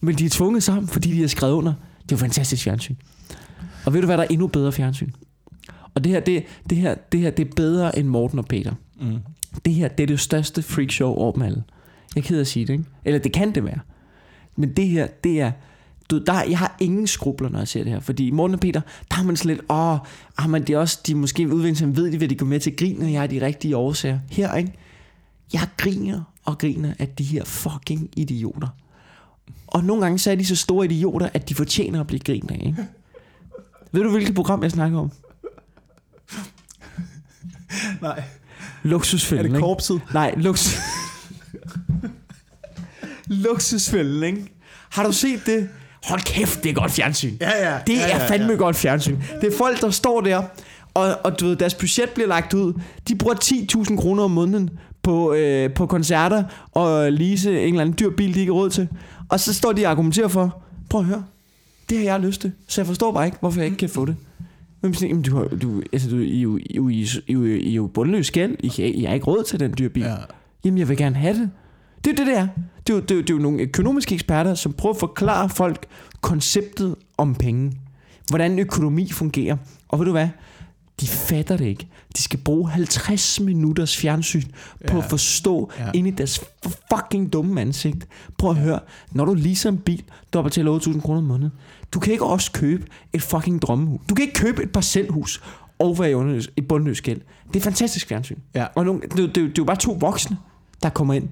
Men 0.00 0.14
de 0.18 0.24
er 0.24 0.30
tvunget 0.30 0.62
sammen, 0.62 0.88
fordi 0.88 1.10
de 1.12 1.20
har 1.20 1.28
skrevet 1.28 1.52
under. 1.52 1.72
Det 2.02 2.12
er 2.12 2.16
jo 2.16 2.20
fantastisk 2.20 2.62
fjernsyn. 2.64 2.94
Og 3.86 3.94
ved 3.94 4.00
du, 4.00 4.06
hvad 4.06 4.16
der 4.18 4.22
er 4.24 4.28
endnu 4.30 4.46
bedre 4.46 4.72
fjernsyn? 4.72 5.10
Og 5.94 6.04
det 6.04 6.12
her, 6.12 6.20
det, 6.20 6.44
det 6.70 6.78
her, 6.78 6.94
det 7.12 7.20
her, 7.20 7.30
det 7.30 7.46
er 7.46 7.50
bedre 7.56 7.98
end 7.98 8.08
Morten 8.08 8.38
og 8.38 8.44
Peter. 8.46 8.72
Mm. 9.00 9.18
Det 9.64 9.74
her, 9.74 9.88
det 9.88 10.02
er 10.02 10.06
det 10.06 10.20
største 10.20 10.62
freakshow 10.62 11.08
over 11.08 11.32
dem 11.32 11.42
alle. 11.42 11.62
Jeg 12.14 12.20
er 12.20 12.24
ked 12.24 12.40
at 12.40 12.46
sige 12.46 12.66
det, 12.66 12.72
ikke? 12.72 12.84
Eller 13.04 13.18
det 13.20 13.32
kan 13.32 13.54
det 13.54 13.64
være. 13.64 13.78
Men 14.56 14.72
det 14.72 14.88
her, 14.88 15.06
det 15.24 15.40
er... 15.40 15.52
Du, 16.10 16.18
der, 16.18 16.42
jeg 16.42 16.58
har 16.58 16.76
ingen 16.80 17.06
skrubler, 17.06 17.48
når 17.48 17.58
jeg 17.58 17.68
ser 17.68 17.82
det 17.82 17.92
her. 17.92 18.00
Fordi 18.00 18.26
i 18.26 18.30
Morten 18.30 18.54
og 18.54 18.60
Peter, 18.60 18.80
der 19.10 19.14
har 19.16 19.24
man 19.24 19.36
sådan 19.36 19.56
lidt... 19.56 19.70
Åh, 19.70 19.98
ah, 20.38 20.50
men 20.50 20.62
det 20.66 20.74
er 20.74 20.78
også... 20.78 21.00
De 21.06 21.14
måske 21.14 21.48
udvikler 21.54 21.74
sig, 21.74 21.96
ved 21.96 22.12
de, 22.12 22.18
hvad 22.18 22.28
de 22.28 22.34
går 22.34 22.46
med 22.46 22.60
til 22.60 22.76
grin, 22.76 23.02
og 23.02 23.12
jeg 23.12 23.20
har 23.20 23.26
de 23.26 23.46
rigtige 23.46 23.76
årsager. 23.76 24.18
Her, 24.30 24.54
ikke? 24.54 24.72
Jeg 25.52 25.68
griner 25.76 26.22
og 26.44 26.58
griner 26.58 26.94
af 26.98 27.08
de 27.08 27.24
her 27.24 27.44
fucking 27.44 28.10
idioter. 28.16 28.68
Og 29.66 29.84
nogle 29.84 30.02
gange 30.02 30.18
så 30.18 30.30
er 30.30 30.34
de 30.34 30.46
så 30.46 30.56
store 30.56 30.84
idioter, 30.84 31.28
at 31.34 31.48
de 31.48 31.54
fortjener 31.54 32.00
at 32.00 32.06
blive 32.06 32.20
grinet 32.20 32.50
af, 32.50 32.62
ikke? 32.66 32.86
Ved 33.92 34.02
du, 34.02 34.10
hvilket 34.10 34.34
program 34.34 34.62
jeg 34.62 34.70
snakker 34.70 34.98
om? 34.98 35.10
Nej. 38.00 38.18
Er 38.18 38.88
Luksusfælden, 38.88 39.44
det 39.44 39.50
ikke? 39.50 39.60
korpset? 39.60 40.00
Nej, 40.12 40.34
luksus... 40.36 40.76
Luksusfælden, 43.26 44.22
ikke? 44.22 44.52
Har 44.90 45.02
du 45.02 45.12
set 45.12 45.46
det? 45.46 45.68
Hold 46.08 46.20
kæft, 46.20 46.62
det 46.64 46.70
er 46.70 46.74
godt 46.74 46.90
fjernsyn. 46.90 47.34
Ja, 47.40 47.70
ja. 47.72 47.78
Det 47.86 47.92
ja, 47.94 48.00
er 48.02 48.06
ja, 48.08 48.28
fandme 48.28 48.50
ja. 48.52 48.56
godt 48.58 48.76
fjernsyn. 48.76 49.16
Det 49.40 49.52
er 49.52 49.56
folk, 49.58 49.80
der 49.80 49.90
står 49.90 50.20
der, 50.20 50.42
og, 50.94 51.16
og 51.24 51.40
du 51.40 51.46
ved, 51.46 51.56
deres 51.56 51.74
budget 51.74 52.10
bliver 52.10 52.28
lagt 52.28 52.54
ud. 52.54 52.72
De 53.08 53.14
bruger 53.16 53.34
10.000 53.90 53.96
kroner 53.96 54.22
om 54.22 54.30
måneden 54.30 54.70
på, 55.02 55.32
øh, 55.34 55.74
på 55.74 55.86
koncerter 55.86 56.42
og 56.72 57.12
lease 57.12 57.60
en 57.60 57.68
eller 57.68 57.80
anden 57.80 57.96
dyr 58.00 58.10
bil, 58.16 58.34
de 58.34 58.40
ikke 58.40 58.52
har 58.52 58.58
råd 58.60 58.70
til. 58.70 58.88
Og 59.28 59.40
så 59.40 59.54
står 59.54 59.72
de 59.72 59.84
og 59.86 59.90
argumenterer 59.90 60.28
for, 60.28 60.62
prøv 60.90 61.00
at 61.00 61.06
høre, 61.06 61.24
det 61.90 61.98
har 61.98 62.04
jeg 62.04 62.20
lyst 62.20 62.40
til, 62.40 62.52
så 62.68 62.80
jeg 62.80 62.86
forstår 62.86 63.12
bare 63.12 63.26
ikke, 63.26 63.36
hvorfor 63.40 63.60
jeg 63.60 63.66
ikke 63.66 63.76
kan 63.78 63.88
få 63.88 64.04
det. 64.04 64.16
Men 64.82 64.94
sådan, 64.94 65.08
jamen, 65.08 65.22
du 65.22 65.48
du, 65.62 65.82
altså, 65.92 66.10
du, 66.10 66.18
I, 66.18 66.38
er 66.38 66.42
jo- 66.42 66.56
I, 66.58 66.76
er 66.76 66.88
I, 66.90 67.02
er 67.02 67.32
jo- 67.32 67.44
I, 67.44 67.70
er 67.70 67.74
jo 67.74 67.86
bundløs 67.86 68.30
gæld. 68.30 68.56
I, 68.62 68.82
I 68.82 69.04
har 69.04 69.14
ikke 69.14 69.26
råd 69.26 69.44
til 69.44 69.60
den 69.60 69.74
dyre 69.78 69.88
bil. 69.88 70.02
Ja. 70.02 70.14
Jamen, 70.64 70.78
jeg 70.78 70.88
vil 70.88 70.96
gerne 70.96 71.16
have 71.16 71.34
det. 71.34 71.50
Det 72.04 72.10
er 72.10 72.16
det, 72.16 72.26
det 72.26 72.36
er. 72.38 72.48
Det 72.86 72.92
er 72.92 72.96
jo, 72.96 73.00
det 73.00 73.10
er 73.10 73.14
jo, 73.14 73.20
det 73.20 73.30
er 73.30 73.34
jo 73.34 73.40
nogle 73.40 73.60
økonomiske 73.62 74.14
eksperter, 74.14 74.54
som 74.54 74.72
prøver 74.72 74.94
at 74.94 75.00
forklare 75.00 75.48
folk 75.48 75.86
konceptet 76.20 76.96
om 77.18 77.34
penge. 77.34 77.72
Hvordan 78.28 78.58
økonomi 78.58 79.10
fungerer. 79.12 79.56
Og 79.88 79.98
ved 79.98 80.06
du 80.06 80.12
hvad? 80.12 80.28
De 81.00 81.06
fatter 81.06 81.56
det 81.56 81.64
ikke. 81.66 81.88
De 82.16 82.22
skal 82.22 82.38
bruge 82.38 82.70
50 82.70 83.40
minutters 83.40 83.96
fjernsyn 83.96 84.42
på 84.88 84.96
Ja. 84.96 84.98
at 84.98 85.04
forstå 85.04 85.70
Ja. 85.78 85.84
ja. 85.84 85.90
ind 85.94 86.06
i 86.06 86.10
deres 86.10 86.40
fucking 86.94 87.32
dumme 87.32 87.60
ansigt. 87.60 88.06
Prøv 88.38 88.50
at 88.50 88.56
høre. 88.56 88.80
Når 89.12 89.24
du 89.24 89.34
leaser 89.34 89.68
en 89.68 89.78
bil, 89.78 90.02
der 90.32 90.42
betaler 90.42 90.78
8.000 90.78 91.00
kroner 91.00 91.18
om 91.18 91.24
måneden, 91.24 91.52
du 91.94 92.00
kan 92.00 92.12
ikke 92.12 92.24
også 92.24 92.52
købe 92.52 92.86
et 93.12 93.22
fucking 93.22 93.62
drømmehus. 93.62 94.00
Du 94.08 94.14
kan 94.14 94.22
ikke 94.22 94.34
købe 94.34 94.62
et 94.62 94.70
parcelhus 94.72 95.42
og 95.78 95.98
være 95.98 96.10
i 96.10 96.14
underløs- 96.14 96.52
i 96.56 96.60
bundløs 96.60 97.00
gæld. 97.00 97.20
Det 97.52 97.56
er 97.60 97.64
fantastisk 97.64 98.08
fjernsyn. 98.08 98.38
Ja. 98.54 98.66
Og 98.74 98.84
nogle, 98.84 99.00
det, 99.00 99.10
det, 99.10 99.18
det, 99.18 99.34
det 99.34 99.42
er 99.48 99.52
jo 99.58 99.64
bare 99.64 99.76
to 99.76 99.92
voksne, 100.00 100.36
der 100.82 100.88
kommer 100.88 101.14
ind. 101.14 101.28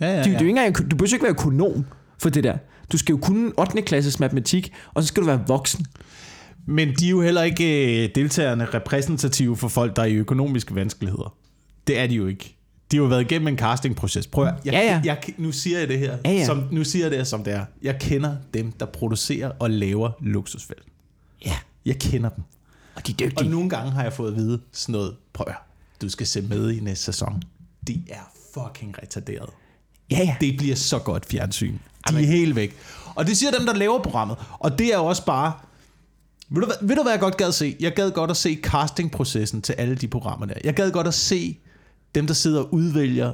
Ja, 0.00 0.06
ja, 0.06 0.12
Ja, 0.16 0.22
du, 0.24 0.28
ja. 0.30 0.38
du, 0.38 0.44
er 0.44 0.48
ikke 0.48 0.60
engang, 0.60 0.90
du 0.90 0.96
behøver 0.96 1.14
ikke 1.14 1.22
være 1.22 1.32
økonom 1.32 1.84
for 2.18 2.30
det 2.30 2.44
der. 2.44 2.56
Du 2.92 2.98
skal 2.98 3.12
jo 3.12 3.18
kunne 3.22 3.52
8. 3.58 3.82
klasses 3.82 4.20
matematik, 4.20 4.72
og 4.94 5.02
så 5.02 5.06
skal 5.06 5.20
du 5.22 5.26
være 5.26 5.44
voksen. 5.46 5.86
Men 6.66 6.94
de 6.94 7.06
er 7.06 7.10
jo 7.10 7.22
heller 7.22 7.42
ikke 7.42 8.02
øh, 8.04 8.10
deltagerne 8.14 8.64
repræsentative 8.64 9.56
for 9.56 9.68
folk, 9.68 9.96
der 9.96 10.02
er 10.02 10.06
i 10.06 10.14
økonomiske 10.14 10.74
vanskeligheder. 10.74 11.36
Det 11.86 11.98
er 11.98 12.06
de 12.06 12.14
jo 12.14 12.26
ikke. 12.26 12.56
De 12.90 12.96
har 12.96 13.02
jo 13.02 13.08
været 13.08 13.20
igennem 13.20 13.48
en 13.48 13.58
castingproces. 13.58 14.26
Prøv 14.26 14.44
at, 14.46 14.54
jeg, 14.64 14.72
Ja, 14.72 14.80
ja. 14.80 15.00
Jeg, 15.04 15.18
nu 15.38 15.52
siger 15.52 15.78
jeg 15.78 15.88
det 15.88 15.98
her, 15.98 16.16
Ja, 16.24 16.30
ja. 16.30 16.44
Som, 16.46 16.64
nu 16.72 16.84
siger 16.84 17.04
jeg 17.04 17.10
det 17.10 17.18
her, 17.18 17.24
som 17.24 17.44
det 17.44 17.52
er. 17.52 17.64
Jeg 17.82 17.96
kender 18.00 18.36
dem, 18.54 18.72
der 18.72 18.86
producerer 18.86 19.52
og 19.58 19.70
laver 19.70 20.10
luksusfælden. 20.20 20.84
Ja, 21.46 21.56
Jeg 21.84 21.98
kender 21.98 22.28
dem. 22.28 22.44
og 22.94 23.06
de 23.06 23.12
er 23.12 23.14
Og 23.26 23.30
dygtige. 23.30 23.50
nogle 23.50 23.70
gange 23.70 23.90
har 23.92 24.02
jeg 24.02 24.12
fået 24.12 24.30
at 24.30 24.36
vide 24.36 24.60
sådan 24.72 24.92
noget. 24.92 25.14
Prøv 25.32 25.44
at, 25.48 25.54
du 26.02 26.08
skal 26.08 26.26
se 26.26 26.42
med 26.42 26.70
i 26.70 26.80
næste 26.80 27.04
sæson. 27.04 27.42
De 27.86 28.02
er 28.10 28.32
fucking 28.54 28.94
retarderet. 29.02 29.50
Ja, 30.10 30.18
ja. 30.18 30.36
Det 30.40 30.56
bliver 30.58 30.76
så 30.76 30.98
godt 30.98 31.26
fjernsyn. 31.26 31.74
De 32.08 32.14
er 32.22 32.26
helt 32.26 32.56
væk. 32.56 32.76
Og 33.14 33.26
det 33.26 33.36
siger 33.36 33.50
dem, 33.50 33.66
der 33.66 33.74
laver 33.74 34.02
programmet. 34.02 34.36
Og 34.58 34.78
det 34.78 34.86
er 34.86 34.96
jo 34.96 35.04
også 35.04 35.24
bare... 35.24 35.52
Ved 36.52 36.60
du, 36.62 36.66
hvad, 36.66 36.76
ved 36.88 36.96
du, 36.96 37.02
hvad 37.02 37.12
jeg 37.12 37.20
godt 37.20 37.36
gad 37.36 37.52
se? 37.52 37.76
Jeg 37.80 37.94
gad 37.94 38.10
godt 38.10 38.30
at 38.30 38.36
se 38.36 38.58
castingprocessen 38.62 39.62
til 39.62 39.72
alle 39.72 39.94
de 39.94 40.08
programmer 40.08 40.46
der. 40.46 40.54
Jeg 40.64 40.74
gad 40.74 40.90
godt 40.90 41.06
at 41.06 41.14
se 41.14 41.58
dem, 42.14 42.26
der 42.26 42.34
sidder 42.34 42.60
og 42.60 42.74
udvælger 42.74 43.32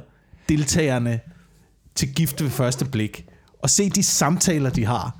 deltagerne 0.49 1.19
til 1.95 2.13
gift 2.13 2.41
ved 2.43 2.49
første 2.49 2.85
blik. 2.85 3.25
Og 3.63 3.69
se 3.69 3.89
de 3.89 4.03
samtaler, 4.03 4.69
de 4.69 4.85
har 4.85 5.17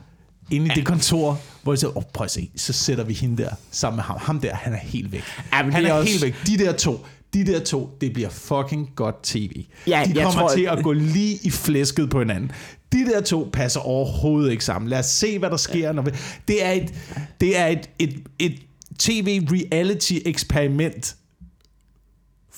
inde 0.51 0.65
i 0.65 0.69
det 0.75 0.85
kontor, 0.85 1.39
hvor 1.63 1.71
de 1.73 1.77
siger, 1.77 1.97
oh, 1.97 2.03
prøv 2.13 2.25
at 2.25 2.31
se, 2.31 2.49
så 2.55 2.73
sætter 2.73 3.03
vi 3.03 3.13
hende 3.13 3.43
der 3.43 3.49
sammen 3.71 3.95
med 3.95 4.03
ham. 4.03 4.17
Ham 4.21 4.39
der, 4.39 4.55
han 4.55 4.73
er 4.73 4.77
helt 4.77 5.11
væk. 5.11 5.23
Ja, 5.53 5.57
han 5.57 5.85
er, 5.85 5.89
er 5.89 5.93
også- 5.93 6.11
helt 6.11 6.23
væk. 6.23 6.35
De 6.47 6.57
der 6.57 6.71
to, 6.71 7.05
de 7.33 7.45
der 7.45 7.59
to, 7.59 7.89
det 8.01 8.13
bliver 8.13 8.29
fucking 8.29 8.89
godt 8.95 9.15
tv. 9.23 9.65
Ja, 9.87 10.03
de 10.07 10.13
kommer 10.13 10.31
tror, 10.31 10.49
til 10.55 10.61
at- 10.63 10.77
at 10.77 10.83
gå 10.83 10.93
lige 10.93 11.39
i 11.43 11.49
flæsket 11.51 12.09
på 12.09 12.19
hinanden. 12.19 12.51
De 12.91 13.05
der 13.05 13.21
to 13.21 13.49
passer 13.53 13.79
overhovedet 13.79 14.51
ikke 14.51 14.65
sammen. 14.65 14.89
Lad 14.89 14.99
os 14.99 15.05
se, 15.05 15.39
hvad 15.39 15.49
der 15.49 15.57
sker. 15.57 15.91
Når 15.91 16.01
vi... 16.01 16.11
Det 16.47 16.65
er 16.65 16.71
et, 16.71 16.93
det 17.41 17.57
er 17.57 17.67
et, 17.67 17.89
et, 17.99 18.19
et 18.39 18.55
tv-reality-eksperiment 18.99 21.15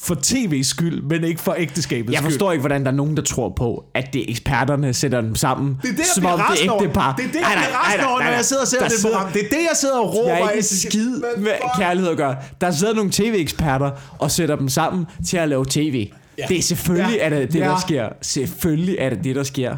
for 0.02 0.16
tv's 0.26 0.64
skyld, 0.64 1.02
men 1.02 1.24
ikke 1.24 1.42
for 1.42 1.56
ægteskabets 1.58 2.12
Jeg 2.14 2.20
skyld. 2.20 2.32
forstår 2.32 2.52
ikke, 2.52 2.60
hvordan 2.60 2.84
der 2.86 2.92
er 2.92 2.96
nogen, 2.96 3.18
der 3.18 3.24
tror 3.24 3.54
på, 3.58 3.86
at 3.94 4.14
det 4.14 4.22
er 4.22 4.26
eksperterne 4.28 4.94
sætter 4.94 5.22
dem 5.22 5.36
sammen. 5.36 5.78
Det 5.82 5.90
er 5.90 5.96
det, 5.96 6.06
som 6.16 6.26
om 6.26 6.40
det 6.52 6.66
er 6.66 6.74
ægte 6.82 6.94
par. 6.94 7.16
Det 7.16 7.26
er 7.26 7.32
det, 7.32 7.40
jeg 7.40 7.48
bliver 7.96 8.08
over, 8.08 8.20
når 8.24 8.30
jeg 8.32 8.46
sidder 8.46 8.62
og 8.62 8.68
ser 8.68 8.80
det 8.84 8.92
sidder- 8.92 9.16
program. 9.16 9.32
Det 9.32 9.42
er 9.42 9.50
det, 9.50 9.58
jeg 9.58 9.72
sidder 9.76 10.00
og 10.00 10.16
råber. 10.16 10.30
Jeg 10.32 10.42
er 10.42 10.50
ikke 10.50 10.64
skid 10.66 11.10
med 11.38 11.52
kærlighed 11.78 12.12
at 12.12 12.18
gøre. 12.18 12.36
Der 12.62 12.72
sidder 12.72 12.94
nogle 12.94 13.12
tv-eksperter 13.12 13.92
og 14.20 14.32
sætter 14.32 14.56
dem 14.56 14.70
sammen 14.70 15.06
til 15.26 15.38
at 15.38 15.50
lave 15.50 15.66
tv. 15.70 16.10
Ja. 16.38 16.44
Det 16.50 16.58
er 16.58 16.62
selvfølgelig, 16.62 17.16
Ja. 17.18 17.26
er 17.26 17.30
det 17.30 17.54
det, 17.54 17.60
Ja. 17.60 17.66
der 17.66 17.80
sker. 17.80 18.10
Selvfølgelig 18.22 18.96
er 19.00 19.10
det 19.10 19.24
det, 19.24 19.36
der 19.36 19.44
sker. 19.44 19.78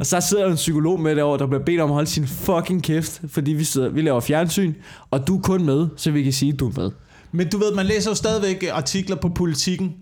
Og 0.00 0.06
så 0.06 0.20
sidder 0.20 0.42
der 0.44 0.50
en 0.50 0.56
psykolog 0.56 1.00
med 1.00 1.16
derovre, 1.16 1.38
der 1.38 1.46
bliver 1.46 1.64
bedt 1.64 1.80
om 1.80 1.90
at 1.90 1.94
holde 1.94 2.10
sin 2.10 2.26
fucking 2.26 2.82
kæft, 2.82 3.20
fordi 3.28 3.52
vi, 3.52 3.64
sidder, 3.64 3.88
vi 3.88 4.02
laver 4.02 4.20
fjernsyn, 4.20 4.74
og 5.10 5.26
du 5.26 5.36
er 5.38 5.42
kun 5.42 5.64
med, 5.66 5.88
så 5.96 6.10
vi 6.10 6.22
kan 6.22 6.32
sige, 6.32 6.52
at 6.52 6.60
du 6.60 6.68
er 6.68 6.72
med. 6.80 6.90
Men 7.32 7.48
du 7.48 7.58
ved, 7.58 7.74
man 7.74 7.86
læser 7.86 8.10
jo 8.10 8.14
stadigvæk 8.14 8.64
artikler 8.72 9.16
på 9.16 9.28
politikken 9.28 9.94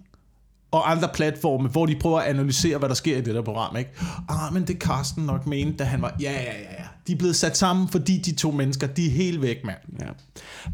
og 0.70 0.90
andre 0.90 1.08
platforme, 1.14 1.68
hvor 1.68 1.86
de 1.86 1.96
prøver 2.00 2.18
at 2.20 2.26
analysere, 2.26 2.78
hvad 2.78 2.88
der 2.88 2.94
sker 2.94 3.16
i 3.16 3.20
det 3.20 3.34
der 3.34 3.42
program, 3.42 3.76
ikke? 3.76 3.90
Ah, 4.28 4.54
men 4.54 4.66
det 4.66 4.76
Carsten 4.78 5.24
nok 5.24 5.46
mente, 5.46 5.76
da 5.76 5.84
han 5.84 6.02
var... 6.02 6.14
Ja, 6.20 6.32
ja, 6.32 6.38
ja, 6.42 6.52
ja. 6.78 6.84
De 7.06 7.12
er 7.12 7.16
blevet 7.16 7.36
sat 7.36 7.56
sammen, 7.56 7.88
fordi 7.88 8.18
de 8.18 8.34
to 8.34 8.50
mennesker, 8.50 8.86
de 8.86 9.06
er 9.06 9.10
helt 9.10 9.42
væk, 9.42 9.56
mand. 9.64 9.76
Ja. 10.00 10.06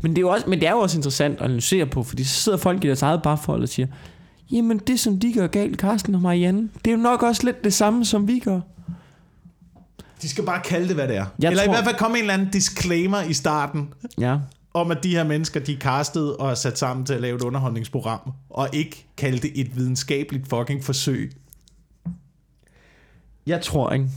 Men, 0.03 0.11
det 0.11 0.19
er 0.19 0.21
jo 0.21 0.29
også, 0.29 0.47
men 0.51 0.61
det 0.61 0.69
er 0.69 0.73
jo 0.73 0.79
også 0.79 0.99
interessant 0.99 1.39
at 1.39 1.45
analysere 1.45 1.87
på, 1.87 2.03
fordi 2.03 2.25
så 2.25 2.35
sidder 2.35 2.59
folk 2.59 2.85
i 2.85 2.87
deres 2.87 3.03
eget 3.03 3.23
barfold 3.23 3.63
og 3.63 3.69
siger, 3.69 3.87
jamen 4.51 4.79
det 4.79 5.01
som 5.01 5.21
de 5.21 5.33
gør 5.33 5.47
galt, 5.47 5.81
Carsten 5.81 6.15
og 6.15 6.21
Marianne, 6.21 6.69
det 6.85 6.91
er 6.91 6.97
jo 6.97 7.03
nok 7.03 7.23
også 7.23 7.45
lidt 7.45 7.65
det 7.65 7.75
samme, 7.75 8.05
som 8.05 8.29
vi 8.29 8.39
gør. 8.39 8.61
De 10.23 10.29
skal 10.29 10.45
bare 10.45 10.61
kalde 10.65 10.87
det, 10.89 10.95
hvad 10.97 11.09
det 11.09 11.17
er. 11.17 11.27
Jeg 11.39 11.51
Eller 11.51 11.65
tror- 11.65 11.73
i 11.73 11.77
hvert 11.77 11.85
fald 11.85 11.97
komme 11.97 12.17
en 12.17 12.23
eller 12.23 12.35
anden 12.35 12.49
disclaimer 12.53 13.23
i 13.23 13.33
starten, 13.33 13.89
Ja. 14.19 14.37
Om 14.75 14.91
at 14.91 15.03
de 15.03 15.11
her 15.11 15.25
mennesker, 15.25 15.61
de 15.61 15.73
er 15.73 15.79
castet 15.79 16.37
og 16.37 16.51
er 16.51 16.55
sat 16.55 16.79
sammen 16.79 17.07
til 17.07 17.15
at 17.15 17.21
lave 17.21 17.37
et 17.37 17.43
underholdningsprogram, 17.43 18.33
og 18.51 18.69
ikke 18.73 19.07
kalde 19.17 19.39
det 19.39 19.51
et 19.61 19.77
videnskabeligt 19.77 20.49
fucking 20.49 20.85
forsøg. 20.85 21.33
Jeg 23.47 23.61
tror 23.63 23.93
ikke, 23.93 24.09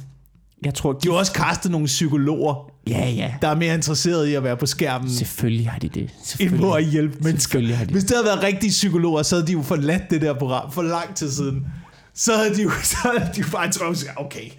Jeg 0.66 0.74
tror, 0.74 0.94
De 0.94 1.10
har 1.10 1.18
også 1.18 1.34
kastet 1.34 1.72
nogle 1.72 1.86
psykologer, 1.88 2.72
Ja, 2.88 3.10
ja. 3.10 3.34
der 3.42 3.48
er 3.48 3.56
mere 3.56 3.74
interesserede 3.74 4.32
i 4.32 4.34
at 4.34 4.44
være 4.44 4.58
på 4.58 4.66
skærmen, 4.66 5.10
Selvfølgelig 5.10 5.70
har 5.70 5.80
de 5.80 5.90
det. 5.90 6.10
end 6.40 6.60
på 6.60 6.74
at 6.74 6.86
hjælpe 6.86 7.18
mennesker. 7.22 7.76
Har 7.76 7.86
de 7.86 7.92
Hvis 7.92 8.04
det 8.04 8.12
havde 8.18 8.26
været 8.26 8.44
rigtige 8.44 8.70
psykologer, 8.70 9.24
så 9.24 9.36
havde 9.36 9.48
de 9.48 9.52
jo 9.52 9.62
forladt 9.62 10.04
det 10.10 10.22
der 10.22 10.34
program 10.34 10.72
for 10.72 10.82
lang 10.82 11.16
tid 11.16 11.32
siden. 11.32 11.66
Så 12.14 12.32
havde 12.38 12.56
de 12.56 12.64
jo, 12.64 12.72
så 12.92 12.98
havde 13.04 13.32
de 13.36 13.42
jo 13.42 13.46
bare 13.52 13.72
troet, 13.72 14.08
okay, 14.18 14.50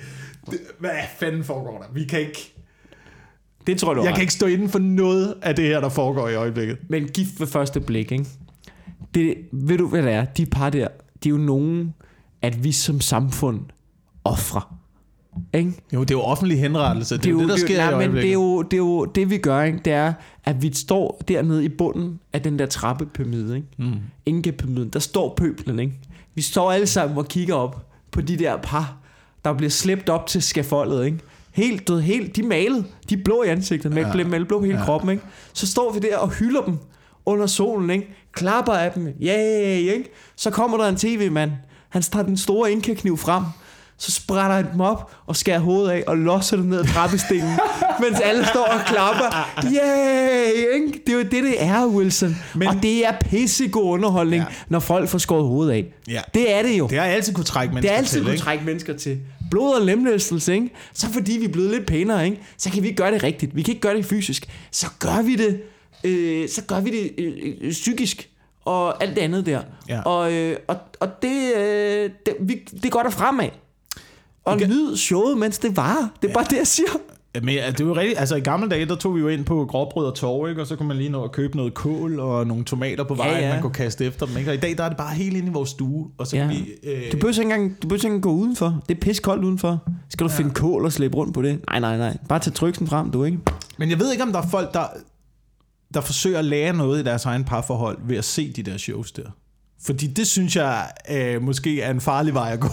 det, 0.51 0.59
hvad 0.81 0.91
fanden 1.19 1.45
foregår 1.45 1.79
der? 1.79 1.93
Vi 1.95 2.05
kan 2.05 2.21
ikke, 2.21 2.55
Det 3.69 3.79
tror 3.79 3.95
du 3.95 4.01
jeg 4.01 4.09
ret. 4.09 4.15
kan 4.15 4.23
ikke 4.23 4.33
stå 4.33 4.47
inden 4.47 4.69
for 4.69 4.79
noget 4.79 5.35
af 5.43 5.57
det 5.57 5.65
her, 5.65 5.81
der 5.81 5.89
foregår 5.89 6.29
i 6.29 6.35
øjeblikket. 6.35 6.79
Men 6.89 7.09
gift 7.09 7.41
ved 7.41 7.47
første 7.47 7.81
blik, 7.81 8.13
ikke? 8.13 8.27
Det, 9.15 9.35
ved 9.53 9.79
du, 9.79 9.89
hvad 9.89 10.03
det 10.03 10.13
er? 10.13 10.25
De 10.25 10.47
par 10.47 10.71
der, 10.71 10.89
de 11.25 11.29
er 11.29 11.31
jo 11.31 11.37
nogen, 11.39 11.95
at 12.43 12.65
vi 12.65 12.73
som 12.73 13.01
samfund 13.01 13.61
offrer. 14.25 14.75
Ikke? 15.55 15.73
Jo, 15.95 16.01
det 16.01 16.11
er 16.11 16.15
jo 16.15 16.21
offentlig 16.23 16.61
henrettelse. 16.61 17.15
Det, 17.15 17.25
det 17.25 17.29
er 17.29 17.33
jo 17.33 17.41
det, 17.41 17.49
der 17.49 17.55
det, 17.55 17.61
sker 17.61 17.75
i 17.75 17.79
nej, 17.79 17.91
men 17.91 17.95
øjeblikket. 18.01 18.23
det 18.23 18.29
er, 18.29 18.35
jo, 18.35 18.63
det 18.63 18.73
er 18.73 18.79
jo 18.79 19.05
det, 19.05 19.31
vi 19.31 19.39
gør, 19.39 19.63
ikke? 19.63 19.79
Det 19.85 19.93
er, 19.93 20.13
at 20.45 20.63
vi 20.63 20.75
står 20.75 21.23
dernede 21.29 21.65
i 21.65 21.69
bunden 21.69 22.21
af 22.33 22.43
den 22.43 22.59
der 22.59 22.67
trappepyramide, 22.67 23.57
ikke? 23.57 23.69
Mm. 23.79 23.93
Inka-pyramiden. 24.27 24.89
Der 24.89 24.99
står 24.99 25.35
pøblen, 25.37 25.79
ikke? 25.79 25.93
Vi 26.35 26.43
står 26.43 26.73
alle 26.73 26.87
sammen 26.87 27.19
og 27.19 27.29
kigger 27.29 27.55
op 27.55 27.87
på 28.11 28.21
de 28.21 28.37
der 28.37 28.57
par, 28.57 28.97
der 29.45 29.53
bliver 29.53 29.71
slæbt 29.71 30.09
op 30.09 30.27
til 30.27 30.43
skaffoldet, 30.43 31.07
ikke? 31.07 31.19
Helt, 31.59 31.89
du 31.89 31.95
ved, 31.95 32.03
helt, 32.03 32.37
de 32.37 32.43
malet, 32.43 32.85
de 33.11 33.15
er 33.15 33.19
blå 33.25 33.43
i 33.43 33.49
ansigtet, 33.49 33.93
med 33.93 34.03
ja. 34.03 34.39
blå 34.45 34.59
på 34.59 34.65
hele 34.65 34.79
Ja. 34.79 34.85
kroppen, 34.85 35.11
ikke? 35.11 35.23
Så 35.53 35.67
står 35.67 35.93
vi 35.93 35.99
der 35.99 36.17
og 36.17 36.29
hylder 36.31 36.63
dem 36.63 36.79
under 37.27 37.47
solen, 37.47 37.91
ikke? 37.91 38.09
Klapper 38.33 38.73
af 38.73 38.93
dem, 38.93 39.07
yeah, 39.23 39.77
ikke? 39.79 40.05
Så 40.37 40.51
kommer 40.51 40.79
der 40.79 40.89
en 40.89 40.97
tv-mand, 40.97 41.51
han 41.89 42.03
tager 42.03 42.25
den 42.25 42.37
store 42.37 42.73
Inka-kniv 42.73 43.17
frem, 43.17 43.43
så 43.99 44.13
sprætter 44.13 44.57
han 44.57 44.67
dem 44.73 44.81
op 44.81 45.11
og 45.27 45.37
skærer 45.37 45.59
hovedet 45.59 45.91
af 45.91 46.05
og 46.07 46.17
losser 46.17 46.57
dem 46.57 46.67
ned 46.67 46.79
ad 46.79 46.85
trappestenen, 46.85 47.59
mens 48.03 48.21
alle 48.21 48.47
står 48.47 48.65
og 48.65 48.81
klapper. 48.87 49.49
Yay! 49.65 50.75
Ikke? 50.75 51.01
Det 51.07 51.13
er 51.13 51.17
jo 51.17 51.23
det, 51.23 51.33
det 51.33 51.63
er, 51.65 51.87
Wilson. 51.87 52.37
Men- 52.55 52.69
og 52.69 52.75
det 52.83 53.07
er 53.07 53.13
pissegod 53.21 53.85
underholdning, 53.93 54.43
Ja. 54.43 54.55
når 54.69 54.79
folk 54.81 55.09
får 55.09 55.19
skåret 55.19 55.47
hovedet 55.47 55.73
af. 55.73 55.85
Ja. 56.09 56.21
Det 56.35 56.55
er 56.55 56.63
det 56.63 56.79
jo. 56.79 56.87
Det 56.87 56.99
har 56.99 57.05
altid 57.07 57.35
kunne 57.35 57.45
trække 57.45 57.69
Det 57.71 57.75
mennesker 57.75 57.93
er 57.95 57.99
altid 57.99 58.13
til, 58.17 58.23
kunne 58.23 58.33
ikke? 58.33 58.43
trække 58.45 58.65
mennesker 58.65 58.97
til. 58.97 59.19
Blod 59.51 59.75
og 59.75 59.87
lemlæstelse, 59.87 60.55
ikke? 60.55 60.71
Så 60.95 61.13
fordi 61.13 61.33
vi 61.39 61.45
er 61.45 61.49
blevet 61.49 61.71
lidt 61.71 61.87
pænere, 61.87 62.25
ikke? 62.25 62.41
Så 62.59 62.71
kan 62.71 62.83
vi 62.83 62.93
gøre 62.93 63.13
det 63.13 63.23
rigtigt. 63.23 63.57
Vi 63.57 63.63
kan 63.63 63.73
ikke 63.73 63.81
gøre 63.81 63.97
det 63.97 64.05
fysisk. 64.07 64.49
Så 64.71 64.87
gør 64.99 65.23
vi 65.23 65.37
det, 65.37 65.61
øh, 66.05 66.49
så 66.49 66.63
gør 66.65 66.81
vi 66.81 66.91
det 66.91 67.11
øh, 67.19 67.55
øh, 67.61 67.71
psykisk 67.73 68.29
og 68.65 69.03
alt 69.03 69.17
det 69.17 69.23
andet 69.23 69.47
der. 69.47 69.61
Ja. 69.89 70.03
Og, 70.03 70.33
øh, 70.33 70.57
og, 70.67 70.77
og 71.01 71.09
det, 71.23 71.55
øh, 71.57 72.11
det, 72.27 72.35
vi, 72.41 72.55
det 72.83 72.93
går 72.93 73.03
der 73.03 73.11
fremad. 73.11 73.49
Og 74.45 74.55
Okay. 74.55 74.67
nyd 74.67 74.97
showet, 74.97 75.39
mens 75.39 75.59
det 75.59 75.77
varer. 75.77 76.09
Det 76.23 76.31
er 76.31 76.35
bare 76.35 76.45
det, 76.51 76.57
jeg 76.57 76.67
siger. 76.67 76.89
Men 77.43 77.55
ja, 77.55 77.71
det 77.71 77.81
er 77.81 77.85
jo 77.85 77.97
rigtigt. 77.97 78.19
Altså 78.21 78.37
i 78.37 78.41
gamle 78.41 78.69
dage, 78.69 78.87
der 78.87 78.95
tog 78.97 79.15
vi 79.15 79.21
jo 79.21 79.29
ind 79.29 79.45
på 79.45 79.65
Gråbrød 79.67 80.07
og 80.07 80.15
Torv, 80.15 80.49
ikke? 80.49 80.61
Og 80.61 80.67
så 80.67 80.77
kunne 80.77 80.89
man 80.89 80.97
lige 80.97 81.09
nå 81.09 81.25
at 81.25 81.33
købe 81.33 81.57
noget 81.57 81.75
kål 81.75 82.21
og 82.21 82.47
nogle 82.47 82.65
tomater 82.65 83.05
på 83.05 83.15
vejen, 83.15 83.41
ja. 83.43 83.53
man 83.53 83.63
kunne 83.63 83.73
kaste 83.73 84.05
efter 84.05 84.27
dem, 84.27 84.37
ikke? 84.37 84.51
Og 84.51 84.55
i 84.55 84.59
dag, 84.59 84.79
der 84.79 84.85
er 84.85 84.89
det 84.89 84.99
bare 84.99 85.15
helt 85.15 85.37
inde 85.37 85.49
i 85.49 85.53
vores 85.53 85.71
stue. 85.71 86.07
Og 86.19 86.27
så 86.27 86.37
Ja. 86.37 86.47
vi... 86.47 86.55
Øh, 86.83 87.13
Du 87.13 87.17
behøver 87.17 87.29
ikke 87.33 87.43
engang, 87.43 87.83
du 87.83 87.89
behøver 87.89 87.95
ikke 87.99 88.07
engang 88.07 88.23
gå 88.23 88.31
udenfor. 88.33 88.83
Det 88.89 88.97
er 88.97 89.01
pis 89.01 89.21
koldt 89.21 89.45
udenfor. 89.45 89.89
Skal 90.11 90.27
du 90.27 90.33
ja. 90.33 90.39
finde 90.39 90.51
kål 90.55 90.85
og 90.85 90.93
slæbe 90.93 91.17
rundt 91.17 91.35
på 91.35 91.43
det? 91.43 91.61
Nej, 91.71 91.81
nej, 91.81 91.97
nej. 91.97 92.17
Bare 92.29 92.39
tage 92.39 92.55
tryksen 92.55 92.87
frem, 92.87 93.11
du 93.11 93.25
ikke? 93.25 93.39
Men 93.79 93.91
jeg 93.91 93.99
ved 93.99 94.13
ikke, 94.13 94.23
om 94.25 94.33
der 94.33 94.43
er 94.43 94.47
folk, 94.49 94.75
der, 94.75 94.85
der 95.95 96.01
forsøger 96.01 96.39
at 96.39 96.45
lære 96.45 96.73
noget 96.77 97.01
i 97.01 97.05
deres 97.05 97.25
egen 97.25 97.45
parforhold 97.45 97.99
ved 98.05 98.17
at 98.17 98.25
se 98.25 98.53
de 98.53 98.63
der 98.63 98.77
shows 98.79 99.13
der. 99.13 99.23
Fordi 99.83 100.07
det 100.07 100.27
synes 100.27 100.57
jeg 100.57 100.89
øh, 101.11 101.43
måske 101.43 101.81
er 101.83 101.91
en 101.91 102.01
farlig 102.01 102.35
vej 102.35 102.51
at 102.53 102.61
gå. 102.61 102.69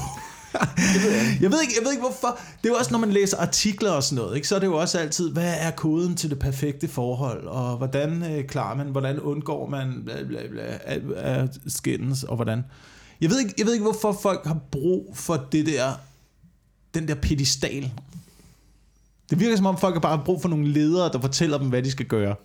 Jeg, 1.41 1.51
ved 1.51 1.61
ikke, 1.61 1.73
jeg 1.77 1.83
ved 1.83 1.91
ikke 1.91 2.01
hvorfor. 2.01 2.37
Det 2.57 2.69
er 2.69 2.73
jo 2.73 2.75
også, 2.75 2.91
når 2.91 2.99
man 2.99 3.11
læser 3.11 3.37
artikler 3.37 3.91
og 3.91 4.03
sådan 4.03 4.23
noget, 4.23 4.35
ikke? 4.35 4.47
så 4.47 4.55
er 4.55 4.59
det 4.59 4.67
jo 4.67 4.77
også 4.77 4.99
altid, 4.99 5.31
hvad 5.31 5.53
er 5.59 5.71
koden 5.71 6.15
til 6.15 6.29
det 6.29 6.39
perfekte 6.39 6.87
forhold, 6.87 7.47
og 7.47 7.77
hvordan 7.77 8.23
øh, 8.23 8.47
klarer 8.47 8.75
man, 8.75 8.87
hvordan 8.87 9.19
undgår 9.19 9.69
man 9.69 10.01
bla, 10.05 10.23
bla, 10.23 10.47
bla, 10.51 10.63
at, 10.83 11.01
at 11.17 11.49
skændes, 11.67 12.23
og 12.23 12.35
hvordan. 12.35 12.63
Jeg 13.21 13.29
ved, 13.29 13.39
ikke, 13.39 13.53
jeg 13.57 13.65
ved 13.65 13.73
ikke, 13.73 13.83
hvorfor 13.83 14.17
folk 14.21 14.45
har 14.45 14.59
brug 14.71 15.13
for 15.13 15.45
det 15.51 15.65
der, 15.65 15.93
den 16.93 17.07
der 17.07 17.15
pedestal. 17.15 17.91
Det 19.29 19.39
virker 19.39 19.55
som 19.55 19.65
om 19.65 19.77
folk 19.77 19.95
har 19.95 19.99
bare 19.99 20.21
brug 20.25 20.41
for 20.41 20.49
nogle 20.49 20.67
ledere, 20.67 21.11
der 21.11 21.21
fortæller 21.21 21.57
dem, 21.57 21.69
hvad 21.69 21.83
de 21.83 21.91
skal 21.91 22.05
gøre. 22.05 22.35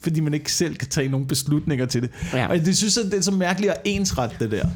Fordi 0.00 0.20
man 0.20 0.34
ikke 0.34 0.52
selv 0.52 0.76
kan 0.76 0.88
tage 0.88 1.08
nogle 1.08 1.26
beslutninger 1.26 1.86
til 1.86 2.02
det. 2.02 2.10
Ja. 2.32 2.48
Og 2.48 2.58
det 2.58 2.76
synes 2.76 2.96
jeg, 2.96 3.04
det 3.04 3.14
er 3.14 3.20
så 3.20 3.30
mærkeligt 3.30 3.72
at 3.72 3.80
ensrette 3.84 4.36
det 4.38 4.50
der 4.50 4.66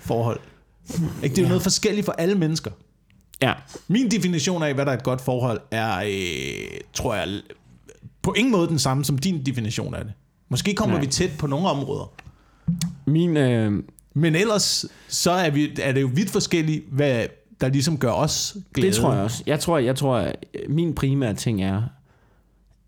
forhold. 0.00 0.40
Ikke? 0.94 1.02
Det 1.22 1.38
er 1.38 1.42
jo 1.42 1.42
Ja. 1.42 1.48
noget 1.48 1.62
forskelligt 1.62 2.04
for 2.04 2.12
alle 2.12 2.34
mennesker. 2.34 2.70
Ja. 3.42 3.52
Min 3.88 4.10
definition 4.10 4.62
af, 4.62 4.74
hvad 4.74 4.86
der 4.86 4.92
er 4.92 4.96
et 4.96 5.02
godt 5.02 5.20
forhold, 5.20 5.60
er, 5.70 5.98
øh, 5.98 6.78
tror 6.92 7.14
jeg, 7.14 7.40
på 8.22 8.32
ingen 8.32 8.52
måde 8.52 8.68
den 8.68 8.78
samme 8.78 9.04
som 9.04 9.18
din 9.18 9.46
definition 9.46 9.94
af 9.94 10.04
det. 10.04 10.12
Måske 10.48 10.74
kommer 10.74 10.94
Nej. 10.96 11.04
vi 11.04 11.10
tæt 11.10 11.30
på 11.38 11.46
nogle 11.46 11.68
områder. 11.68 12.12
Min, 13.06 13.36
øh, 13.36 13.82
Men 14.14 14.34
ellers, 14.34 14.84
så 15.08 15.30
er, 15.30 15.50
vi, 15.50 15.72
er 15.82 15.92
det 15.92 16.00
jo 16.00 16.10
vidt 16.14 16.30
forskelligt, 16.30 16.84
hvad 16.92 17.26
der 17.60 17.68
ligesom 17.68 17.98
gør 17.98 18.12
os 18.12 18.56
glade. 18.74 18.86
Det 18.88 18.96
tror 18.96 19.12
jeg 19.14 19.22
også. 19.22 19.42
Jeg 19.46 19.60
tror, 19.60 19.78
jeg 19.78 19.96
tror, 19.96 20.16
at 20.16 20.36
min 20.68 20.94
primære 20.94 21.34
ting 21.34 21.62
er, 21.62 21.82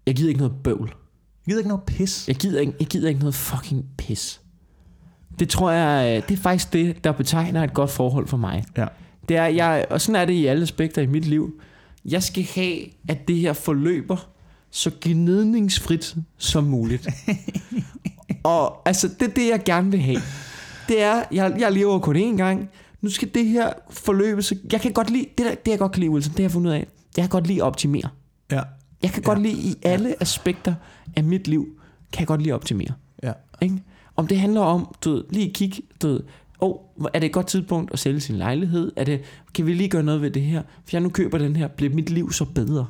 jeg 0.07 0.15
gider 0.15 0.29
ikke 0.29 0.41
noget 0.41 0.55
bøvl. 0.65 0.89
Jeg 0.89 1.47
gider 1.47 1.59
ikke 1.59 1.69
noget 1.69 1.83
pis. 1.85 2.29
Jeg 2.29 2.37
gider 2.37 2.61
ikke, 2.61 2.73
jeg 2.81 2.87
gider 2.89 3.09
ikke 3.09 3.21
noget 3.21 3.35
fucking 3.35 3.85
pis. 3.99 4.41
Det 5.39 5.49
tror 5.49 5.71
jeg, 5.71 6.17
øh, 6.17 6.29
det 6.29 6.39
er 6.39 6.43
faktisk 6.43 6.73
det, 6.73 7.05
der 7.05 7.13
betegner 7.13 7.65
et 7.65 7.75
godt 7.75 7.91
forhold 7.91 8.27
for 8.27 8.37
mig. 8.37 8.65
Ja. 8.77 8.87
Det 9.29 9.37
er, 9.37 9.47
jeg, 9.47 9.87
og 9.91 10.01
sådan 10.01 10.21
er 10.21 10.25
det 10.25 10.33
i 10.33 10.47
alle 10.47 10.63
aspekter 10.63 11.03
i 11.03 11.07
mit 11.07 11.25
liv. 11.25 11.61
Jeg 12.05 12.23
skal 12.23 12.47
have, 12.55 12.79
at 13.09 13.29
det 13.29 13.37
her 13.37 13.53
forløber 13.53 14.29
så 14.71 14.91
gnidningsfrit 15.01 16.17
som 16.39 16.65
muligt. 16.65 17.09
og 18.43 18.89
altså, 18.89 19.09
det 19.09 19.29
er 19.29 19.33
det, 19.35 19.49
jeg 19.49 19.65
gerne 19.65 19.91
vil 19.91 20.01
have. 20.01 20.21
Det 20.89 21.03
er, 21.03 21.23
jeg, 21.33 21.57
jeg 21.59 21.73
lever 21.73 21.99
kun 21.99 22.17
én 22.17 22.37
gang. 22.37 22.71
Nu 23.01 23.11
skal 23.11 23.35
det 23.35 23.47
her 23.47 23.73
forløbe, 23.91 24.43
så 24.43 24.57
jeg 24.73 24.81
kan 24.81 24.93
godt 24.93 25.11
lide, 25.11 25.27
det, 25.39 25.47
der, 25.47 25.55
det 25.55 25.71
jeg 25.71 25.79
godt 25.79 25.93
kan 25.93 26.01
lide, 26.01 26.11
Wilson, 26.11 26.33
det 26.33 26.39
har 26.39 26.45
jeg 26.45 26.51
fundet 26.51 26.71
ud 26.71 26.75
af, 26.75 26.87
jeg 27.17 27.23
kan 27.23 27.29
godt 27.29 27.47
lide 27.47 27.59
at 27.59 27.67
optimere. 27.67 28.09
Ja. 28.51 28.63
Jeg 29.03 29.11
kan 29.11 29.23
ja. 29.23 29.27
godt 29.27 29.43
lide 29.43 29.59
i 29.59 29.75
alle 29.83 30.23
aspekter 30.23 30.75
af 31.17 31.25
mit 31.25 31.49
liv, 31.49 31.69
kan 32.13 32.21
jeg 32.21 32.27
godt 32.27 32.43
lide 32.43 32.53
at 32.53 32.55
optimere. 32.55 32.93
Ja. 33.23 33.33
Ikke? 33.63 33.83
Om 34.19 34.27
det 34.27 34.41
handler 34.41 34.61
om, 34.61 34.95
du 35.05 35.11
ved, 35.11 35.25
lige 35.31 35.53
kigge, 35.53 35.83
du 36.03 36.09
ved, 36.09 36.21
oh, 36.59 36.77
er 37.15 37.19
det 37.19 37.27
et 37.27 37.33
godt 37.33 37.47
tidspunkt 37.47 37.93
at 37.93 37.99
sælge 37.99 38.21
sin 38.21 38.37
lejlighed? 38.37 38.93
Er 38.97 39.05
det, 39.05 39.21
kan 39.55 39.67
vi 39.67 39.75
lige 39.75 39.89
gøre 39.89 40.03
noget 40.03 40.23
ved 40.23 40.31
det 40.31 40.43
her? 40.43 40.63
For 40.63 40.91
jeg 40.93 41.01
nu 41.01 41.09
køber 41.09 41.39
den 41.39 41.57
her, 41.57 41.69
bliver 41.69 41.95
mit 41.95 42.11
liv 42.11 42.33
så 42.33 42.45
bedre? 42.45 42.87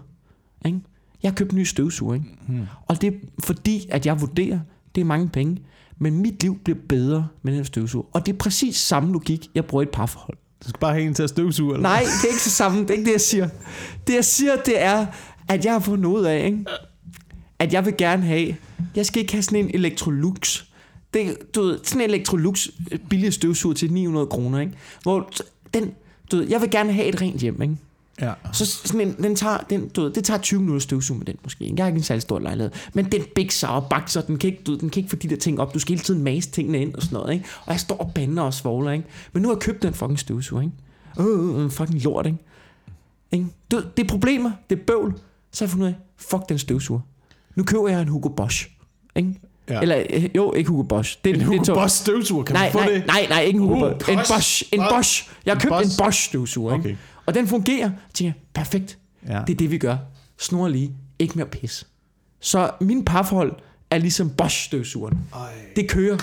Ikke? 0.64 0.80
Jeg 1.22 1.30
har 1.30 1.34
købt 1.34 1.52
en 1.52 1.58
ny 1.58 1.62
støvsuger, 1.62 2.14
ikke? 2.14 2.26
Hmm. 2.46 2.66
og 2.86 3.00
det 3.00 3.06
er 3.06 3.12
fordi, 3.44 3.86
at 3.90 4.06
jeg 4.06 4.20
vurderer, 4.20 4.60
det 4.94 5.00
er 5.00 5.04
mange 5.04 5.28
penge, 5.28 5.62
men 5.98 6.18
mit 6.18 6.42
liv 6.42 6.58
bliver 6.64 6.78
bedre 6.88 7.28
med 7.42 7.52
den 7.52 7.58
her 7.58 7.64
støvsuger. 7.64 8.06
Og 8.12 8.26
det 8.26 8.32
er 8.32 8.36
præcis 8.38 8.76
samme 8.76 9.12
logik, 9.12 9.46
jeg 9.54 9.64
bruger 9.64 9.82
i 9.82 9.86
et 9.86 9.90
parforhold. 9.90 10.36
Du 10.64 10.68
skal 10.68 10.80
bare 10.80 10.92
have 10.92 11.06
en 11.06 11.14
til 11.14 11.22
at 11.22 11.30
støvsuge, 11.30 11.74
eller 11.74 11.82
Nej, 11.82 12.00
det 12.00 12.28
er 12.28 12.32
ikke 12.32 12.42
så 12.42 12.50
samme. 12.50 12.80
Det 12.80 12.90
er 12.90 12.94
ikke 12.94 13.06
det, 13.06 13.12
jeg 13.12 13.20
siger. 13.20 13.48
Det, 14.06 14.14
jeg 14.14 14.24
siger, 14.24 14.56
det 14.56 14.82
er, 14.82 15.06
at 15.48 15.64
jeg 15.64 15.72
har 15.72 15.80
fundet 15.80 16.04
ud 16.04 16.24
af, 16.24 16.44
ikke? 16.46 16.64
at 17.58 17.72
jeg 17.72 17.84
vil 17.84 17.94
gerne 17.98 18.22
have... 18.22 18.54
Jeg 18.96 19.06
skal 19.06 19.20
ikke 19.22 19.32
have 19.32 19.42
sådan 19.42 19.64
en 19.64 19.70
Electrolux. 19.74 20.67
Det, 21.14 21.54
du 21.54 21.62
ved, 21.62 21.78
sådan 21.84 22.02
en 22.02 22.10
Electrolux 22.10 22.68
øh, 22.92 22.98
billig 22.98 23.32
støvsuger 23.32 23.74
til 23.74 23.92
900 23.92 24.26
kroner, 24.26 24.60
ikke? 24.60 24.72
Hvor 25.02 25.30
den, 25.74 25.94
du 26.30 26.36
ved, 26.36 26.48
jeg 26.48 26.60
vil 26.60 26.70
gerne 26.70 26.92
have 26.92 27.06
et 27.06 27.20
rent 27.20 27.40
hjem, 27.40 27.62
ikke? 27.62 27.76
Ja. 28.20 28.32
Så 28.52 28.66
sådan 28.66 29.00
en, 29.00 29.12
den 29.12 29.36
tager, 29.36 29.58
den, 29.70 29.88
du 29.88 30.02
ved, 30.02 30.10
det 30.12 30.24
tager 30.24 30.40
20 30.40 30.60
minutter 30.60 30.80
støvsuge 30.80 31.18
med 31.18 31.26
den 31.26 31.36
måske. 31.42 31.74
Jeg 31.76 31.84
har 31.84 31.88
ikke 31.88 31.96
en 31.96 32.02
særlig 32.02 32.22
stor 32.22 32.38
lejlighed. 32.38 32.70
Men 32.92 33.12
den 33.12 33.22
bikser 33.34 33.68
og 33.68 33.86
bakser, 33.90 34.20
den 34.20 34.38
kan, 34.38 34.50
ikke, 34.50 34.62
du, 34.62 34.70
ved, 34.70 34.78
den 34.78 34.90
kan 34.90 35.00
ikke 35.00 35.10
få 35.10 35.16
de 35.16 35.28
der 35.28 35.36
ting 35.36 35.60
op. 35.60 35.74
Du 35.74 35.78
skal 35.78 35.90
hele 35.90 36.04
tiden 36.04 36.22
mase 36.22 36.50
tingene 36.50 36.80
ind 36.80 36.94
og 36.94 37.02
sådan 37.02 37.16
noget. 37.16 37.32
Ikke? 37.32 37.44
Og 37.64 37.72
jeg 37.72 37.80
står 37.80 37.96
og 37.96 38.12
bander 38.14 38.42
og 38.42 38.54
svogler. 38.54 38.90
Ikke? 38.90 39.04
Men 39.32 39.42
nu 39.42 39.48
har 39.48 39.54
jeg 39.54 39.60
købt 39.60 39.82
den 39.82 39.94
fucking 39.94 40.18
støvsuger. 40.18 40.62
Ikke? 40.62 41.30
Øh, 41.30 41.64
øh, 41.64 41.70
fucking 41.70 42.02
lort. 42.02 42.26
Ikke? 42.26 42.38
Ikke? 43.32 43.46
Du, 43.70 43.76
ved, 43.76 43.84
det 43.96 44.04
er 44.04 44.08
problemer. 44.08 44.50
Det 44.70 44.78
er 44.78 44.82
bøvl. 44.82 45.14
Så 45.52 45.64
har 45.64 45.66
jeg 45.66 45.70
fundet 45.70 45.86
ud 45.86 45.92
af, 45.92 45.98
fuck 46.16 46.48
den 46.48 46.58
støvsuger. 46.58 47.00
Nu 47.54 47.64
køber 47.64 47.88
jeg 47.88 48.02
en 48.02 48.08
Hugo 48.08 48.28
Bosch. 48.28 48.70
Ikke? 49.16 49.40
Ja. 49.70 49.80
Eller, 49.80 50.02
øh, 50.10 50.28
jo, 50.36 50.52
ikke 50.52 50.70
Hugo 50.70 50.82
Bosch. 50.82 51.18
Det, 51.24 51.30
En 51.34 51.38
det 51.40 51.44
Hugo 51.46 51.62
tog- 51.64 51.74
Boss 51.76 51.94
støvsuger, 51.94 52.44
kan 52.44 52.54
nej, 52.56 52.62
man 52.64 52.72
få 52.72 52.78
nej, 52.78 52.88
det? 52.88 53.06
nej, 53.06 53.26
nej, 53.28 53.40
ikke 53.40 53.56
en 53.56 53.62
Hugo 53.62 53.74
Uh, 53.86 53.92
Bosch. 53.98 54.10
En 54.10 54.16
Bosch. 54.18 54.32
Bosch. 54.34 54.64
En 54.72 54.78
Bosch. 54.80 54.94
Bosch. 54.94 55.28
Jeg 55.46 55.52
har 55.52 55.56
En 55.56 55.60
købt 55.60 55.72
en 55.72 55.78
Bosch. 55.88 55.98
Bosch 56.04 56.24
støvsuger. 56.28 56.74
Ikke? 56.74 56.84
Okay. 56.88 56.96
Og 57.26 57.34
den 57.34 57.46
fungerer. 57.48 57.78
Jeg 57.88 57.90
tænker, 58.14 58.32
perfekt. 58.54 58.98
Ja. 59.28 59.40
Det 59.46 59.52
er 59.52 59.56
det, 59.56 59.70
vi 59.70 59.78
gør. 59.78 59.96
Snor 60.38 60.68
lige. 60.68 60.92
Ikke 61.18 61.34
mere 61.36 61.46
pis. 61.46 61.86
Så 62.40 62.70
min 62.80 63.04
parforhold 63.04 63.52
er 63.90 63.98
ligesom 63.98 64.30
Bosch 64.30 64.64
støvsugeren. 64.64 65.18
Det 65.76 65.88
kører. 65.88 66.18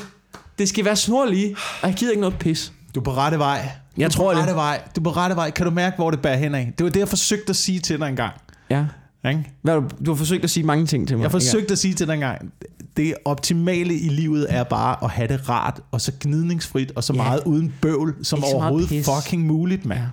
Det 0.60 0.70
skal 0.70 0.86
være 0.86 0.96
snorlige, 0.96 1.56
og 1.82 1.88
jeg 1.90 1.96
gider 1.98 2.12
ikke 2.12 2.22
noget 2.22 2.40
pis. 2.40 2.74
Du 2.96 3.00
er 3.00 3.04
på 3.04 3.12
rette 3.14 3.40
vej. 3.40 3.70
Jeg 3.98 4.10
du 4.12 4.16
tror 4.16 4.26
på 4.26 4.32
det. 4.32 4.40
rette 4.42 4.56
vej. 4.56 4.82
Du 4.96 5.02
er 5.02 5.04
på 5.04 5.10
rette 5.12 5.36
vej. 5.36 5.50
Kan 5.52 5.66
du 5.66 5.72
mærke, 5.72 5.96
hvor 5.96 6.12
det 6.12 6.22
bærer 6.22 6.38
hen 6.38 6.56
af? 6.56 6.74
Det 6.78 6.84
var 6.84 6.90
det, 6.90 7.00
jeg 7.00 7.08
forsøgte 7.10 7.50
at 7.50 7.56
sige 7.56 7.80
til 7.80 8.00
dig 8.00 8.08
engang. 8.10 8.34
Ja. 8.70 8.86
Ikke? 9.30 9.52
Hvad, 9.62 9.74
har 9.74 9.90
du, 10.06 10.12
har 10.12 10.16
forsøgt 10.16 10.44
at 10.44 10.50
sige 10.50 10.64
mange 10.64 10.86
ting 10.86 11.08
til 11.08 11.18
mig. 11.18 11.24
Jeg 11.24 11.32
forsøgte 11.32 11.72
at 11.72 11.78
sige 11.78 11.94
til 11.94 12.08
dig 12.08 12.14
engang, 12.14 12.52
det 12.98 13.14
optimale 13.26 13.94
i 14.00 14.10
livet 14.10 14.46
er 14.50 14.64
bare 14.64 15.04
at 15.04 15.10
have 15.10 15.28
det 15.28 15.50
rart, 15.50 15.82
og 15.92 16.02
så 16.02 16.12
gnidningsfrit, 16.20 16.92
og 16.96 17.04
så 17.04 17.14
Ja. 17.14 17.18
meget 17.18 17.42
uden 17.46 17.74
bøvl, 17.82 18.16
som 18.24 18.44
overhovedet 18.44 19.06
fucking 19.06 19.46
muligt, 19.46 19.86
mand. 19.86 20.00
Ja. 20.00 20.06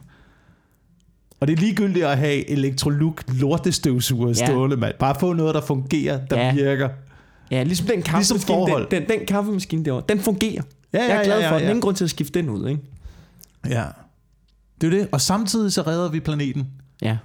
Og 1.40 1.48
det 1.48 1.54
er 1.56 1.60
ligegyldigt 1.60 2.04
at 2.06 2.18
have 2.18 2.50
Electrolux 2.50 3.14
lortestøvsuger 3.28 4.28
Ja. 4.28 4.34
stående, 4.46 4.76
mand. 4.76 4.94
Bare 4.98 5.14
få 5.20 5.32
noget, 5.32 5.54
der 5.54 5.60
fungerer, 5.60 6.26
der 6.26 6.40
Ja. 6.40 6.54
virker. 6.54 6.88
Ja, 7.50 7.62
ligesom 7.62 7.86
den 7.86 8.02
kaffemaskine, 8.02 8.36
Ligesom 8.38 8.46
forhold. 8.54 8.90
den, 8.90 9.02
den, 9.02 9.18
den 9.18 9.26
kaffemaskine 9.26 9.84
derovre, 9.84 10.04
den 10.08 10.20
fungerer. 10.20 10.62
Ja, 10.92 11.02
jeg 11.04 11.16
er 11.20 11.24
glad 11.24 11.40
ja, 11.40 11.48
for 11.48 11.54
ja, 11.54 11.58
den. 11.58 11.62
ja. 11.64 11.68
Ingen 11.70 11.80
grund 11.82 11.96
til 11.96 12.04
at 12.04 12.10
skifte 12.10 12.38
den 12.40 12.48
ud, 12.50 12.68
ikke? 12.68 12.80
Ja. 13.68 13.84
Det 14.80 14.86
er 14.94 14.98
det. 14.98 15.08
Og 15.12 15.20
samtidig 15.20 15.72
så 15.72 15.82
redder 15.82 16.10
vi 16.10 16.20
planeten. 16.20 16.66
Ja, 17.02 17.16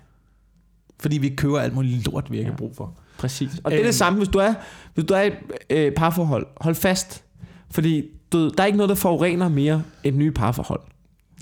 Fordi 1.00 1.18
vi 1.18 1.30
køber 1.38 1.60
alt 1.60 1.76
muligt 1.76 2.06
lort, 2.06 2.32
vi 2.32 2.38
ikke 2.38 2.46
Ja. 2.48 2.52
har 2.52 2.58
brug 2.58 2.74
for. 2.78 2.94
præcis. 3.18 3.50
Og 3.64 3.72
det 3.72 3.78
er 3.78 3.82
Øhm. 3.82 3.88
det 3.88 3.96
samme, 3.96 4.18
hvis 4.18 4.30
du 4.30 4.40
er, 4.40 4.54
hvis 4.94 5.06
du 5.06 5.14
er 5.14 5.22
i 5.22 5.28
et 5.28 5.34
øh, 5.70 5.92
parforhold. 5.92 6.48
Hold 6.62 6.76
fast. 6.76 7.24
Fordi 7.72 8.04
du, 8.34 8.50
der 8.50 8.62
er 8.64 8.66
ikke 8.66 8.78
noget, 8.78 8.90
der 8.90 8.96
forurener 8.96 9.50
mere 9.50 9.84
end 10.04 10.16
nye 10.16 10.32
parforhold. 10.32 10.80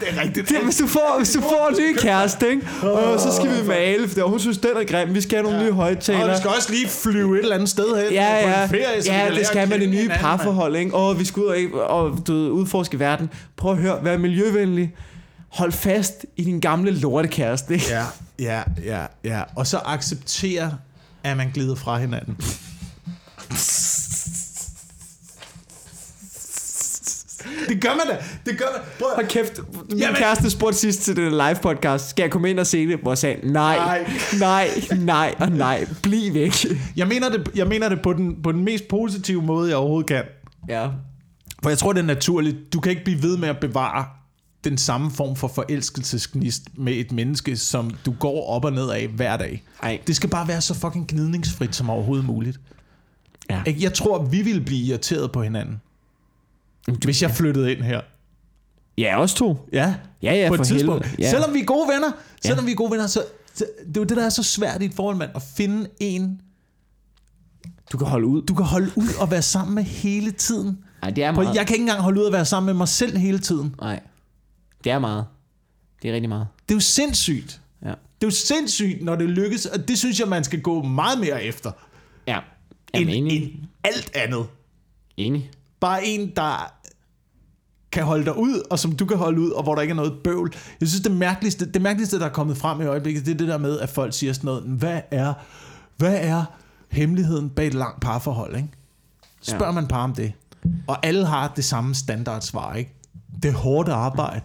det 0.00 0.08
er 0.10 0.22
rigtigt. 0.22 0.48
Det, 0.48 0.56
hvis, 0.64 0.76
du 0.76 0.86
får, 0.86 1.14
hvis 1.18 1.32
du 1.32 1.40
får 1.40 1.68
en 1.70 1.76
ny 1.80 1.96
kæreste, 1.98 2.50
ikke? 2.50 2.66
Og 2.82 3.20
så 3.20 3.32
skal 3.36 3.62
vi 3.62 3.68
male, 3.68 4.08
for 4.08 4.28
hun 4.28 4.40
synes, 4.40 4.58
den 4.58 4.70
er 4.76 4.84
grim. 4.84 5.14
Vi 5.14 5.20
skal 5.20 5.36
have 5.38 5.42
nogle 5.50 5.64
nye 5.64 5.70
Og 5.70 5.76
højtalere. 5.76 6.30
vi 6.30 6.36
skal 6.36 6.50
også 6.56 6.70
lige 6.72 6.88
flyve 6.88 7.36
et 7.38 7.42
eller 7.42 7.54
andet 7.54 7.68
sted 7.68 7.84
hen 8.04 8.12
Ja, 8.12 8.38
på 8.42 8.48
ja, 8.48 8.62
en 8.62 8.68
ferie, 8.68 9.02
så 9.02 9.12
ja 9.12 9.30
det 9.34 9.46
skal 9.46 9.68
man 9.68 9.78
kende 9.80 9.96
nye 9.96 10.08
parforhold, 10.08 10.76
ikke? 10.76 10.94
Og 10.94 11.18
vi 11.18 11.24
skal 11.24 11.42
ud 11.42 11.70
og, 11.72 12.00
og 12.00 12.18
du 12.26 12.32
udforske 12.32 12.98
verden. 12.98 13.30
Prøv 13.56 13.72
at 13.72 13.78
høre, 13.78 14.04
vær 14.04 14.18
miljøvenlig. 14.18 14.94
Hold 15.56 15.72
fast 15.72 16.26
i 16.36 16.44
din 16.44 16.60
gamle 16.60 16.90
lortekæreste, 16.90 17.74
ikke? 17.74 17.86
Ja, 17.90 18.04
ja, 18.38 18.62
ja, 18.84 19.06
ja. 19.24 19.42
Og 19.56 19.66
så 19.66 19.78
acceptere, 19.84 20.78
at 21.24 21.36
man 21.36 21.50
glider 21.54 21.74
fra 21.74 21.98
hinanden. 21.98 22.36
Det 27.68 27.80
gør 27.82 27.88
man 27.88 28.06
da. 28.16 28.24
Det 28.50 28.58
gør 28.58 28.64
man. 28.76 28.82
Prøv, 28.98 29.08
Hold 29.14 29.26
kæft, 29.26 29.60
min 29.90 29.98
Jamen- 29.98 30.16
kæreste 30.16 30.50
spurgte 30.50 30.78
sidst 30.78 31.00
til 31.02 31.16
den 31.16 31.30
live 31.32 31.54
podcast, 31.62 32.08
skal 32.08 32.22
jeg 32.22 32.30
komme 32.30 32.50
ind 32.50 32.60
og 32.60 32.66
se 32.66 32.86
det? 32.86 32.98
Hvor 33.02 33.10
jeg 33.10 33.18
sagde, 33.18 33.52
nej, 33.52 33.76
Nej. 33.76 34.10
nej, 34.38 34.68
nej 34.98 35.34
og 35.38 35.48
nej, 35.50 35.86
bliv 36.02 36.34
væk. 36.34 36.52
jeg 36.96 37.08
mener 37.08 37.28
det, 37.28 37.48
jeg 37.54 37.66
mener 37.66 37.88
det 37.88 38.02
på, 38.02 38.12
den, 38.12 38.42
på 38.42 38.52
den 38.52 38.64
mest 38.64 38.88
positive 38.88 39.42
måde, 39.42 39.68
jeg 39.68 39.76
overhovedet 39.76 40.08
kan. 40.08 40.22
Ja. 40.68 40.88
For 41.62 41.70
jeg 41.70 41.78
tror, 41.78 41.92
det 41.92 42.00
er 42.00 42.06
naturligt. 42.06 42.56
Du 42.72 42.80
kan 42.80 42.90
ikke 42.90 43.04
blive 43.04 43.22
ved 43.22 43.36
med 43.36 43.48
at 43.48 43.58
bevare 43.60 44.04
den 44.70 44.78
samme 44.78 45.10
form 45.10 45.36
for 45.36 45.48
forelskelsesgnist 45.48 46.62
med 46.74 46.92
et 46.92 47.12
menneske, 47.12 47.56
som 47.56 47.90
du 48.06 48.14
går 48.20 48.46
op 48.48 48.64
og 48.64 48.72
ned 48.72 48.90
af 48.90 49.08
hver 49.08 49.36
dag. 49.36 49.64
Ej. 49.82 50.00
Det 50.06 50.16
skal 50.16 50.28
bare 50.30 50.48
være 50.48 50.60
så 50.60 50.74
fucking 50.74 51.08
gnidningsfrit 51.08 51.76
som 51.76 51.90
overhovedet 51.90 52.24
muligt. 52.26 52.60
Ja. 53.50 53.62
Jeg 53.80 53.94
tror, 53.94 54.22
vi 54.24 54.42
ville 54.42 54.60
blive 54.60 54.80
irriteret 54.86 55.32
på 55.32 55.42
hinanden, 55.42 55.80
hvis 57.04 57.22
jeg 57.22 57.30
flyttede 57.30 57.72
ind 57.72 57.82
her. 57.82 58.00
Ja, 58.98 59.20
os 59.22 59.34
to. 59.34 59.68
Ja, 59.72 59.94
Ja, 60.22 60.34
ja, 60.34 60.48
på 60.48 60.54
for 60.56 60.62
et 60.62 60.68
tidspunkt. 60.68 61.04
helvede. 61.06 61.22
Ja. 61.22 61.30
Selvom 61.30 61.54
vi 61.54 61.60
er 61.60 61.64
gode 61.64 61.88
venner, 61.94 62.12
selvom 62.44 62.66
vi 62.66 62.70
er 62.70 62.74
gode 62.76 62.90
venner, 62.90 63.06
så, 63.06 63.22
det 63.58 63.66
er 63.96 64.00
jo 64.00 64.04
det, 64.04 64.16
der 64.16 64.24
er 64.24 64.28
så 64.30 64.42
svært 64.42 64.82
i 64.82 64.84
et 64.84 64.94
forhold, 64.94 65.16
mand, 65.16 65.30
at 65.34 65.42
finde 65.56 65.88
en, 66.00 66.40
Du 67.92 67.98
kan 67.98 68.06
holde 68.06 68.26
ud. 68.26 68.42
du 68.42 68.54
kan 68.54 68.64
holde 68.64 68.90
ud 68.96 69.08
og 69.20 69.30
være 69.30 69.42
sammen 69.42 69.74
med 69.74 69.82
hele 69.82 70.30
tiden. 70.30 70.78
Nej, 71.02 71.10
det 71.10 71.24
er 71.24 71.34
For 71.34 71.42
meget. 71.42 71.56
jeg 71.56 71.66
kan 71.66 71.74
ikke 71.76 71.82
engang 71.82 72.00
holde 72.00 72.20
ud 72.20 72.26
at 72.26 72.32
være 72.32 72.44
sammen 72.44 72.66
med 72.66 72.74
mig 72.74 72.88
selv 72.88 73.16
hele 73.18 73.38
tiden. 73.38 73.74
Nej, 73.80 74.00
det 74.86 74.92
er 74.92 74.98
meget. 74.98 75.26
Det 76.02 76.10
er 76.10 76.14
rigtig 76.14 76.28
meget. 76.28 76.46
Det 76.68 76.74
er 76.74 76.76
jo 76.76 76.80
sindssygt. 76.80 77.60
Ja. 77.82 77.88
Det 77.88 77.94
er 78.22 78.26
jo 78.26 78.30
sindssygt, 78.30 79.04
når 79.04 79.16
det 79.16 79.28
lykkes, 79.28 79.66
og 79.66 79.88
det 79.88 79.98
synes 79.98 80.20
jeg, 80.20 80.28
man 80.28 80.44
skal 80.44 80.60
gå 80.60 80.82
meget 80.82 81.20
mere 81.20 81.42
efter, 81.44 81.70
Ja. 82.26 82.38
Jeg 82.94 83.00
end, 83.02 83.10
enig. 83.10 83.42
end 83.42 83.64
alt 83.84 84.10
andet. 84.16 84.46
enig. 85.16 85.50
Bare 85.80 86.04
en, 86.06 86.32
der 86.36 86.72
kan 87.92 88.04
holde 88.04 88.24
dig 88.24 88.36
ud, 88.38 88.62
og 88.70 88.78
som 88.78 88.96
du 88.96 89.06
kan 89.06 89.16
holde 89.16 89.40
ud, 89.40 89.50
og 89.50 89.62
hvor 89.62 89.74
der 89.74 89.82
ikke 89.82 89.92
er 89.92 89.96
noget 89.96 90.18
bøvl. 90.24 90.54
Jeg 90.80 90.88
synes, 90.88 91.02
det 91.02 91.12
mærkeligste, 91.12 91.72
det 91.72 91.82
mærkeligste, 91.82 92.18
der 92.18 92.24
er 92.26 92.32
kommet 92.32 92.56
frem 92.56 92.80
i 92.80 92.84
øjeblikket, 92.84 93.26
det 93.26 93.32
er 93.34 93.38
det 93.38 93.48
der 93.48 93.58
med, 93.58 93.78
at 93.80 93.88
folk 93.88 94.12
siger 94.14 94.32
sådan 94.32 94.46
noget, 94.46 94.62
hvad 94.62 95.00
er, 95.10 95.34
hvad 95.96 96.18
er 96.20 96.44
hemmeligheden 96.90 97.50
bag 97.50 97.66
et 97.66 97.74
langt 97.74 98.00
parforhold, 98.00 98.56
ikke? 98.56 98.68
Spørger 99.42 99.66
Ja. 99.66 99.70
man 99.72 99.86
par 99.86 100.04
om 100.04 100.14
det. 100.14 100.32
Og 100.86 101.06
alle 101.06 101.26
har 101.26 101.52
det 101.56 101.64
samme 101.64 101.94
standardsvar, 101.94 102.74
ikke? 102.74 102.92
Det 103.42 103.48
er 103.48 103.52
hårdt 103.56 103.88
arbejde. 103.88 104.40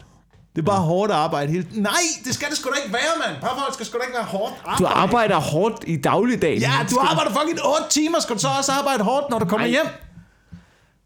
Det 0.56 0.62
er 0.62 0.66
bare 0.66 0.82
hårdt 0.82 1.12
arbejde 1.12 1.52
hele 1.52 1.68
Nej, 1.74 1.92
det 2.26 2.34
skal 2.34 2.50
det 2.50 2.58
sgu 2.58 2.70
da 2.70 2.76
ikke 2.84 2.94
være, 2.94 3.28
mand. 3.28 3.42
Parforhold 3.42 3.74
skal 3.74 3.86
sgu 3.86 3.98
da 3.98 4.04
ikke 4.04 4.16
være 4.18 4.26
hårdt 4.26 4.54
arbejde. 4.66 4.84
Du 4.84 4.88
arbejder 5.00 5.36
hårdt 5.40 5.84
i 5.88 5.98
dagligdagen. 5.98 6.62
Ja, 6.62 6.72
du 6.90 6.98
arbejder 7.00 7.32
fucking 7.32 7.60
8 7.66 7.90
timer. 7.90 8.20
Skal 8.20 8.36
du 8.36 8.40
så 8.42 8.48
også 8.58 8.72
arbejde 8.72 9.04
hårdt, 9.04 9.30
når 9.30 9.40
du 9.40 9.46
kommer 9.46 9.68
Nej. 9.68 9.72
hjem? 9.72 9.86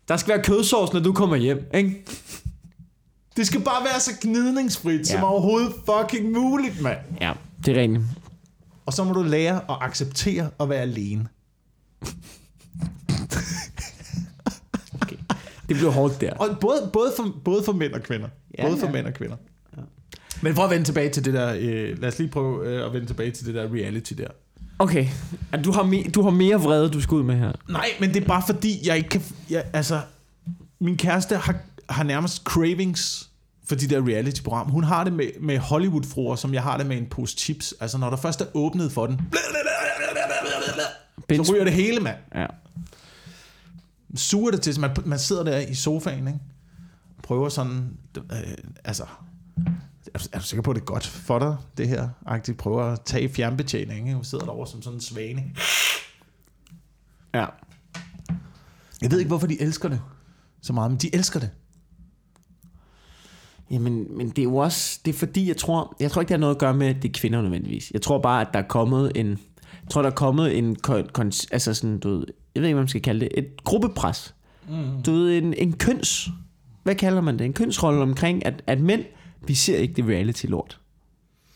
Der 0.08 0.18
skal 0.18 0.34
være 0.36 0.44
kødsovs, 0.44 0.94
når 0.94 1.00
du 1.00 1.14
kommer 1.14 1.36
hjem, 1.36 1.70
ikke? 1.74 2.06
Det 3.38 3.48
skal 3.48 3.62
bare 3.62 3.84
være 3.84 4.00
så 4.00 4.12
gnidningsfrit 4.22 5.00
ja. 5.00 5.04
som 5.06 5.20
Ja. 5.20 5.26
overhovedet 5.32 5.74
fucking 5.86 6.32
muligt, 6.32 6.82
mand. 6.82 6.98
Ja, 7.22 7.34
det 7.66 7.78
er 7.78 7.82
rigtigt. 7.82 8.02
Og 8.86 8.94
så 8.94 9.04
må 9.04 9.14
du 9.14 9.22
lære 9.24 9.56
at 9.70 9.78
acceptere 9.82 10.50
at 10.60 10.70
være 10.70 10.80
alene. 10.82 11.28
Det 15.70 15.76
bliver 15.76 15.92
hårdt 15.92 16.22
der. 16.22 16.34
Og 16.34 16.48
både, 16.62 16.90
både, 16.94 17.12
for, 17.18 17.34
både 17.46 17.64
for 17.64 17.72
mænd 17.74 17.94
og 17.94 18.04
kvinder. 18.04 18.28
Ja, 18.58 18.68
både 18.68 18.78
for 18.80 18.86
ja. 18.86 18.92
mænd 18.92 19.06
og 19.08 19.14
kvinder. 19.14 19.36
Men 20.42 20.56
for 20.56 20.64
at 20.64 20.70
vende 20.70 20.86
tilbage 20.86 21.10
til 21.10 21.26
det 21.26 21.34
der, 21.34 21.54
øh, 21.60 22.02
lad 22.02 22.10
os 22.10 22.20
lige 22.20 22.30
prøve 22.30 22.68
øh, 22.68 22.86
at 22.86 22.94
vende 22.94 23.08
tilbage 23.08 23.32
til 23.32 23.46
det 23.46 23.56
der 23.56 23.64
reality 23.74 24.14
der. 24.14 24.28
Okay, 24.80 25.08
Ja, 25.54 25.58
du 25.58 25.72
har, 25.72 25.84
me- 25.84 26.12
du 26.12 26.22
har 26.22 26.30
mere 26.30 26.56
vrede, 26.56 26.90
du 26.90 27.02
skal 27.02 27.16
ud 27.16 27.24
med 27.24 27.36
her. 27.36 27.52
Nej, 27.70 27.88
men 28.00 28.14
det 28.14 28.24
er 28.24 28.28
bare 28.28 28.44
fordi, 28.46 28.88
jeg 28.88 28.98
ikke 28.98 29.10
kan... 29.10 29.22
Jeg, 29.50 29.64
altså, 29.74 30.02
min 30.80 30.98
kæreste 30.98 31.36
har, 31.38 31.56
har 31.90 32.04
nærmest 32.04 32.44
cravings 32.44 33.30
for 33.68 33.76
de 33.76 33.88
der 33.88 34.08
reality-program. 34.08 34.70
Hun 34.70 34.84
har 34.84 35.04
det 35.04 35.14
med, 35.14 35.26
med 35.40 35.58
Hollywood-fruer, 35.58 36.36
som 36.36 36.54
jeg 36.54 36.64
har 36.64 36.78
det 36.78 36.86
med 36.88 36.98
en 36.98 37.06
pose 37.06 37.38
chips. 37.38 37.74
Altså, 37.80 37.98
når 37.98 38.10
der 38.10 38.18
først 38.18 38.42
er 38.42 38.46
åbnet 38.54 38.92
for 38.92 39.06
den, 39.08 39.22
så 41.46 41.54
ryger 41.54 41.64
det 41.64 41.74
hele, 41.74 42.00
mand. 42.00 42.18
Ja. 42.36 42.46
Suger 44.16 44.52
det 44.52 44.62
til, 44.62 44.80
man, 44.80 44.96
man 45.06 45.20
sidder 45.20 45.44
der 45.44 45.60
i 45.60 45.74
sofaen, 45.74 46.28
ikke? 46.28 46.40
Prøver 47.24 47.50
sådan... 47.50 47.98
Øh, 48.18 48.58
altså... 48.84 49.06
Er 50.14 50.20
du, 50.20 50.26
er 50.34 50.40
du 50.40 50.46
sikker 50.46 50.62
på, 50.62 50.72
at 50.72 50.76
det 50.76 50.82
er 50.82 50.86
godt 50.86 51.08
for 51.08 51.40
dig, 51.40 51.58
det 51.78 51.88
her? 51.88 52.10
Agtigt 52.26 52.58
prøver 52.58 52.84
at 52.84 53.02
tage 53.02 53.30
fjernbetjening, 53.30 54.00
ikke? 54.00 54.16
Hun 54.16 54.24
sidder 54.24 54.46
derovre 54.46 54.68
som 54.68 54.82
sådan 54.82 54.98
en 54.98 55.02
svane. 55.02 55.44
Ja. 57.34 57.46
Jeg 59.02 59.12
ved 59.12 59.20
ikke, 59.20 59.28
hvorfor 59.28 59.48
de 59.48 59.62
elsker 59.62 59.90
det 59.90 60.02
så 60.62 60.74
meget, 60.74 60.92
men 60.92 61.00
de 61.00 61.16
elsker 61.16 61.40
det. 61.40 61.50
Jamen, 63.72 64.18
men 64.18 64.30
det 64.30 64.40
er 64.40 64.44
jo 64.44 64.56
også, 64.56 65.00
det 65.06 65.16
er 65.16 65.18
fordi, 65.18 65.48
jeg 65.48 65.58
tror, 65.58 65.96
jeg 66.00 66.12
tror 66.12 66.22
ikke, 66.22 66.30
det 66.30 66.36
har 66.36 66.40
noget 66.40 66.56
at 66.56 66.60
gøre 66.60 66.74
med, 66.74 66.88
at 66.88 66.96
det 67.02 67.10
er 67.10 67.14
kvinder 67.20 67.42
nødvendigvis. 67.42 67.92
Jeg 67.94 68.02
tror 68.02 68.22
bare, 68.22 68.42
at 68.42 68.48
der 68.54 68.60
er 68.60 68.68
kommet 68.68 69.12
en, 69.16 69.40
jeg 69.86 69.92
tror, 69.92 70.02
der 70.02 70.10
er 70.10 70.14
kommet 70.16 70.58
en, 70.58 70.76
kon, 70.76 71.32
altså 71.52 71.74
sådan, 71.74 72.00
du 72.00 72.10
ved, 72.10 72.26
jeg 72.56 72.62
ved 72.62 72.68
ikke, 72.70 72.76
hvad 72.76 72.84
man 72.84 72.88
skal 72.88 73.02
kalde 73.02 73.20
det, 73.20 73.30
et 73.38 73.64
gruppepres. 73.64 74.36
Mm. 74.70 75.04
Du 75.06 75.12
ved, 75.12 75.38
en, 75.38 75.54
en 75.54 75.74
køns, 75.74 76.30
hvad 76.84 76.96
kalder 76.96 77.22
man 77.22 77.40
det? 77.40 77.46
En 77.46 77.54
kønsrolle 77.54 78.02
omkring, 78.02 78.46
at, 78.46 78.64
at 78.68 78.80
mænd, 78.80 79.04
vi 79.48 79.54
ser 79.54 79.78
ikke 79.78 79.94
det 79.94 80.06
reality-lort. 80.06 80.80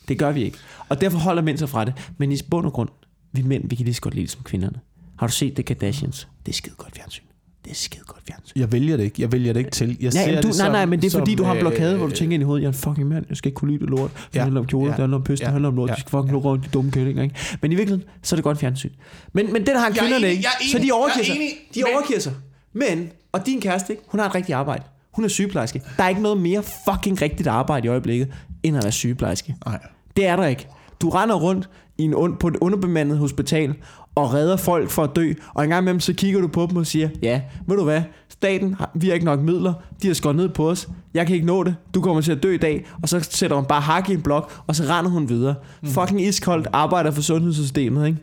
Det 0.07 0.19
gør 0.19 0.31
vi 0.31 0.43
ikke. 0.43 0.57
Og 0.89 1.01
derfor 1.01 1.17
holder 1.17 1.41
mænd 1.41 1.57
sig 1.57 1.69
fra 1.69 1.85
det. 1.85 1.93
Men 2.17 2.31
i 2.31 2.37
bund 2.51 2.65
og 2.65 2.73
grund, 2.73 2.89
vi 3.31 3.41
mænd, 3.41 3.69
vi 3.69 3.75
kan 3.75 3.85
lige 3.85 3.95
så 3.95 4.01
godt 4.01 4.13
lide 4.13 4.25
det 4.25 4.31
som 4.31 4.43
kvinderne. 4.43 4.79
Har 5.19 5.27
du 5.27 5.33
set 5.33 5.53
The 5.53 5.63
Kardashians? 5.63 6.27
Det 6.45 6.51
er 6.51 6.55
skide 6.55 6.75
godt 6.75 6.95
fjernsyn. 6.95 7.23
Det 7.65 7.71
er 7.71 7.75
skide 7.75 8.03
godt 8.07 8.21
fjernsyn. 8.27 8.59
Jeg 8.59 8.71
vælger 8.71 8.97
det 8.97 9.03
ikke. 9.03 9.21
Jeg 9.21 9.31
vælger 9.31 9.53
det 9.53 9.59
ikke 9.59 9.71
til. 9.71 9.87
Jeg 9.89 9.97
Ja, 10.01 10.09
ser 10.25 10.25
du, 10.31 10.35
det 10.35 10.43
nej, 10.45 10.51
som, 10.51 10.71
nej, 10.71 10.85
men 10.85 11.01
det 11.01 11.13
er 11.13 11.19
fordi, 11.19 11.35
du 11.35 11.43
har 11.43 11.53
en 11.53 11.59
blokade, 11.59 11.91
øh, 11.91 11.97
hvor 11.97 12.07
du 12.07 12.13
tænker 12.15 12.33
ind 12.33 12.41
i 12.41 12.45
hovedet, 12.45 12.61
jeg 12.61 12.67
er 12.67 12.71
en 12.71 12.77
fucking 12.77 13.07
mand, 13.07 13.25
jeg 13.29 13.37
skal 13.37 13.49
ikke 13.49 13.55
kunne 13.55 13.71
lide 13.71 13.81
det 13.83 13.89
lort. 13.89 14.11
Det 14.13 14.35
Ja, 14.35 14.41
handler 14.43 14.59
om 14.61 14.67
kjoler, 14.67 14.85
ja, 14.85 14.91
det 14.91 14.99
handler 14.99 15.17
om 15.17 15.23
pøst, 15.23 15.41
ja, 15.41 15.45
det 15.45 15.51
handler 15.51 15.69
om 15.69 15.75
lort, 15.75 15.89
ja, 15.89 15.95
de 15.95 15.99
skal 15.99 16.09
fucking 16.11 16.31
lukke 16.31 16.47
rundt, 16.49 16.65
de 16.65 16.69
dumme 16.73 16.91
kællinger, 16.91 17.23
ikke? 17.23 17.35
Men 17.61 17.71
i 17.71 17.75
virkeligheden, 17.75 18.09
så 18.23 18.35
er 18.35 18.37
det 18.37 18.43
godt 18.43 18.57
fjernsyn. 18.59 18.89
Men, 19.33 19.53
men 19.53 19.65
den 19.67 19.75
har 19.75 19.89
er 19.89 19.93
kvinderne 19.93 20.29
ikke, 20.31 20.45
så 20.71 20.79
de 20.79 20.91
overgiver 20.91 21.19
er 21.19 21.25
sig. 21.25 21.35
enig, 21.35 21.47
De 21.75 21.83
men- 21.85 21.93
overgiver 21.95 22.19
sig. 22.19 22.33
Men, 22.73 23.09
og 23.31 23.45
din 23.45 23.61
kæreste, 23.61 23.93
ikke? 23.93 24.03
hun 24.07 24.19
har 24.19 24.27
et 24.29 24.35
rigtigt 24.35 24.55
arbejde. 24.55 24.83
Hun 25.13 25.25
er 25.25 25.29
sygeplejerske. 25.29 25.81
Der 25.97 26.03
er 26.03 26.09
ikke 26.09 26.21
noget 26.21 26.41
mere 26.41 26.63
fucking 26.89 27.21
rigtigt 27.21 27.47
arbejde 27.47 27.85
i 27.85 27.89
øjeblikket, 27.89 28.27
end 28.63 28.77
at 28.77 28.83
være 28.83 28.91
sygeplejerske. 28.91 29.55
Nej. 29.65 29.79
Det 30.17 30.25
er 30.27 30.35
der 30.35 30.45
ikke. 30.45 30.67
Du 31.01 31.09
render 31.09 31.35
rundt 31.35 31.69
i 31.97 32.03
en 32.03 32.13
und, 32.15 32.37
på 32.37 32.47
et 32.47 32.55
underbemandet 32.61 33.17
hospital 33.17 33.73
og 34.15 34.33
redder 34.33 34.57
folk 34.57 34.89
for 34.89 35.03
at 35.03 35.15
dø, 35.15 35.33
og 35.53 35.63
en 35.63 35.69
gang 35.69 35.83
imellem 35.83 35.99
så 35.99 36.13
kigger 36.13 36.41
du 36.41 36.47
på 36.47 36.67
dem 36.69 36.77
og 36.77 36.87
siger, 36.87 37.09
ja, 37.21 37.41
ved 37.67 37.77
du 37.77 37.83
hvad, 37.83 38.01
staten, 38.29 38.73
har, 38.73 38.91
vi 38.95 39.07
har 39.07 39.13
ikke 39.13 39.25
nok 39.25 39.39
midler, 39.39 39.73
de 40.01 40.07
har 40.07 40.13
skåret 40.13 40.35
ned 40.35 40.49
på 40.49 40.69
os, 40.69 40.89
jeg 41.13 41.27
kan 41.27 41.35
ikke 41.35 41.47
nå 41.47 41.63
det, 41.63 41.75
du 41.93 42.01
kommer 42.01 42.21
til 42.21 42.31
at 42.31 42.43
dø 42.43 42.53
i 42.53 42.57
dag, 42.57 42.85
og 43.01 43.09
så 43.09 43.27
sætter 43.29 43.55
hun 43.55 43.65
bare 43.65 43.81
hak 43.81 44.09
i 44.09 44.13
en 44.13 44.21
blok, 44.21 44.61
og 44.67 44.75
så 44.75 44.83
render 44.83 45.11
hun 45.11 45.29
videre. 45.29 45.55
Mm. 45.81 45.89
Fucking 45.89 46.21
iskoldt 46.21 46.67
arbejder 46.73 47.11
for 47.11 47.21
sundhedssystemet, 47.21 48.07
ikke? 48.07 48.19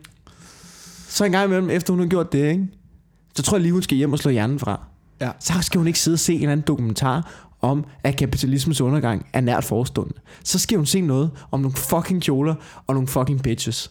Så 1.08 1.24
en 1.24 1.32
gang 1.32 1.44
imellem, 1.44 1.70
efter 1.70 1.92
hun 1.92 2.00
har 2.00 2.06
gjort 2.06 2.32
det, 2.32 2.50
ikke? 2.50 2.66
Så 3.34 3.42
tror 3.42 3.56
jeg 3.56 3.62
lige, 3.62 3.72
hun 3.72 3.82
skal 3.82 3.96
hjem 3.96 4.12
og 4.12 4.18
slå 4.18 4.30
hjernen 4.30 4.58
fra. 4.58 4.80
Ja. 5.20 5.30
Så 5.40 5.52
skal 5.60 5.78
hun 5.78 5.86
ikke 5.86 5.98
sidde 5.98 6.14
og 6.14 6.18
se 6.18 6.34
en 6.34 6.40
eller 6.40 6.52
anden 6.52 6.66
dokumentar 6.66 7.46
om, 7.60 7.84
at 8.04 8.16
kapitalismens 8.16 8.80
undergang 8.80 9.26
er 9.32 9.40
nært 9.40 9.64
forestående. 9.64 10.14
Så 10.44 10.58
skal 10.58 10.76
hun 10.76 10.86
se 10.86 11.00
noget 11.00 11.30
om 11.50 11.60
nogle 11.60 11.76
fucking 11.76 12.22
kjoler 12.22 12.54
og 12.86 12.94
nogle 12.94 13.08
fucking 13.08 13.42
bitches. 13.42 13.90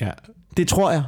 Ja. 0.00 0.10
Det 0.56 0.68
tror 0.68 0.90
jeg. 0.90 1.02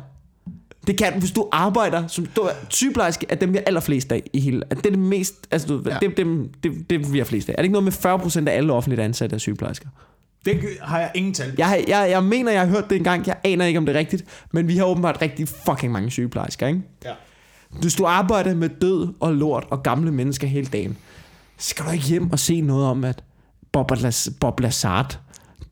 Det 0.86 0.98
kan, 0.98 1.18
hvis 1.18 1.30
du 1.30 1.48
arbejder 1.52 2.06
som 2.06 2.26
du 2.26 2.40
er 2.40 2.50
sygeplejerske, 2.68 3.26
at 3.28 3.40
dem 3.40 3.52
vi 3.52 3.56
har 3.58 3.64
allerflest 3.66 4.12
af 4.12 4.22
i 4.32 4.40
hele. 4.40 4.62
At 4.70 4.76
det 4.76 4.86
er 4.86 4.90
det 4.90 4.98
mest, 4.98 5.34
altså 5.50 5.68
du, 5.68 5.82
Ja. 5.86 5.92
ja. 5.94 5.98
det, 6.08 6.16
dem, 6.16 6.52
det, 6.62 6.90
det 6.90 7.12
vi 7.12 7.18
har 7.18 7.24
flest 7.24 7.48
af. 7.48 7.52
Er 7.52 7.56
det 7.56 7.62
ikke 7.64 7.72
noget 7.80 7.84
med 7.84 8.42
40% 8.46 8.48
af 8.48 8.56
alle 8.56 8.72
offentligt 8.72 9.00
ansatte 9.00 9.34
er 9.34 9.38
sygeplejersker? 9.38 9.88
Det 10.44 10.60
har 10.82 10.98
jeg 10.98 11.10
ingen 11.14 11.34
tal. 11.34 11.54
Jeg, 11.58 11.84
jeg, 11.88 12.06
jeg 12.10 12.24
mener, 12.24 12.52
jeg 12.52 12.60
har 12.60 12.68
hørt 12.68 12.90
det 12.90 12.96
engang. 12.96 13.26
Jeg 13.26 13.36
aner 13.44 13.64
ikke, 13.64 13.78
om 13.78 13.86
det 13.86 13.96
er 13.96 13.98
rigtigt. 13.98 14.24
Men 14.52 14.68
vi 14.68 14.76
har 14.76 14.84
åbenbart 14.84 15.22
rigtig 15.22 15.48
fucking 15.48 15.92
mange 15.92 16.10
sygeplejersker, 16.10 16.66
ikke? 16.66 16.80
Ja. 17.04 17.10
Hvis 17.80 17.94
du 17.94 18.04
arbejder 18.06 18.54
med 18.54 18.68
død 18.68 19.08
og 19.20 19.34
lort 19.34 19.64
og 19.70 19.82
gamle 19.82 20.12
mennesker 20.12 20.46
hele 20.46 20.66
dagen, 20.66 20.96
så 21.58 21.68
skal 21.68 21.86
du 21.86 21.90
ikke 21.90 22.04
hjem 22.04 22.32
og 22.32 22.38
se 22.38 22.60
noget 22.60 22.86
om, 22.86 23.04
at 23.04 23.24
Bob, 23.72 23.90
Las, 24.00 24.30
Bob 24.40 24.60
Lazard, 24.60 25.18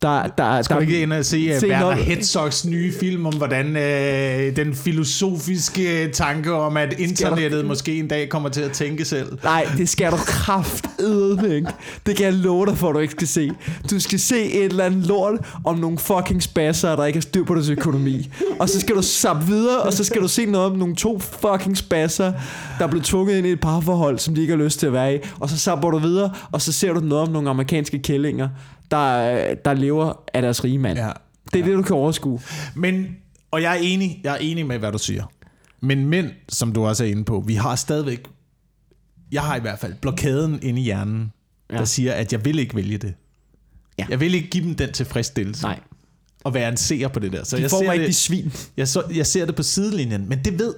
der, 0.01 0.27
der, 0.27 0.61
Skal 0.61 0.73
der, 0.73 0.79
du 0.79 0.87
ikke 0.87 1.01
ind 1.01 1.13
og 1.13 1.25
se, 1.25 1.53
se 1.53 1.59
se 1.59 1.67
Werner 1.67 1.91
Herzogs 1.91 2.65
nye 2.65 2.93
film 2.99 3.25
om, 3.25 3.33
hvordan 3.33 3.77
øh, 3.77 4.55
den 4.55 4.75
filosofiske 4.75 6.11
tanke 6.11 6.53
om, 6.53 6.77
at 6.77 6.93
internettet 6.99 7.65
måske 7.65 7.99
en 7.99 8.07
dag 8.07 8.29
kommer 8.29 8.49
til 8.49 8.61
at 8.61 8.71
tænke 8.71 9.05
selv? 9.05 9.37
Nej, 9.43 9.67
det 9.77 9.89
skal 9.89 10.11
du 10.11 10.17
kraftedeme 10.17 11.55
ikke. 11.55 11.67
Det 12.05 12.15
kan 12.15 12.25
jeg 12.25 12.33
love 12.33 12.65
dig 12.65 12.77
for, 12.77 12.91
du 12.91 12.99
ikke 12.99 13.11
skal 13.11 13.27
se. 13.27 13.51
Du 13.91 13.99
skal 13.99 14.19
se 14.19 14.43
et 14.43 14.65
eller 14.65 14.83
andet 14.83 15.07
lort 15.07 15.33
om 15.63 15.77
nogle 15.77 15.97
fucking 15.97 16.43
spasser, 16.43 16.95
der 16.95 17.05
ikke 17.05 17.17
har 17.17 17.21
styr 17.21 17.43
på 17.43 17.55
deres 17.55 17.69
økonomi. 17.69 18.29
Og 18.59 18.69
så 18.69 18.79
skal 18.79 18.95
du 18.95 19.01
sappe 19.01 19.45
videre, 19.45 19.81
og 19.81 19.93
så 19.93 20.03
skal 20.03 20.21
du 20.21 20.27
se 20.27 20.45
noget 20.45 20.71
om 20.71 20.77
nogle 20.77 20.95
to 20.95 21.19
fucking 21.19 21.77
spasser, 21.77 22.33
der 22.79 22.85
er 22.85 22.89
blevet 22.89 23.05
tvunget 23.05 23.37
ind 23.37 23.47
i 23.47 23.51
et 23.51 23.59
parforhold, 23.59 24.19
som 24.19 24.35
de 24.35 24.41
ikke 24.41 24.57
har 24.57 24.63
lyst 24.63 24.79
til 24.79 24.87
at 24.87 24.93
være 24.93 25.15
i. 25.15 25.19
Og 25.39 25.49
så 25.49 25.57
sapper 25.57 25.89
du 25.89 25.97
videre, 25.97 26.33
og 26.51 26.61
så 26.61 26.71
ser 26.71 26.93
du 26.93 26.99
noget 26.99 27.27
om 27.27 27.33
nogle 27.33 27.49
amerikanske 27.49 27.99
kællinger, 27.99 28.49
der, 28.91 29.53
der 29.55 29.73
lever 29.73 30.23
af 30.33 30.41
deres 30.41 30.63
rige 30.63 30.79
mand. 30.79 30.99
Ja. 30.99 31.11
Det 31.53 31.59
er 31.61 31.65
det, 31.65 31.73
du 31.73 31.81
kan 31.81 31.95
overskue. 31.95 32.41
Men, 32.75 33.07
og 33.51 33.61
jeg 33.61 33.71
er 33.77 33.79
enig, 33.81 34.21
jeg 34.23 34.33
er 34.33 34.37
enig 34.37 34.65
med, 34.65 34.79
hvad 34.79 34.91
du 34.91 34.97
siger. 34.97 35.31
Men 35.79 36.05
mænd, 36.05 36.31
som 36.49 36.71
du 36.73 36.85
også 36.85 37.03
er 37.03 37.07
inde 37.07 37.23
på, 37.25 37.43
vi 37.47 37.53
har 37.55 37.75
stadigvæk, 37.75 38.27
jeg 39.31 39.41
har 39.41 39.55
i 39.55 39.59
hvert 39.59 39.79
fald 39.79 39.93
blokaden 40.01 40.59
inde 40.63 40.81
i 40.81 40.83
hjernen, 40.83 41.31
ja. 41.69 41.75
Ja. 41.75 41.79
der 41.79 41.85
siger, 41.85 42.13
at 42.13 42.33
jeg 42.33 42.45
vil 42.45 42.59
ikke 42.59 42.75
vælge 42.75 42.97
det. 42.97 43.13
Ja. 43.99 44.05
Jeg 44.09 44.19
vil 44.19 44.35
ikke 44.35 44.49
give 44.49 44.63
dem 44.63 44.75
den 44.75 44.91
tilfredsstillelse. 44.91 45.63
Nej, 45.63 45.79
Og 46.43 46.53
være 46.53 46.69
en 46.69 46.77
seer 46.77 47.07
på 47.07 47.19
det 47.19 47.31
der. 47.31 47.43
Så 47.43 47.55
de 47.57 47.61
jeg 47.61 47.69
får 47.69 47.77
ser, 47.79 47.85
mig 47.85 47.93
ikke 47.93 48.03
de 48.03 48.07
det, 48.07 48.15
svin. 48.15 48.53
jeg, 48.77 48.87
så, 48.87 49.03
jeg 49.15 49.27
ser 49.27 49.45
det 49.45 49.55
på 49.55 49.63
sidelinjen. 49.63 50.29
Men 50.29 50.39
det 50.45 50.59
ved, 50.59 50.73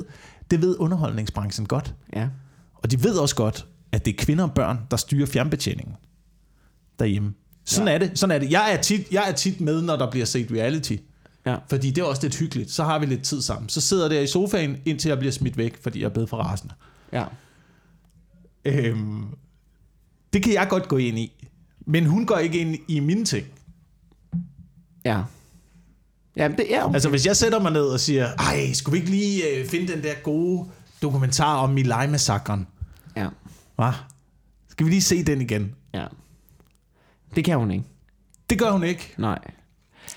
det 0.52 0.62
ved 0.62 0.76
underholdningsbranchen 0.80 1.66
godt. 1.68 1.94
Ja. 2.16 2.28
Og 2.76 2.92
de 2.92 3.04
ved 3.04 3.18
også 3.18 3.36
godt, 3.36 3.68
at 3.92 4.06
det 4.06 4.12
er 4.14 4.18
kvinder 4.26 4.44
og 4.44 4.54
børn, 4.54 4.80
der 4.92 4.98
styrer 4.98 5.26
fjernbetjeningen 5.26 5.96
derhjemme. 7.00 7.34
Sådan, 7.66 7.88
ja. 7.88 7.94
er 7.94 7.98
det. 7.98 8.20
Sådan 8.20 8.36
er 8.36 8.40
det. 8.40 8.52
Jeg 8.52 8.74
er, 8.74 8.82
tit, 8.82 9.12
jeg 9.12 9.30
er 9.30 9.32
tit 9.32 9.62
med, 9.62 9.82
når 9.82 9.96
der 9.96 10.12
bliver 10.12 10.26
set 10.26 10.52
reality. 10.52 10.96
Ja. 11.46 11.56
Fordi 11.70 11.92
det 11.92 12.02
er 12.02 12.06
også 12.06 12.22
lidt 12.22 12.36
hyggeligt. 12.36 12.72
Så 12.72 12.84
har 12.84 13.00
vi 13.00 13.06
lidt 13.06 13.24
tid 13.24 13.42
sammen. 13.42 13.70
Så 13.70 13.82
sidder 13.82 14.10
der 14.10 14.20
i 14.20 14.28
sofaen, 14.28 14.78
indtil 14.86 15.10
jeg 15.10 15.18
bliver 15.20 15.32
smidt 15.32 15.58
væk, 15.58 15.84
fordi 15.84 16.00
jeg 16.00 16.06
er 16.06 16.10
blevet 16.10 16.30
for 16.30 16.38
rasende. 16.38 16.74
Ja. 17.14 17.26
Øhm, 18.66 19.26
det 20.34 20.44
kan 20.44 20.54
jeg 20.54 20.68
godt 20.70 20.88
gå 20.88 20.98
ind 20.98 21.20
i. 21.20 21.48
Men 21.86 22.06
hun 22.06 22.26
går 22.26 22.38
ikke 22.38 22.60
ind 22.60 22.76
i 22.88 23.00
mine 23.00 23.26
ting. 23.26 23.48
Ja. 25.06 25.22
Ja, 26.38 26.48
det 26.48 26.76
er 26.76 26.94
Altså 26.94 27.10
hvis 27.10 27.26
jeg 27.26 27.38
sætter 27.38 27.60
mig 27.60 27.72
ned 27.72 27.86
og 27.86 28.00
siger, 28.00 28.28
ej, 28.34 28.74
skulle 28.74 28.94
vi 28.94 28.98
ikke 29.00 29.12
lige 29.12 29.50
øh, 29.50 29.68
finde 29.68 29.94
den 29.94 30.04
der 30.04 30.14
gode 30.24 30.70
dokumentar 31.02 31.56
om 31.56 31.78
Milai-massakren? 31.78 32.68
Ja. 33.16 33.28
Hva? 33.76 33.92
Skal 34.70 34.86
vi 34.86 34.92
lige 34.92 35.02
se 35.02 35.24
den 35.24 35.42
igen? 35.42 35.76
Ja. 35.94 36.06
Det 37.36 37.46
kan 37.46 37.58
hun 37.58 37.72
ikke. 37.72 37.86
Det 38.50 38.60
gør 38.60 38.72
hun 38.72 38.84
ikke. 38.84 39.14
Nej. 39.18 39.40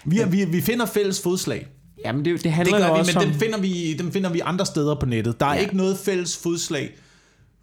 Vi, 0.05 0.21
er, 0.21 0.27
vi, 0.27 0.45
vi 0.45 0.61
finder 0.61 0.87
fælles 0.87 1.23
fodslag. 1.23 1.67
Jamen, 2.05 2.25
det, 2.25 2.35
det 2.35 2.45
Det 2.45 2.53
handler 2.53 2.79
gør 2.79 2.87
jo 2.87 2.93
vi, 2.95 2.99
også 3.01 3.19
men 3.19 3.27
om... 3.27 3.31
dem 3.31 3.41
finder 3.41 3.59
vi, 3.61 3.95
dem 3.95 4.13
finder 4.13 4.31
vi 4.31 4.41
andre 4.45 4.67
steder 4.67 4.95
på 4.95 5.07
nettet. 5.07 5.41
Der 5.41 5.47
er 5.47 5.51
Ja. 5.51 5.57
ja. 5.57 5.63
ikke 5.63 5.77
noget 5.77 5.99
fælles 5.99 6.37
fodslag 6.37 6.91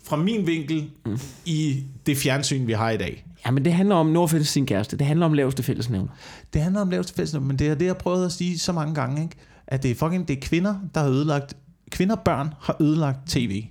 fra 0.05 0.15
min 0.15 0.47
vinkel 0.47 0.89
mm. 1.05 1.19
i 1.45 1.83
det 2.05 2.17
fjernsyn, 2.17 2.67
vi 2.67 2.73
har 2.73 2.89
i 2.89 2.97
dag. 2.97 3.25
Jamen, 3.45 3.65
det 3.65 3.73
handler 3.73 3.95
om 3.95 4.05
Nordfælles 4.07 4.49
sin 4.49 4.65
kæreste. 4.65 4.97
Det 4.97 5.07
handler 5.07 5.25
om 5.25 5.33
laveste 5.33 5.63
fællesnævner. 5.63 6.09
Det 6.53 6.61
handler 6.61 6.81
om 6.81 6.89
laveste 6.89 7.13
fællesnævner, 7.13 7.47
men 7.47 7.59
det 7.59 7.67
er 7.67 7.75
det, 7.75 7.85
jeg 7.85 7.97
prøvede 7.97 8.25
at 8.25 8.31
sige 8.31 8.59
så 8.59 8.71
mange 8.71 8.95
gange, 8.95 9.23
ikke? 9.23 9.35
at 9.67 9.83
det 9.83 9.91
er 9.91 9.95
fucking 9.95 10.27
det 10.27 10.37
er 10.37 10.41
kvinder, 10.41 10.75
der 10.95 11.01
har 11.01 11.09
ødelagt, 11.09 11.57
kvinder 11.91 12.15
og 12.15 12.21
børn 12.21 12.53
har 12.61 12.77
ødelagt 12.81 13.19
tv. 13.29 13.63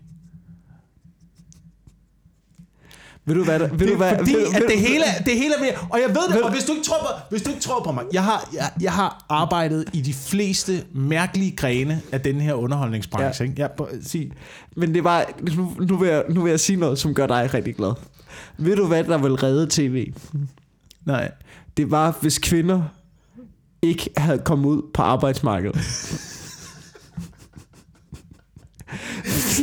Ved 3.25 3.35
du 3.35 3.45
hvad? 3.45 3.59
Ved 3.59 3.69
Det 3.79 3.89
du 3.89 3.97
hvad? 3.97 4.17
fordi, 4.19 4.33
ved, 4.35 4.47
at 4.55 4.63
det 4.69 4.79
hele, 4.81 5.05
det 5.27 5.33
hele 5.35 5.55
er 5.55 5.61
ved, 5.61 5.69
og 5.91 5.99
jeg 6.01 6.09
ved 6.09 6.29
det, 6.29 6.35
Ved- 6.35 6.43
og 6.43 6.53
hvis 6.53 6.65
du 6.65 6.73
ikke 6.73 6.85
tror 6.85 6.99
på, 7.01 7.07
hvis 7.31 7.43
du 7.43 7.51
ikke 7.51 7.63
tror 7.63 7.83
på 7.85 7.93
mig, 7.93 8.05
jeg 8.13 8.25
har, 8.25 8.49
jeg, 8.55 8.71
jeg 8.81 8.93
har 8.93 9.25
arbejdet 9.29 9.85
i 9.93 10.01
de 10.01 10.15
fleste 10.15 10.85
mærkelige 10.95 11.57
grene 11.57 12.01
af 12.13 12.21
den 12.21 12.41
her 12.41 12.55
underholdningsbranche. 12.55 13.45
Ja. 13.45 13.63
Ja. 13.63 13.69
Ikke? 13.85 13.97
At 13.99 14.05
sige, 14.07 14.33
Men 14.77 14.95
det 14.95 15.05
var... 15.05 15.25
Nu, 15.57 15.73
nu, 15.89 15.97
vil 15.97 16.09
jeg, 16.09 16.25
nu 16.29 16.43
vil 16.43 16.51
jeg 16.51 16.61
sige 16.61 16.77
noget, 16.77 16.99
som 16.99 17.15
gør 17.15 17.27
dig 17.27 17.55
rigtig 17.55 17.77
glad. 17.77 17.93
Ved 18.59 18.77
du 18.77 18.87
hvad, 18.87 19.05
der 19.05 19.19
vil 19.19 19.35
redde 19.35 19.67
tv? 19.71 20.13
nej. 21.05 21.31
Det 21.77 21.91
var, 21.91 22.17
hvis 22.21 22.39
kvinder 22.39 22.83
ikke 23.83 24.11
havde 24.17 24.39
kommet 24.39 24.67
ud 24.69 24.83
på 24.95 25.03
arbejdsmarkedet. 25.03 25.77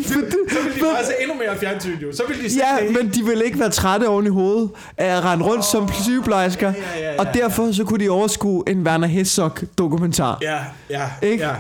Vil 0.09 0.31
de 0.87 0.93
bare 0.95 1.05
se 1.05 1.11
endnu 1.21 1.35
mere 1.37 1.57
fjernsyn, 1.59 1.99
jo. 1.99 2.11
Så 2.11 2.23
vil 2.27 2.37
de 2.37 2.55
Ja, 2.57 2.85
det 2.87 2.95
men 3.03 3.13
de 3.13 3.25
ville 3.25 3.45
ikke 3.45 3.59
være 3.59 3.69
trætte 3.69 4.07
oven 4.09 4.25
i 4.25 4.29
hovedet 4.29 4.69
af 4.97 5.17
at 5.17 5.23
rende 5.23 5.45
rundt 5.45 5.65
som 5.65 5.89
sygeplejersker. 6.03 6.67
ja, 6.67 6.99
ja, 6.99 7.13
ja, 7.13 7.19
Og 7.19 7.33
derfor 7.33 7.71
så 7.71 7.83
kunne 7.83 8.03
de 8.05 8.09
overskue 8.09 8.63
en 8.67 8.83
Werner 8.87 9.07
Herzog 9.07 9.51
dokumentar. 9.77 10.37
Ja, 10.41 10.57
ja, 10.89 11.05
Ikke? 11.27 11.43
ja. 11.43 11.51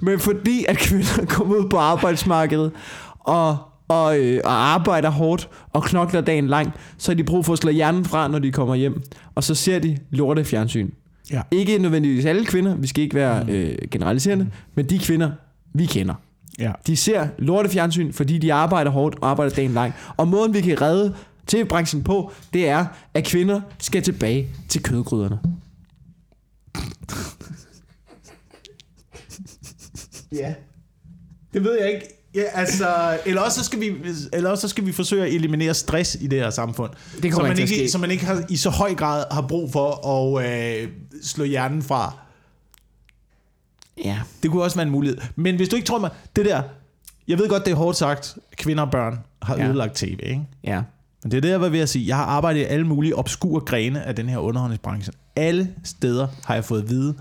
Men 0.00 0.18
fordi 0.20 0.64
at 0.68 0.76
kvinder 0.78 1.24
kommer 1.34 1.56
ud 1.56 1.68
på 1.68 1.76
arbejdsmarkedet 1.78 2.72
og, 3.20 3.56
og, 3.88 4.18
øh, 4.18 4.40
og 4.44 4.52
arbejder 4.52 5.10
hårdt 5.10 5.48
og 5.72 5.84
knokler 5.84 6.20
dagen 6.20 6.46
lang, 6.46 6.72
så 6.98 7.10
har 7.12 7.16
de 7.16 7.24
brug 7.24 7.44
for 7.44 7.52
at 7.52 7.58
slå 7.58 7.70
hjernen 7.70 8.04
fra, 8.04 8.28
når 8.28 8.38
de 8.38 8.52
kommer 8.52 8.74
hjem. 8.74 9.02
Og 9.34 9.44
så 9.44 9.54
ser 9.54 9.78
de 9.78 9.98
lorte 10.10 10.44
fjernsyn. 10.44 10.90
Ja. 11.32 11.42
Ikke 11.50 11.78
nødvendigvis 11.78 12.24
alle 12.24 12.44
kvinder, 12.44 12.74
vi 12.74 12.86
skal 12.86 13.02
ikke 13.02 13.14
være 13.14 13.44
øh, 13.48 13.74
generaliserende, 13.90 14.46
men 14.74 14.86
de 14.90 14.98
kvinder, 14.98 15.30
vi 15.74 15.86
kender. 15.86 16.14
Ja. 16.58 16.72
De 16.86 16.96
ser 16.96 17.28
lorte 17.38 17.68
fjernsyn, 17.68 18.12
fordi 18.12 18.38
de 18.38 18.52
arbejder 18.52 18.90
hårdt 18.90 19.18
og 19.20 19.30
arbejder 19.30 19.54
dagen 19.54 19.72
lang. 19.72 19.94
Og 20.16 20.28
måden 20.28 20.54
vi 20.54 20.60
kan 20.60 20.80
redde 20.80 21.14
tv-branchen 21.46 22.02
på, 22.04 22.32
det 22.52 22.68
er, 22.68 22.86
at 23.14 23.24
kvinder 23.24 23.60
skal 23.78 24.02
tilbage 24.02 24.48
til 24.68 24.82
kødgryderne. 24.82 25.38
Ja. 30.32 30.54
Det 31.54 31.64
ved 31.64 31.78
jeg 31.80 31.94
ikke. 31.94 32.06
Ja, 32.34 32.42
altså, 32.52 33.18
eller 33.26 33.42
også, 33.42 33.58
så 33.58 33.64
skal 33.64 33.80
vi, 33.80 33.92
eller 34.32 34.50
også 34.50 34.60
så 34.60 34.68
skal 34.68 34.86
vi 34.86 34.92
forsøge 34.92 35.22
at 35.22 35.34
eliminere 35.34 35.74
stress 35.74 36.16
i 36.20 36.26
det 36.26 36.40
her 36.40 36.50
samfund. 36.50 36.90
Det 37.22 37.32
kommer 37.32 37.48
så 37.48 37.52
man 37.52 37.58
ikke 37.58 37.76
ikke, 37.76 37.90
så 37.90 37.98
man 37.98 38.10
ikke 38.10 38.24
har, 38.24 38.44
i 38.48 38.56
så 38.56 38.70
høj 38.70 38.94
grad 38.94 39.24
har 39.30 39.42
brug 39.42 39.72
for 39.72 40.08
at 40.08 40.46
øh, 40.82 40.88
slå 41.22 41.44
hjernen 41.44 41.82
fra. 41.82 42.25
Ja. 44.04 44.18
Det 44.42 44.50
kunne 44.50 44.62
også 44.62 44.76
være 44.76 44.86
en 44.86 44.92
mulighed. 44.92 45.18
Men 45.36 45.56
hvis 45.56 45.68
du 45.68 45.76
ikke 45.76 45.86
tror 45.86 45.98
mig, 45.98 46.10
det 46.36 46.44
der, 46.44 46.62
jeg 47.28 47.38
ved 47.38 47.48
godt, 47.48 47.64
det 47.64 47.70
er 47.70 47.76
hårdt 47.76 47.96
sagt, 47.98 48.38
kvinder 48.56 48.84
og 48.84 48.90
børn 48.90 49.18
har 49.42 49.56
Ja. 49.56 49.66
ødelagt 49.68 49.94
tv, 49.94 50.18
ikke? 50.22 50.42
Ja. 50.64 50.82
Men 51.22 51.30
det 51.30 51.36
er 51.36 51.40
det, 51.40 51.48
jeg 51.48 51.60
var 51.60 51.68
ved 51.68 51.80
at 51.80 51.88
sige. 51.88 52.06
Jeg 52.06 52.16
har 52.16 52.24
arbejdet 52.24 52.60
i 52.60 52.64
alle 52.64 52.86
mulige 52.86 53.16
obskure 53.16 53.60
grene 53.60 54.02
af 54.02 54.14
den 54.16 54.28
her 54.28 54.38
underholdningsbranche. 54.38 55.12
Alle 55.36 55.74
steder 55.84 56.28
har 56.44 56.54
jeg 56.54 56.64
fået 56.64 56.82
at 56.82 56.88
vide, 56.90 57.14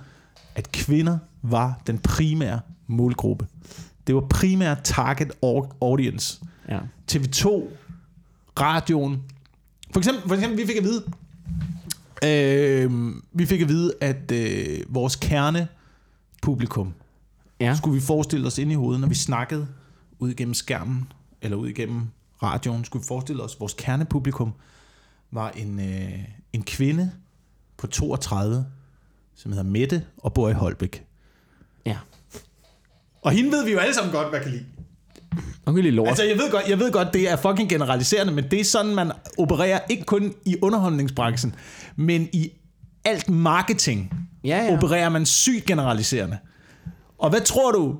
at 0.55 0.71
kvinder 0.71 1.17
var 1.41 1.81
den 1.87 1.97
primære 1.97 2.59
målgruppe. 2.87 3.47
Det 4.07 4.15
var 4.15 4.21
primært 4.29 4.79
target 4.83 5.31
au- 5.31 5.77
audience. 5.81 6.39
Ja. 6.69 6.79
TV2, 7.11 7.47
radioen. 8.59 9.21
For 9.93 9.99
eksempel, 9.99 10.27
for 10.27 10.35
eksempel 10.35 10.57
vi 10.61 10.65
fik 10.67 10.77
at 10.77 10.83
vide, 10.83 11.03
øh, 12.25 13.11
vi 13.33 13.45
fik 13.45 13.61
at 13.61 13.69
vide, 13.69 13.93
at 14.01 14.31
øh, 14.31 14.79
vores 14.89 15.15
kernepublikum, 16.45 16.93
Ja. 17.59 17.75
skulle 17.75 17.95
vi 17.95 18.01
forestille 18.05 18.47
os 18.47 18.57
ind 18.57 18.71
i 18.71 18.75
hovedet, 18.75 19.01
når 19.01 19.07
vi 19.07 19.15
snakkede 19.15 19.67
ud 20.19 20.29
igennem 20.29 20.53
skærmen, 20.53 21.11
eller 21.41 21.57
ud 21.57 21.67
igennem 21.67 22.01
radioen, 22.43 22.85
skulle 22.85 23.03
vi 23.03 23.07
forestille 23.07 23.43
os, 23.43 23.53
at 23.55 23.59
vores 23.59 23.73
kernepublikum 23.77 24.51
var 25.31 25.49
en, 25.49 25.79
øh, 25.79 26.19
en 26.53 26.63
kvinde 26.63 27.11
på 27.77 27.87
32, 27.87 28.65
som 29.35 29.51
hedder 29.51 29.63
Mette, 29.69 30.05
og 30.17 30.33
bor 30.33 30.49
i 30.49 30.53
Holbæk. 30.53 31.05
Ja. 31.85 31.97
Og 33.21 33.31
hende 33.31 33.51
ved 33.51 33.65
vi 33.65 33.71
jo 33.71 33.77
alle 33.79 33.93
sammen 33.93 34.13
godt, 34.13 34.29
hvad 34.29 34.39
kan 34.41 34.51
lide. 34.51 34.65
Hun 35.65 35.75
kan 35.75 35.83
lide 35.83 35.95
lort. 35.95 36.07
Altså, 36.07 36.23
jeg 36.23 36.37
ved, 36.37 36.51
godt, 36.51 36.69
jeg 36.69 36.79
ved 36.79 36.91
godt, 36.91 37.13
det 37.13 37.29
er 37.29 37.35
fucking 37.35 37.69
generaliserende, 37.69 38.33
men 38.33 38.51
det 38.51 38.59
er 38.59 38.63
sådan, 38.63 38.95
man 38.95 39.11
opererer 39.37 39.79
ikke 39.89 40.03
kun 40.03 40.33
i 40.45 40.55
underholdningsbranchen, 40.61 41.55
men 41.95 42.29
i 42.33 42.51
alt 43.05 43.29
marketing 43.29 44.13
ja, 44.43 44.63
ja. 44.63 44.73
opererer 44.73 45.09
man 45.09 45.25
sygt 45.25 45.65
generaliserende. 45.65 46.37
Og 47.17 47.29
hvad 47.29 47.41
tror 47.41 47.71
du, 47.71 47.95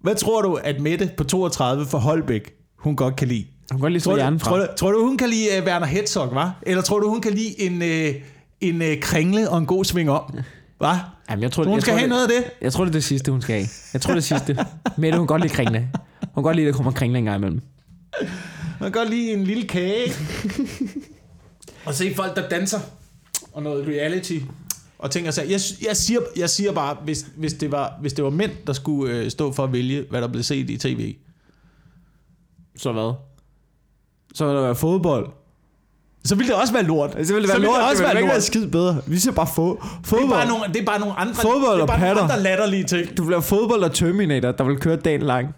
hvad 0.00 0.14
tror 0.14 0.42
du, 0.42 0.54
at 0.54 0.80
Mette 0.80 1.10
på 1.16 1.24
32 1.24 1.86
for 1.86 1.98
Holbæk, 1.98 2.52
hun 2.78 2.96
godt 2.96 3.16
kan 3.16 3.28
lide? 3.28 3.46
Hun 3.70 3.78
kan 3.78 3.80
godt 3.80 3.92
lide 3.92 4.04
Tror 4.04 4.16
du, 4.16 4.38
tror, 4.38 4.56
du, 4.58 4.66
tror 4.76 4.90
du, 4.90 5.04
hun 5.04 5.16
kan 5.16 5.28
lide 5.28 5.46
uh, 5.58 5.66
Werner 5.66 5.86
Herzog, 5.86 6.28
hva? 6.28 6.50
Eller 6.62 6.82
tror 6.82 6.98
du, 7.00 7.08
hun 7.08 7.20
kan 7.20 7.32
lide 7.32 7.60
en, 7.60 7.82
uh, 7.82 8.22
en 8.60 8.82
uh, 8.82 9.00
kringle 9.00 9.50
og 9.50 9.58
en 9.58 9.66
god 9.66 9.84
sving 9.84 10.10
om? 10.10 10.34
Hva? 10.78 10.98
Jamen, 11.30 11.42
jeg 11.42 11.52
tror, 11.52 11.64
Hun 11.64 11.74
jeg 11.74 11.82
skal 11.82 11.92
tror, 11.92 11.98
have 11.98 12.02
det, 12.02 12.08
noget 12.08 12.22
af 12.22 12.28
det. 12.28 12.50
Jeg 12.60 12.72
tror, 12.72 12.84
det 12.84 12.90
er 12.90 12.92
det 12.92 13.04
sidste, 13.04 13.32
hun 13.32 13.42
skal 13.42 13.54
have. 13.54 13.68
Jeg 13.92 14.00
tror, 14.00 14.14
det 14.14 14.16
er 14.16 14.34
det 14.36 14.46
sidste. 14.46 14.66
Mette, 14.96 15.18
hun 15.18 15.26
kan 15.26 15.34
godt 15.34 15.42
lide 15.42 15.54
kringle. 15.54 15.78
Hun 16.20 16.34
kan 16.34 16.42
godt 16.42 16.56
lide, 16.56 16.68
at 16.68 16.72
der 16.72 16.76
kommer 16.76 16.92
kringle 16.92 17.18
en 17.18 17.24
gang 17.24 17.36
imellem. 17.36 17.60
Man 18.80 18.92
kan 18.92 18.92
godt 18.92 19.10
lide 19.10 19.32
en 19.32 19.44
lille 19.44 19.68
kage. 19.68 20.12
og 21.86 21.94
se 21.94 22.14
folk, 22.14 22.36
der 22.36 22.48
danser. 22.48 22.80
Og 23.52 23.62
noget 23.62 23.88
reality. 23.88 24.38
Og 24.98 25.10
tænker 25.10 25.30
sig, 25.30 25.42
jeg, 25.50 25.60
jeg, 25.86 25.96
siger, 25.96 26.20
jeg 26.36 26.50
siger 26.50 26.72
bare, 26.72 26.96
hvis, 27.04 27.26
hvis, 27.36 27.52
det 27.52 27.72
var, 27.72 27.98
hvis 28.00 28.12
det 28.12 28.24
var 28.24 28.30
mænd, 28.30 28.50
der 28.66 28.72
skulle 28.72 29.14
øh, 29.14 29.30
stå 29.30 29.52
for 29.52 29.64
at 29.64 29.72
vælge, 29.72 30.04
hvad 30.10 30.20
der 30.22 30.28
blev 30.28 30.42
set 30.42 30.70
i 30.70 30.76
tv, 30.78 31.14
Så 32.76 32.92
hvad? 32.92 33.12
Så 34.34 34.46
vil 34.46 34.54
der 34.54 34.62
være 34.62 34.74
fodbold. 34.74 35.28
så 36.24 36.34
ville 36.34 36.52
det 36.52 36.60
også 36.60 36.72
være 36.72 36.82
lort. 36.82 37.10
Så 37.10 37.16
vil 37.16 37.26
det 37.26 37.34
være 37.34 37.42
ville 37.56 37.66
lort. 37.66 37.82
også 37.82 37.90
det 37.90 37.98
vil 37.98 38.04
være 38.04 38.12
ikke 38.16 38.20
lort. 38.26 38.32
være 38.34 38.40
skid 38.40 38.66
bedre. 38.66 39.02
Vi 39.06 39.18
ser 39.18 39.32
bare 39.32 39.46
fo- 39.46 39.60
Det 39.70 39.90
er 39.98 40.00
fodbold. 40.04 40.30
bare 40.30 40.48
nogle, 40.48 40.64
det 40.74 40.76
er 40.80 40.84
bare 40.86 41.00
nogle 41.00 41.14
andre, 41.14 41.34
Fodbold 41.34 41.72
det 41.72 41.78
er 41.78 41.82
og 41.82 41.88
bare 41.88 41.98
nogle 42.00 42.08
patter. 42.14 42.22
andre 42.22 42.42
latterlige 42.42 42.84
ting. 42.84 43.16
Du 43.16 43.24
bliver 43.24 43.40
fodbold 43.40 43.82
og 43.84 43.94
Terminator, 43.94 44.52
der 44.52 44.64
vil 44.64 44.76
køre 44.78 44.96
dagen 44.96 45.22
lang. 45.22 45.48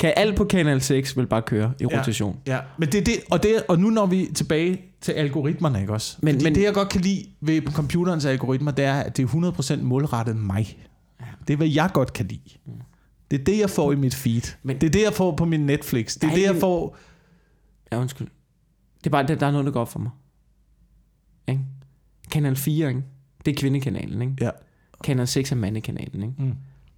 Kan 0.00 0.12
alt 0.16 0.36
på 0.36 0.44
Kanal 0.44 0.80
6 0.82 1.16
vil 1.16 1.26
bare 1.26 1.42
køre 1.42 1.72
i 1.80 1.84
Ja. 1.90 1.98
rotation. 1.98 2.36
Ja, 2.46 2.58
men 2.78 2.92
det 2.92 3.00
er 3.00 3.04
det, 3.04 3.14
og, 3.30 3.42
det, 3.42 3.62
og 3.68 3.78
nu 3.78 3.90
når 3.90 4.06
vi 4.06 4.28
tilbage 4.34 4.80
til 5.06 5.12
algoritmerne, 5.12 5.80
ikke 5.80 5.92
også? 5.92 6.16
Men- 6.20 6.26
Men, 6.26 6.34
Fordi 6.34 6.44
men- 6.44 6.52
men, 6.52 6.54
det, 6.54 6.64
jeg 6.66 6.74
godt 6.74 6.88
kan 6.88 7.00
lide 7.00 7.24
ved 7.40 7.62
computerens 7.62 8.24
algoritmer, 8.24 8.70
det 8.70 8.84
er, 8.84 8.94
at 9.00 9.16
det 9.16 9.22
er 9.22 9.26
100% 9.78 9.82
målrettet 9.82 10.36
mig. 10.36 10.78
Det 11.48 11.52
er, 11.52 11.56
hvad 11.56 11.68
jeg 11.68 11.90
godt 11.94 12.12
kan 12.12 12.26
lide. 12.26 12.40
Det 13.30 13.40
er 13.40 13.44
det, 13.44 13.58
jeg 13.58 13.70
får 13.70 13.92
i 13.92 13.96
mit 13.96 14.14
feed. 14.14 14.56
Men- 14.62 14.80
det 14.80 14.86
er 14.86 14.90
det, 14.90 15.02
jeg 15.02 15.12
får 15.12 15.36
på 15.36 15.44
min 15.44 15.60
Netflix. 15.66 16.14
Det 16.14 16.24
er 16.30 16.34
det, 16.34 16.42
jeg 16.42 16.56
får... 16.56 16.96
Ja, 17.92 18.00
undskyld. 18.00 18.28
Det 18.98 19.06
er 19.06 19.10
bare, 19.10 19.26
det, 19.26 19.40
der 19.40 19.46
er 19.46 19.50
noget, 19.50 19.66
der 19.66 19.72
går 19.72 19.80
op 19.80 19.88
for 19.88 19.98
mig. 19.98 20.10
Ikke? 21.48 21.60
Kanal 22.30 22.56
4, 22.56 22.88
ikke? 22.88 23.02
Det 23.44 23.52
er 23.56 23.60
kvindekanalen, 23.60 24.22
ikke? 24.22 24.34
Ja. 24.40 24.50
Kanal 25.04 25.26
6 25.26 25.52
er 25.52 25.56
mandekanalen, 25.56 26.22
ikke? 26.22 26.34
Mm. 26.38 26.52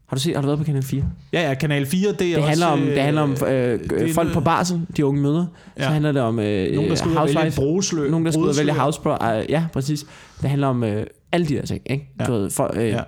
Har 0.08 0.16
du 0.16 0.20
set, 0.22 0.34
har 0.34 0.40
du 0.42 0.46
været 0.46 0.58
på 0.58 0.64
Kanal 0.64 0.82
4? 0.82 1.04
Ja, 1.32 1.48
ja, 1.48 1.54
Kanal 1.54 1.86
4, 1.86 2.12
det 2.12 2.20
er 2.20 2.26
Det 2.26 2.36
også... 2.36 2.48
handler 2.48 2.66
om, 2.66 2.82
øh, 2.82 2.94
det 2.94 3.02
handler 3.02 3.22
om 3.22 3.30
øh, 3.30 3.80
det 3.90 4.10
er 4.10 4.14
folk 4.14 4.32
på 4.32 4.40
barsel, 4.40 4.86
de 4.96 5.06
unge 5.06 5.20
mødre. 5.22 5.48
Ja. 5.78 5.82
Så 5.82 5.88
handler 5.88 6.12
det 6.12 6.22
om 6.22 6.38
øh, 6.38 6.74
Nogen, 6.74 6.90
der 6.90 6.96
skal 6.96 7.18
og 7.18 7.26
vælge 7.28 7.52
brugsløb. 7.56 8.10
Nogen, 8.10 8.26
der 8.26 8.32
skal 8.32 8.66
vælge 8.66 8.72
housebro. 8.80 9.10
Uh, 9.10 9.50
ja, 9.50 9.64
præcis. 9.72 10.06
Det 10.42 10.50
handler 10.50 10.66
om 10.66 10.84
øh, 10.84 11.06
alle 11.32 11.46
de 11.46 11.54
der 11.54 11.66
ting, 11.66 11.82
ikke? 11.86 12.08
Ja. 12.20 12.24
Du 12.24 12.32
ved, 12.32 12.50
for, 12.50 12.70
øh, 12.74 12.88
ja. 12.88 13.00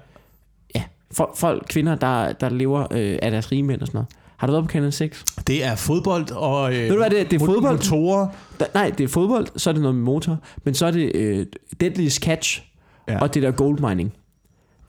Ja. 0.75 0.83
For, 1.13 1.33
folk, 1.37 1.67
kvinder, 1.69 1.95
der, 1.95 2.33
der 2.33 2.49
lever 2.49 2.81
øh, 2.91 3.19
af 3.23 3.31
deres 3.31 3.53
rige 3.53 3.63
mænd 3.63 3.81
og 3.81 3.87
sådan 3.87 3.99
noget. 3.99 4.09
Har 4.37 4.47
du 4.47 4.53
været 4.53 4.65
på 4.65 4.69
Kanal 4.69 4.93
6? 4.93 5.25
Det 5.47 5.65
er 5.65 5.75
fodbold 5.75 6.31
og... 6.33 6.73
Øh, 6.75 6.81
Ved 6.83 6.89
du 6.91 6.97
hvad 6.97 7.11
det 7.11 7.21
er? 7.21 7.25
Det 7.25 7.43
er 7.43 7.47
fodbold. 7.47 7.77
Motorer. 7.77 8.29
Da, 8.61 8.65
nej, 8.75 8.91
det 8.99 9.05
er 9.05 9.09
fodbold, 9.09 9.47
så 9.57 9.71
er 9.71 9.73
det 9.75 9.83
noget 9.83 9.95
med 9.95 10.05
motor, 10.05 10.39
men 10.65 10.75
så 10.75 10.87
er 10.87 10.91
det 10.91 11.17
øh, 11.17 11.47
Deadliest 11.81 12.23
Catch. 12.23 12.63
Ja. 13.09 13.21
og 13.21 13.35
det 13.35 13.43
der 13.43 13.51
gold 13.51 13.79
mining. 13.89 14.13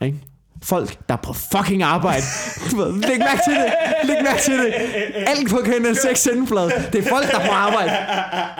Ikke? 0.02 0.18
Folk, 0.62 0.98
der 1.08 1.14
er 1.14 1.18
på 1.18 1.32
fucking 1.32 1.82
arbejde. 1.82 2.22
Læg 3.08 3.18
mærke 3.18 3.40
til 3.46 3.54
det. 3.54 3.72
Læg 4.04 4.16
mærke 4.22 4.42
til 4.42 4.58
det. 4.58 4.74
Alt 5.26 5.50
på 5.50 5.56
Kanal 5.64 5.96
6 5.96 6.20
sendeflade. 6.20 6.70
Det 6.92 7.06
er 7.06 7.08
folk, 7.08 7.30
der 7.30 7.38
er 7.38 7.46
på 7.46 7.52
arbejde. 7.52 7.90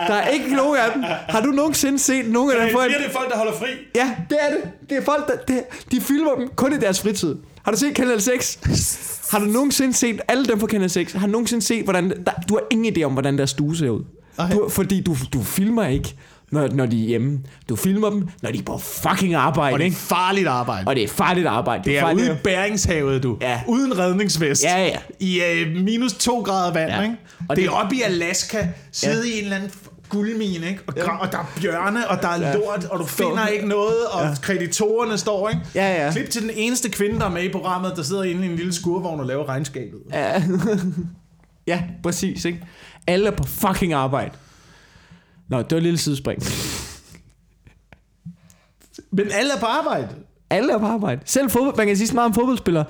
Der 0.07 0.13
er 0.13 0.27
ikke 0.27 0.55
nogen 0.55 0.77
af 0.77 0.91
dem. 0.93 1.03
Har 1.29 1.41
du 1.41 1.49
nogensinde 1.49 1.99
set 1.99 2.31
nogen 2.31 2.51
af 2.51 2.57
dem 2.57 2.67
det 2.67 3.05
er 3.05 3.11
folk, 3.11 3.31
der 3.31 3.37
holder 3.37 3.53
fri. 3.53 3.67
Ja, 3.95 4.15
det 4.29 4.37
er 4.41 4.49
det. 4.49 4.89
Det 4.89 4.97
er 4.97 5.01
folk, 5.01 5.27
der... 5.27 5.33
Det, 5.47 5.63
de 5.91 6.01
filmer 6.01 6.35
dem 6.35 6.49
kun 6.55 6.73
i 6.73 6.77
deres 6.77 7.01
fritid. 7.01 7.35
Har 7.65 7.71
du 7.71 7.77
set 7.77 7.95
Kanal 7.95 8.21
6? 8.21 8.59
Har 9.31 9.39
du 9.39 9.45
nogensinde 9.45 9.93
set 9.93 10.21
alle 10.27 10.45
dem 10.45 10.59
på 10.59 10.67
Kanal 10.67 10.89
6? 10.89 11.13
Har 11.13 11.25
du 11.25 11.31
nogensinde 11.31 11.65
set, 11.65 11.83
hvordan... 11.83 12.09
Der, 12.09 12.31
du 12.49 12.53
har 12.53 12.61
ingen 12.71 12.97
idé 12.97 13.03
om, 13.03 13.11
hvordan 13.11 13.37
deres 13.37 13.49
stue 13.49 13.75
ser 13.75 13.89
ud. 13.89 14.03
Nej. 14.37 14.51
Du, 14.51 14.69
fordi 14.69 15.01
du, 15.01 15.15
du 15.33 15.43
filmer 15.43 15.85
ikke, 15.85 16.15
når, 16.53 16.67
når 16.67 16.85
de 16.85 17.03
er 17.03 17.07
hjemme. 17.07 17.39
Du 17.69 17.75
filmer 17.75 18.09
dem, 18.09 18.27
når 18.41 18.51
de 18.51 18.57
er 18.57 18.63
på 18.63 18.77
fucking 18.77 19.33
arbejde, 19.35 19.73
Og 19.73 19.79
det 19.79 19.87
er 19.87 19.91
farligt 19.91 20.47
arbejde. 20.47 20.83
Og 20.87 20.95
det 20.95 21.03
er 21.03 21.07
farligt 21.07 21.47
arbejde. 21.47 21.83
Det 21.83 21.97
er 21.97 22.01
farligt. 22.01 22.29
ude 22.29 22.37
i 22.37 22.41
bæringshavet, 22.43 23.23
du. 23.23 23.37
Ja. 23.41 23.61
Uden 23.67 23.97
redningsvest. 23.99 24.63
Ja, 24.63 24.83
ja. 24.85 24.97
I 25.19 25.41
uh, 25.65 25.81
minus 25.83 26.13
to 26.13 26.39
grader 26.41 26.73
vand, 26.73 26.91
Ja. 26.91 27.01
ikke? 27.01 27.15
Og 27.39 27.45
Og 27.49 27.55
det 27.55 27.65
er 27.65 27.69
det- 27.69 27.79
oppe 27.79 27.95
i 27.95 28.01
Alaska, 28.01 28.67
sidde 28.91 29.27
Ja. 29.27 29.33
i 29.33 29.37
en 29.37 29.43
eller 29.43 29.55
anden 29.55 29.71
guldmine, 30.09 30.67
ikke? 30.67 30.79
Og, 30.87 30.93
Ja. 30.97 31.17
og 31.17 31.31
der 31.31 31.37
er 31.37 31.51
bjørne, 31.61 32.07
og 32.09 32.21
der 32.21 32.27
er 32.27 32.41
Ja. 32.41 32.53
lort, 32.53 32.85
og 32.91 32.99
du 32.99 33.05
finder 33.05 33.47
ikke 33.47 33.67
noget, 33.67 34.05
og 34.11 34.23
ja. 34.25 34.33
kreditorerne 34.41 35.17
står, 35.17 35.49
ikke? 35.49 35.61
Ja, 35.75 36.05
ja. 36.05 36.11
Klip 36.11 36.29
til 36.29 36.41
den 36.41 36.51
eneste 36.55 36.89
kvinde, 36.89 37.19
der 37.19 37.25
er 37.25 37.29
med 37.29 37.43
i 37.43 37.51
programmet, 37.51 37.93
der 37.95 38.03
sidder 38.03 38.23
inde 38.23 38.45
i 38.47 38.49
en 38.49 38.55
lille 38.55 38.73
skurvogn 38.73 39.19
og 39.19 39.25
laver 39.25 39.49
regnskabet. 39.49 39.99
Ja. 40.13 40.43
ja, 41.67 41.83
præcis, 42.03 42.45
ikke? 42.45 42.59
Alle 43.07 43.27
er 43.27 43.31
på 43.31 43.43
fucking 43.43 43.93
arbejde. 43.93 44.31
Nå, 45.53 45.59
det 45.59 45.71
var 45.71 45.77
et 45.77 45.83
lille 45.83 45.97
sidespring. 45.97 46.43
Men 49.11 49.25
alle 49.31 49.53
er 49.53 49.59
på 49.59 49.65
arbejde. 49.65 50.07
Alle 50.49 50.73
er 50.73 50.77
på 50.77 50.85
arbejde. 50.85 51.21
Selv 51.25 51.49
fodbold, 51.49 51.77
man 51.77 51.87
kan 51.87 51.97
sige 51.97 52.07
så 52.07 52.13
meget 52.13 52.25
om 52.25 52.33
fodboldspillere, 52.33 52.85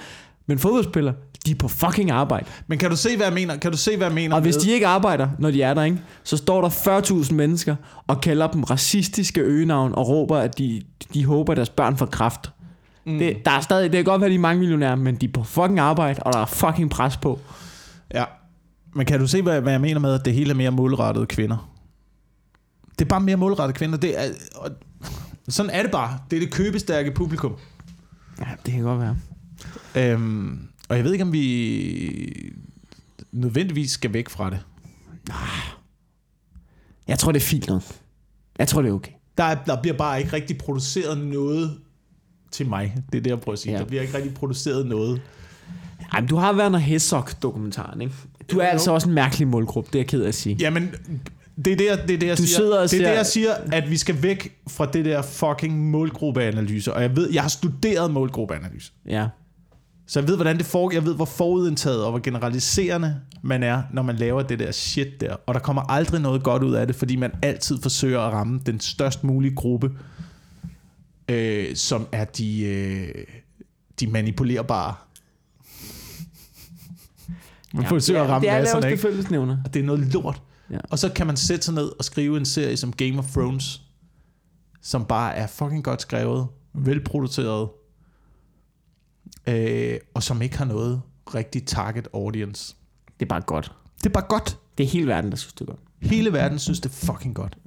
men 0.48 0.60
fodboldspillere, 0.60 1.16
de 1.46 1.52
er 1.52 1.56
på 1.56 1.68
fucking 1.68 2.12
arbejde. 2.12 2.46
Men 2.68 2.78
kan 2.78 2.90
du 2.90 2.96
se, 2.96 3.16
hvad 3.18 3.26
jeg 3.26 3.34
mener? 3.34 3.58
Kan 3.58 3.72
du 3.72 3.78
se, 3.78 3.98
hvad 3.98 4.08
jeg 4.08 4.14
mener 4.14 4.36
Og 4.36 4.42
hvis 4.42 4.56
de 4.56 4.72
ikke 4.72 4.88
arbejder, 4.88 5.30
når 5.40 5.52
de 5.52 5.62
er 5.62 5.74
der, 5.74 5.84
ikke, 5.84 6.02
så 6.24 6.38
står 6.38 6.62
der 6.62 6.70
40.000 6.70 7.34
mennesker 7.34 7.76
og 8.08 8.22
kalder 8.22 8.48
dem 8.48 8.64
racistiske 8.64 9.42
øgenavn 9.42 9.96
og 9.96 10.08
råber, 10.08 10.38
at 10.38 10.58
de, 10.58 10.82
de 11.14 11.26
håber, 11.26 11.54
at 11.54 11.58
deres 11.58 11.70
børn 11.70 11.98
får 11.98 12.06
kraft. 12.06 12.52
Mm. 13.06 13.18
Det, 13.18 13.46
der 13.46 13.52
er 13.52 13.62
stadig, 13.62 13.92
det 13.92 13.98
kan 13.98 14.06
godt 14.06 14.22
være, 14.22 14.28
at 14.28 14.32
de 14.32 14.36
er 14.36 14.40
mange 14.40 14.60
millionærer, 14.60 14.96
men 14.96 15.16
de 15.16 15.26
er 15.26 15.32
på 15.34 15.44
fucking 15.44 15.80
arbejde, 15.80 16.24
og 16.24 16.34
der 16.34 16.40
er 16.40 16.46
fucking 16.46 16.90
pres 16.90 17.18
på. 17.18 17.40
Ja. 18.14 18.24
Men 18.96 19.06
kan 19.06 19.20
du 19.20 19.28
se, 19.28 19.42
hvad, 19.42 19.62
hvad 19.62 19.72
jeg 19.72 19.82
mener 19.82 20.00
med, 20.00 20.14
at 20.14 20.26
det 20.26 20.34
hele 20.34 20.50
er 20.50 20.56
mere 20.56 20.72
målrettet 20.72 21.28
kvinder? 21.28 21.73
Det 23.00 23.06
er 23.06 23.10
bare 23.10 23.22
mere 23.22 23.38
målrettet 23.38 23.76
kvinder. 23.78 23.98
Det 23.98 24.20
er, 24.20 24.32
og, 24.56 24.72
sådan 25.50 25.70
er 25.70 25.82
det 25.82 25.92
bare. 25.92 26.20
Det 26.32 26.36
er 26.36 26.40
det 26.40 26.52
købestærke 26.52 27.12
publikum. 27.12 27.56
Ja, 28.40 28.46
det 28.66 28.74
kan 28.74 28.82
godt 28.84 29.00
være. 29.00 29.18
Øhm, 29.96 30.68
og 30.90 30.96
jeg 30.98 31.04
ved 31.06 31.12
ikke, 31.12 31.24
om 31.24 31.34
vi 31.34 32.54
nødvendigvis 33.32 33.92
skal 33.92 34.14
væk 34.14 34.30
fra 34.30 34.50
det. 34.50 34.60
Jeg 37.08 37.20
tror, 37.20 37.32
det 37.32 37.40
er 37.40 37.46
fint 37.46 37.68
noget. 37.68 38.02
Jeg 38.60 38.68
tror, 38.68 38.82
det 38.82 38.90
er 38.90 38.94
okay. 38.94 39.12
Der, 39.38 39.44
er, 39.44 39.64
der 39.64 39.82
bliver 39.82 39.98
bare 39.98 40.20
ikke 40.20 40.34
rigtig 40.34 40.58
produceret 40.58 41.18
noget 41.18 41.78
til 42.52 42.68
mig. 42.70 42.96
Det 43.12 43.18
er 43.18 43.22
det, 43.22 43.30
jeg 43.30 43.40
prøver 43.40 43.54
at 43.54 43.60
sige. 43.60 43.74
Ja. 43.74 43.80
Der 43.80 43.86
bliver 43.86 44.02
ikke 44.02 44.18
rigtig 44.18 44.34
produceret 44.34 44.88
noget. 44.88 45.22
Ej, 46.12 46.20
men 46.20 46.30
du 46.30 46.36
har 46.36 46.54
været 46.54 46.72
noget 46.72 46.86
Hessok-dokumentaren, 46.86 48.02
ikke? 48.02 48.16
Du 48.52 48.60
er 48.60 48.64
Jo. 48.66 48.70
altså 48.70 48.92
også 48.92 49.10
en 49.10 49.16
mærkelig 49.16 49.48
målgruppe, 49.48 49.90
det 49.94 50.00
er 50.00 50.00
jeg 50.04 50.08
ked 50.08 50.22
af 50.22 50.28
at 50.28 50.36
sige. 50.36 50.56
Jamen, 50.60 50.90
det 51.66 51.74
er 51.74 51.78
det, 51.78 51.86
jeg, 51.86 51.98
det, 52.08 52.14
er 52.14 52.20
det, 52.20 52.28
jeg 52.28 52.38
Du 52.38 52.44
siger. 52.44 52.56
sidder 52.58 52.80
og 52.80 52.92
det 52.92 52.94
er 52.94 53.04
ser- 53.04 53.10
det, 53.10 53.18
jeg 53.18 53.26
siger, 53.26 53.54
at 53.72 53.90
vi 53.90 53.98
skal 53.98 54.24
væk 54.24 54.60
fra 54.68 54.86
det 54.86 55.06
der 55.06 55.22
fucking 55.22 55.90
målgruppeanalyse. 55.92 56.94
Og 56.94 57.02
jeg 57.02 57.16
ved, 57.16 57.30
jeg 57.32 57.42
har 57.42 57.50
studeret 57.50 58.12
målgruppeanalyse. 58.12 58.92
Ja. 59.10 59.28
Så 60.08 60.20
jeg 60.20 60.28
ved, 60.28 60.36
hvordan 60.36 60.58
det 60.58 60.66
foregår. 60.66 60.94
Jeg 60.94 61.06
ved, 61.06 61.16
hvor 61.16 61.26
forudindtaget 61.26 62.04
og 62.04 62.10
hvor 62.12 62.20
generaliserende 62.20 63.20
man 63.42 63.64
er, 63.64 63.82
når 63.94 64.02
man 64.02 64.16
laver 64.16 64.44
det 64.44 64.60
der 64.60 64.72
shit 64.72 65.22
der. 65.22 65.36
Og 65.46 65.54
der 65.54 65.60
kommer 65.60 65.82
aldrig 65.92 66.22
noget 66.22 66.44
godt 66.44 66.64
ud 66.64 66.74
af 66.74 66.88
det, 66.88 66.96
fordi 66.96 67.16
man 67.16 67.32
altid 67.42 67.78
forsøger 67.82 68.20
at 68.20 68.34
ramme 68.34 68.62
den 68.66 68.80
størst 68.80 69.24
mulige 69.24 69.56
gruppe, 69.56 69.92
øh, 71.30 71.76
som 71.76 72.08
er 72.12 72.26
de, 72.26 72.64
øh, 72.64 73.08
de 74.00 74.08
manipulerbare. 74.08 74.94
Man 77.74 77.84
ja, 77.84 77.90
forsøger 77.90 78.24
at 78.24 78.30
ramme 78.30 78.48
det 78.48 78.54
er 78.54 78.60
masserne, 78.60 78.80
ikke? 78.92 79.02
det 79.74 79.80
er 79.80 79.84
noget 79.84 80.14
lort. 80.14 80.42
Ja. 80.74 80.78
Og 80.90 81.00
så 81.00 81.10
kan 81.10 81.28
man 81.28 81.38
sætte 81.38 81.66
sig 81.66 81.74
ned 81.74 81.92
og 82.00 82.06
skrive 82.06 82.38
en 82.38 82.46
serie 82.46 82.78
som 82.78 82.94
Game 82.94 83.20
of 83.20 83.32
Thrones, 83.32 83.82
som 84.82 85.06
bare 85.06 85.36
er 85.36 85.48
fucking 85.48 85.84
godt 85.84 86.02
skrevet, 86.02 86.48
velproduceret, 86.74 87.70
øh, 89.48 89.98
og 90.14 90.24
som 90.24 90.42
ikke 90.42 90.58
har 90.58 90.66
noget 90.66 91.02
rigtig 91.36 91.66
target 91.66 92.08
audience. 92.14 92.76
Det 93.20 93.26
er 93.26 93.30
bare 93.30 93.42
godt. 93.42 93.72
Det 93.98 94.06
er 94.06 94.10
bare 94.14 94.26
godt. 94.30 94.58
Det 94.78 94.84
er 94.84 94.88
hele 94.88 95.08
verden, 95.08 95.32
der 95.32 95.38
synes, 95.38 95.54
det 95.54 95.62
er 95.62 95.66
godt. 95.66 95.80
Hele 96.02 96.34
verden 96.34 96.60
synes, 96.60 96.80
det 96.80 96.90
er 96.92 97.06
fucking 97.06 97.36
godt. 97.36 97.58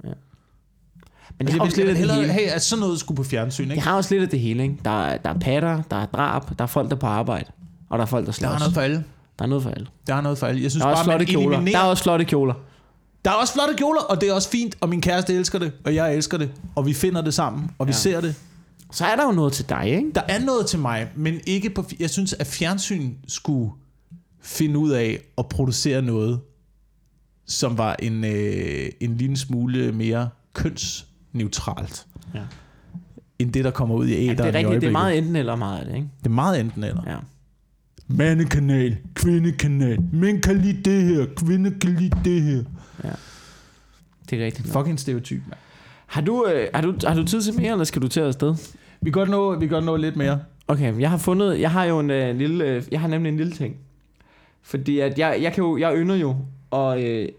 Men 1.37 1.47
det 1.47 1.55
har 1.55 1.61
også 1.61 1.77
lidt 1.77 1.89
af 1.89 1.95
det 1.95 2.11
hele. 2.15 2.33
Hey, 2.33 2.47
at 2.49 2.61
sådan 2.61 2.79
noget 2.81 2.99
skulle 2.99 3.15
på 3.15 3.23
fjernsyn, 3.23 3.63
Det 3.65 3.71
ikke? 3.71 3.83
har 3.83 3.95
også 3.95 4.13
lidt 4.13 4.23
af 4.23 4.29
det 4.29 4.39
hele, 4.39 4.63
ikke? 4.63 4.77
Der, 4.85 5.05
er- 5.05 5.17
der 5.17 5.29
er 5.29 5.39
patter, 5.39 5.81
der 5.91 5.95
er 5.97 6.05
drab, 6.05 6.41
der 6.57 6.63
er 6.63 6.67
folk, 6.67 6.89
der 6.89 6.95
er 6.95 6.99
på 6.99 7.07
arbejde, 7.07 7.51
og 7.89 7.97
der 7.97 8.01
er 8.01 8.07
folk, 8.07 8.25
der 8.25 8.31
Der 8.31 8.31
slås. 8.31 8.51
er 8.53 8.59
noget 8.59 8.73
for 8.73 8.81
alle. 8.81 9.03
Der 9.39 9.45
er 9.45 9.49
noget 9.49 9.63
for 9.63 9.69
alle. 9.69 9.87
Der 10.07 10.15
er 10.15 10.21
noget 10.21 10.37
for 10.37 10.47
alle. 10.47 10.63
Jeg 10.63 10.71
synes 10.71 10.81
Der 10.81 10.87
er 10.87 10.91
også 10.91 11.05
bare, 11.05 11.17
flotte 11.17 11.25
kjoler. 11.33 11.47
eliminerer... 11.57 11.79
Der 11.79 11.85
er 11.85 11.89
også 11.89 12.03
flotte 12.03 12.25
kjoler. 12.25 12.53
Der 13.27 13.33
er 13.33 13.37
også 13.37 13.53
flotte 13.53 13.73
kjoler, 13.77 14.01
og 14.01 14.21
det 14.21 14.29
er 14.29 14.33
også 14.33 14.49
fint, 14.49 14.75
og 14.81 14.89
min 14.89 15.01
kæreste 15.01 15.33
elsker 15.33 15.59
det, 15.59 15.71
og 15.85 15.95
jeg 15.95 16.15
elsker 16.15 16.37
det, 16.37 16.49
og 16.75 16.85
vi 16.85 16.93
finder 16.93 17.21
det 17.21 17.33
sammen, 17.33 17.71
og 17.79 17.87
vi 17.87 17.91
Ja. 17.91 17.97
ser 17.97 18.21
det. 18.21 18.35
Så 18.91 19.05
er 19.05 19.15
der 19.15 19.23
jo 19.25 19.31
noget 19.31 19.53
til 19.53 19.69
dig, 19.69 19.87
ikke? 19.89 20.11
Der 20.15 20.21
er 20.27 20.39
noget 20.39 20.67
til 20.67 20.79
mig, 20.79 21.07
men 21.15 21.39
ikke 21.47 21.69
på... 21.69 21.85
Jeg 21.99 22.09
synes, 22.09 22.33
at 22.33 22.47
fjernsyn 22.47 23.11
skulle 23.27 23.71
finde 24.41 24.79
ud 24.79 24.89
af 24.91 25.19
at 25.37 25.45
producere 25.49 26.01
noget, 26.01 26.39
som 27.47 27.77
var 27.77 27.95
en, 27.99 28.23
øh, 28.25 28.89
en 28.99 29.17
lille 29.17 29.37
smule 29.37 29.91
mere 29.91 30.29
kønsneutralt, 30.53 32.05
Ja. 32.33 32.39
end 33.39 33.53
det, 33.53 33.63
der 33.63 33.71
kommer 33.71 33.95
ud 33.95 34.07
i 34.07 34.13
æderen 34.13 34.27
Ja, 34.37 34.43
det 34.43 34.55
er 34.55 34.59
rigtigt. 34.59 34.81
Det 34.81 34.87
er 34.87 34.91
meget 34.91 35.17
enten 35.17 35.35
eller 35.35 35.55
meget 35.55 35.79
af 35.79 35.85
det, 35.85 35.95
ikke? 35.95 36.07
det 36.19 36.25
er 36.25 36.29
meget 36.33 36.59
enten 36.59 36.83
eller. 36.83 37.01
Ja. 37.07 37.17
Mandekanal, 38.07 38.97
kvindekanal, 39.13 39.99
mænd 40.13 40.41
kan 40.41 40.57
lide 40.61 40.81
det 40.91 41.03
her, 41.03 41.25
kvinder 41.35 41.71
kan 41.81 41.95
lide 41.95 42.17
det 42.25 42.41
her. 42.41 42.63
Det 44.29 44.41
er 44.41 44.45
rigtigt. 44.45 44.67
Fucking 44.67 44.99
stereotyp, 44.99 45.41
mand. 45.47 45.59
Har 46.05 46.21
du, 46.21 46.45
øh, 46.45 46.67
har, 46.73 46.81
du, 46.81 46.95
har 47.07 47.15
du 47.15 47.23
tid 47.23 47.41
til 47.41 47.53
mere, 47.53 47.71
eller 47.71 47.85
skal 47.85 48.01
du 48.01 48.07
til 48.07 48.19
afsted? 48.19 48.55
Vi 49.01 49.11
kan 49.11 49.11
godt 49.11 49.29
nå, 49.29 49.55
vi 49.55 49.67
kan 49.67 49.69
godt 49.69 49.85
nå 49.85 49.95
lidt 49.95 50.15
mere. 50.15 50.39
Okay, 50.67 50.99
jeg 50.99 51.09
har 51.09 51.17
fundet, 51.17 51.59
jeg 51.59 51.71
har 51.71 51.83
jo 51.85 51.99
en 51.99 52.09
øh, 52.09 52.35
lille, 52.35 52.65
øh, 52.65 52.83
jeg 52.91 53.01
har 53.01 53.07
nemlig 53.07 53.29
en 53.29 53.37
lille 53.37 53.53
ting. 53.53 53.75
Fordi 54.61 54.99
at 54.99 55.19
jeg, 55.19 55.37
jeg 55.41 55.53
kan 55.53 55.63
jo, 55.63 55.77
jeg 55.77 55.93
ynder 55.95 56.15
jo 56.15 56.35
at, 56.73 57.03
øh, 57.03 57.29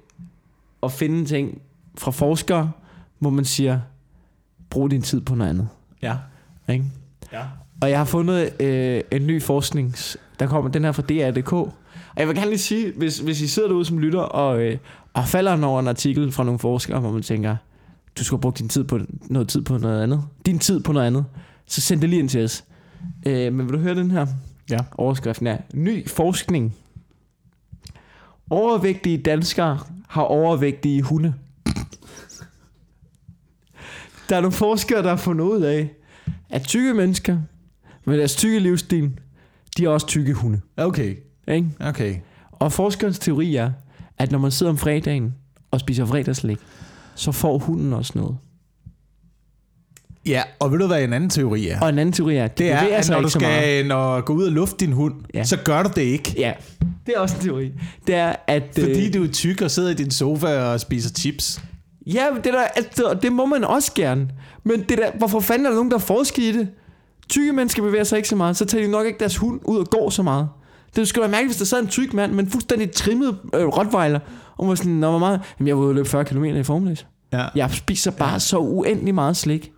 at 0.83 0.93
finde 0.93 1.25
ting 1.25 1.63
fra 1.99 2.11
forskere, 2.11 2.73
hvor 3.19 3.31
man 3.31 3.45
siger, 3.45 3.81
brug 4.71 4.91
din 4.91 5.03
tid 5.03 5.21
på 5.21 5.35
noget 5.35 5.51
andet. 5.51 5.69
Ja. 6.03 6.17
Ikke? 6.69 6.85
Ja. 7.33 7.43
Og 7.83 7.91
jeg 7.91 7.99
har 7.99 8.05
fundet 8.05 8.63
øh, 8.63 9.01
en 9.11 9.27
ny 9.27 9.43
forsknings... 9.43 10.17
Der 10.41 10.47
kommer 10.47 10.71
den 10.71 10.85
her 10.85 10.93
fra 10.93 11.03
DR.dk. 11.03 11.53
Og 11.53 11.73
jeg 12.17 12.29
vil 12.29 12.37
gerne 12.37 12.49
lige 12.49 12.59
sige, 12.59 12.93
hvis, 12.97 13.19
hvis 13.19 13.41
I 13.41 13.47
sidder 13.47 13.69
derude 13.69 13.85
som 13.85 13.99
lytter, 13.99 14.21
og, 14.21 14.63
øh, 14.63 14.79
og 15.19 15.29
falder 15.29 15.65
over 15.65 15.81
en 15.81 15.89
artikel 15.89 16.33
fra 16.33 16.45
nogle 16.45 16.59
forskere, 16.59 17.01
hvor 17.01 17.13
man 17.13 17.23
tænker, 17.23 17.57
du 18.19 18.25
skulle 18.25 18.39
have 18.39 18.43
brugt 18.43 18.59
din 18.59 18.69
tid 18.69 18.85
på 18.85 19.01
noget 19.23 19.49
tid 19.49 19.63
på 19.63 19.79
noget 19.79 20.03
andet. 20.03 20.25
Din 20.47 20.59
tid 20.59 20.81
på 20.81 20.93
noget 20.93 21.07
andet. 21.07 21.25
Så 21.67 21.81
send 21.81 22.01
det 22.01 22.09
lige 22.09 22.21
ind 22.21 22.29
til 22.29 22.45
os. 22.45 22.65
Øh, 23.27 23.53
men 23.53 23.67
vil 23.67 23.75
du 23.75 23.79
høre 23.79 23.95
den 23.95 24.11
her? 24.11 24.27
Ja. 24.71 24.79
Overskriften 24.99 25.47
er, 25.47 25.59
ny 25.75 26.09
forskning. 26.09 26.77
Overvægtige 28.51 29.19
danskere 29.19 29.79
har 30.09 30.23
overvægtige 30.23 31.03
hunde. 31.03 31.35
Der 34.29 34.37
er 34.37 34.41
nogle 34.41 34.53
forskere, 34.53 35.03
der 35.03 35.09
har 35.09 35.17
fundet 35.17 35.45
ud 35.45 35.63
af, 35.63 35.91
at 36.51 36.63
tykke 36.63 36.95
mennesker 36.95 37.39
med 38.05 38.19
deres 38.19 38.37
tykke 38.37 38.59
livsstil, 38.59 39.21
de 39.77 39.85
er 39.85 39.89
også 39.89 40.07
tykke 40.07 40.33
hunde. 40.33 40.61
Okay. 40.77 41.17
Ikke? 41.49 41.71
Okay. 41.81 42.17
Og 42.53 42.73
forskerens 42.73 43.19
teori 43.19 43.57
er, 43.57 43.71
at 44.19 44.33
når 44.33 44.39
man 44.39 44.51
sidder 44.51 44.73
om 44.73 44.79
fredagen 44.79 45.35
og 45.71 45.81
spiser 45.81 46.07
fredagslæg, 46.07 46.57
så 47.15 47.33
får 47.33 47.59
hunden 47.59 47.93
også 47.93 48.13
noget. 48.15 48.37
Ja, 50.27 50.43
og 50.59 50.73
ved 50.73 50.79
du 50.79 50.87
hvad 50.87 51.03
en 51.05 51.13
anden 51.13 51.31
teori 51.31 51.69
er? 51.69 51.81
Og 51.81 51.89
en 51.89 51.99
anden 51.99 52.13
teori 52.13 52.37
er, 52.37 52.45
at 52.45 52.59
de 52.59 52.65
det 52.65 52.73
er, 52.73 52.79
at 52.79 53.11
når 53.11 53.21
du 53.21 53.29
skal 53.29 53.87
når 53.87 54.21
gå 54.21 54.33
ud 54.33 54.45
og 54.47 54.53
lufte 54.53 54.77
din 54.87 54.93
hund, 54.93 55.15
Ja. 55.35 55.45
så 55.45 55.57
gør 55.65 55.83
du 55.83 55.91
det 55.95 56.03
ikke. 56.03 56.35
Ja, 56.39 56.53
det 57.07 57.15
er 57.17 57.21
også 57.21 57.37
en 57.37 57.43
teori. 57.43 57.73
Det 58.07 58.15
er, 58.15 58.35
at... 58.47 58.63
Fordi 58.79 59.07
øh, 59.07 59.15
du 59.15 59.25
er 59.25 59.29
tyk 59.29 59.63
og 59.63 59.71
sidder 59.71 59.91
i 59.91 59.95
din 59.95 60.11
sofa 60.11 60.47
og 60.61 60.81
spiser 60.81 61.11
chips. 61.11 61.61
Ja, 62.07 62.27
det, 62.45 62.53
der, 62.53 62.61
altså, 62.77 63.19
det 63.23 63.33
må 63.33 63.47
man 63.47 63.65
også 63.65 63.93
gerne. 63.95 64.29
Men 64.65 64.81
det 64.81 64.99
der, 64.99 65.11
hvorfor 65.19 65.41
fanden 65.41 65.67
er 65.67 65.71
der 65.71 65.77
nogen, 65.77 65.91
der 65.91 65.99
forsker 65.99 66.43
i 66.43 66.53
det? 66.53 66.69
Tykke 67.29 67.53
mennesker 67.53 67.83
bevæger 67.83 68.05
sig 68.05 68.17
ikke 68.17 68.29
så 68.29 68.37
meget, 68.37 68.57
så 68.57 68.65
tager 68.65 68.85
de 68.85 68.91
nok 68.91 69.07
ikke 69.07 69.19
deres 69.19 69.37
hund 69.37 69.61
ud 69.65 69.79
og 69.79 69.87
går 69.91 70.11
så 70.11 70.23
meget. 70.23 70.49
Det 70.97 71.09
skulle 71.09 71.23
være 71.23 71.31
mærkeligt, 71.31 71.49
hvis 71.49 71.57
der 71.59 71.65
sad 71.65 71.81
en 71.81 71.89
tyk 71.89 72.15
mand, 72.15 72.33
men 72.33 72.51
fuldstændig 72.51 72.91
trimmet 72.91 73.39
øh, 73.55 73.67
rottweiler, 73.67 74.21
og 74.57 74.69
var 74.69 74.75
sådan, 74.75 74.93
Nå, 74.93 75.11
hvor 75.11 75.19
meget? 75.19 75.41
Jamen, 75.59 75.69
jeg 75.69 75.77
var 75.77 75.83
ude 75.83 75.91
og 75.91 75.95
løbe 75.95 76.09
40 76.09 76.25
km 76.25 76.45
i 76.45 76.63
formiddags. 76.63 77.07
Ja. 77.33 77.47
Jeg 77.55 77.71
spiser 77.71 78.11
bare 78.11 78.33
ja. 78.33 78.39
så 78.39 78.59
uendelig 78.59 79.15
meget 79.15 79.37
slik. 79.37 79.73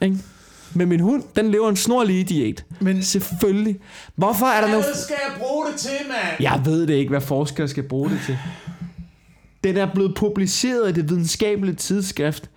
Ikke? 0.00 0.16
Men 0.74 0.88
min 0.88 1.00
hund, 1.00 1.22
den 1.36 1.50
lever 1.50 1.68
en 1.68 1.76
snorlige 1.76 2.24
diæt. 2.24 2.64
Men 2.80 3.02
Selvfølgelig. 3.02 3.76
Hvorfor 4.14 4.46
er 4.46 4.60
der 4.60 4.68
noget... 4.68 4.84
skal 4.96 5.16
jeg 5.28 5.40
bruge 5.40 5.66
det 5.66 5.80
til, 5.80 5.90
mand? 6.08 6.36
Jeg 6.40 6.62
ved 6.64 6.86
det 6.86 6.94
ikke, 6.94 7.10
hvad 7.10 7.20
forskere 7.20 7.68
skal 7.68 7.82
bruge 7.82 8.10
det 8.10 8.20
til. 8.26 8.38
Den 9.64 9.76
er 9.76 9.94
blevet 9.94 10.14
publiceret 10.14 10.88
i 10.88 10.92
det 10.92 11.10
videnskabelige 11.10 11.74
tidsskrift. 11.74 12.50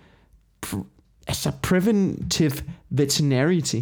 Pr- 0.66 1.24
altså 1.26 1.52
Preventive 1.62 2.52
Veterinarity. 2.94 3.76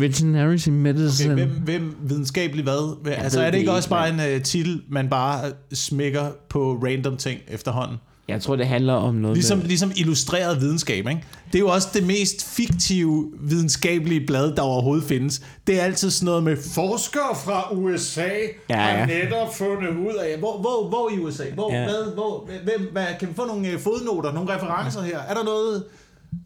Veterinarity 0.00 0.68
Medicine. 0.68 1.32
Okay, 1.32 1.46
hvem, 1.46 1.60
hvem 1.64 1.96
videnskabelig 2.02 2.62
hvad? 2.64 3.02
hvad 3.02 3.12
altså 3.12 3.40
er 3.40 3.44
det 3.44 3.52
det 3.52 3.58
ikke 3.58 3.62
ikke, 3.62 3.72
også 3.72 3.88
bare 3.88 4.08
en 4.08 4.36
uh, 4.36 4.42
titel, 4.42 4.82
man 4.90 5.08
bare 5.08 5.52
smækker 5.72 6.26
på 6.48 6.72
random 6.84 7.16
ting 7.16 7.40
efterhånden? 7.48 7.96
Jeg 8.28 8.42
tror, 8.42 8.56
det 8.56 8.66
handler 8.66 8.92
om 8.92 9.14
noget 9.14 9.36
Ligesom, 9.36 9.58
med... 9.58 9.66
ligesom 9.66 9.92
illustreret 9.96 10.60
videnskab, 10.60 11.08
ikke? 11.08 11.24
Det 11.46 11.54
er 11.54 11.58
jo 11.58 11.68
også 11.68 11.88
det 11.94 12.06
mest 12.06 12.44
fiktive 12.56 13.32
videnskabelige 13.40 14.26
blad, 14.26 14.54
der 14.54 14.62
overhovedet 14.62 15.04
findes. 15.04 15.42
Det 15.66 15.80
er 15.80 15.84
altid 15.84 16.10
sådan 16.10 16.26
noget 16.26 16.42
med 16.42 16.56
forskere 16.74 17.36
fra 17.44 17.72
USA 17.72 18.28
Ja, 18.70 18.76
har 18.76 18.90
ja. 18.90 19.06
netop 19.06 19.54
fundet 19.54 19.88
ud 19.88 20.14
af... 20.14 20.38
Hvor, 20.38 20.58
hvor, 20.60 20.88
hvor 20.88 21.10
i 21.16 21.18
USA? 21.18 21.44
Hvor, 21.54 21.72
Ja. 21.72 21.78
ja. 21.80 21.84
hvad, 21.84 22.14
hvor, 22.14 22.48
hvem, 22.64 22.88
hvad, 22.92 23.06
kan 23.20 23.28
vi 23.28 23.34
få 23.34 23.46
nogle 23.46 23.68
øh, 23.68 23.78
fodnoter, 23.80 24.32
nogle 24.32 24.54
referencer 24.54 25.02
her? 25.02 25.18
Er 25.18 25.34
der 25.34 25.44
noget... 25.44 25.84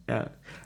Ja. 0.09 0.19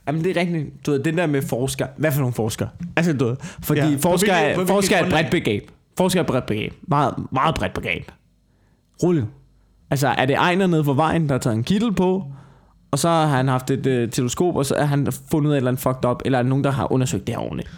Jamen, 0.07 0.23
det 0.23 0.37
er 0.37 0.41
rigtigt. 0.41 0.85
Du 0.85 0.91
ved, 0.91 0.99
den 0.99 1.17
der 1.17 1.27
med 1.27 1.41
forskere... 1.41 1.87
Hvad 1.97 2.11
for 2.11 2.19
nogle 2.19 2.33
forskere? 2.33 2.69
Altså, 2.95 3.13
du 3.13 3.25
ved, 3.25 3.35
fordi 3.63 3.79
Ja, 3.79 3.85
ja, 3.89 3.97
på 4.01 4.09
hvilket- 4.09 4.29
er, 4.29 4.55
på 4.55 4.61
er 4.61 5.03
et 5.05 5.11
bredt 5.11 5.31
begreb. 5.31 5.63
Forskere 5.97 6.19
er 6.19 6.23
et 6.23 6.27
bredt 6.27 6.45
begreb. 6.45 6.73
Meget, 6.87 7.13
meget 7.31 7.55
bredt 7.55 7.73
begreb. 7.73 8.11
Rulle. 9.03 9.25
Altså, 9.91 10.07
er 10.07 10.25
det 10.25 10.33
Ejner 10.35 10.67
nede 10.67 10.83
på 10.83 10.93
vejen, 10.93 11.27
der 11.29 11.33
har 11.33 11.39
taget 11.39 11.55
en 11.55 11.63
kittel 11.63 11.93
på, 11.93 12.23
og 12.91 12.99
så 12.99 13.09
har 13.09 13.25
han 13.27 13.47
haft 13.47 13.71
et 13.71 13.85
øh, 13.85 14.09
teleskop, 14.11 14.55
og 14.55 14.65
så 14.65 14.75
har 14.77 14.85
han 14.85 15.07
fundet 15.31 15.47
ud 15.49 15.53
af 15.53 15.57
et 15.57 15.57
eller 15.57 15.71
andet 15.71 15.81
fucked 15.83 16.05
up, 16.09 16.21
eller 16.25 16.37
er 16.39 16.43
der 16.43 16.49
nogen, 16.49 16.63
der 16.63 16.71
har 16.71 16.91
undersøgt 16.91 17.27
det 17.27 17.35
her 17.35 17.41
ordentligt? 17.41 17.69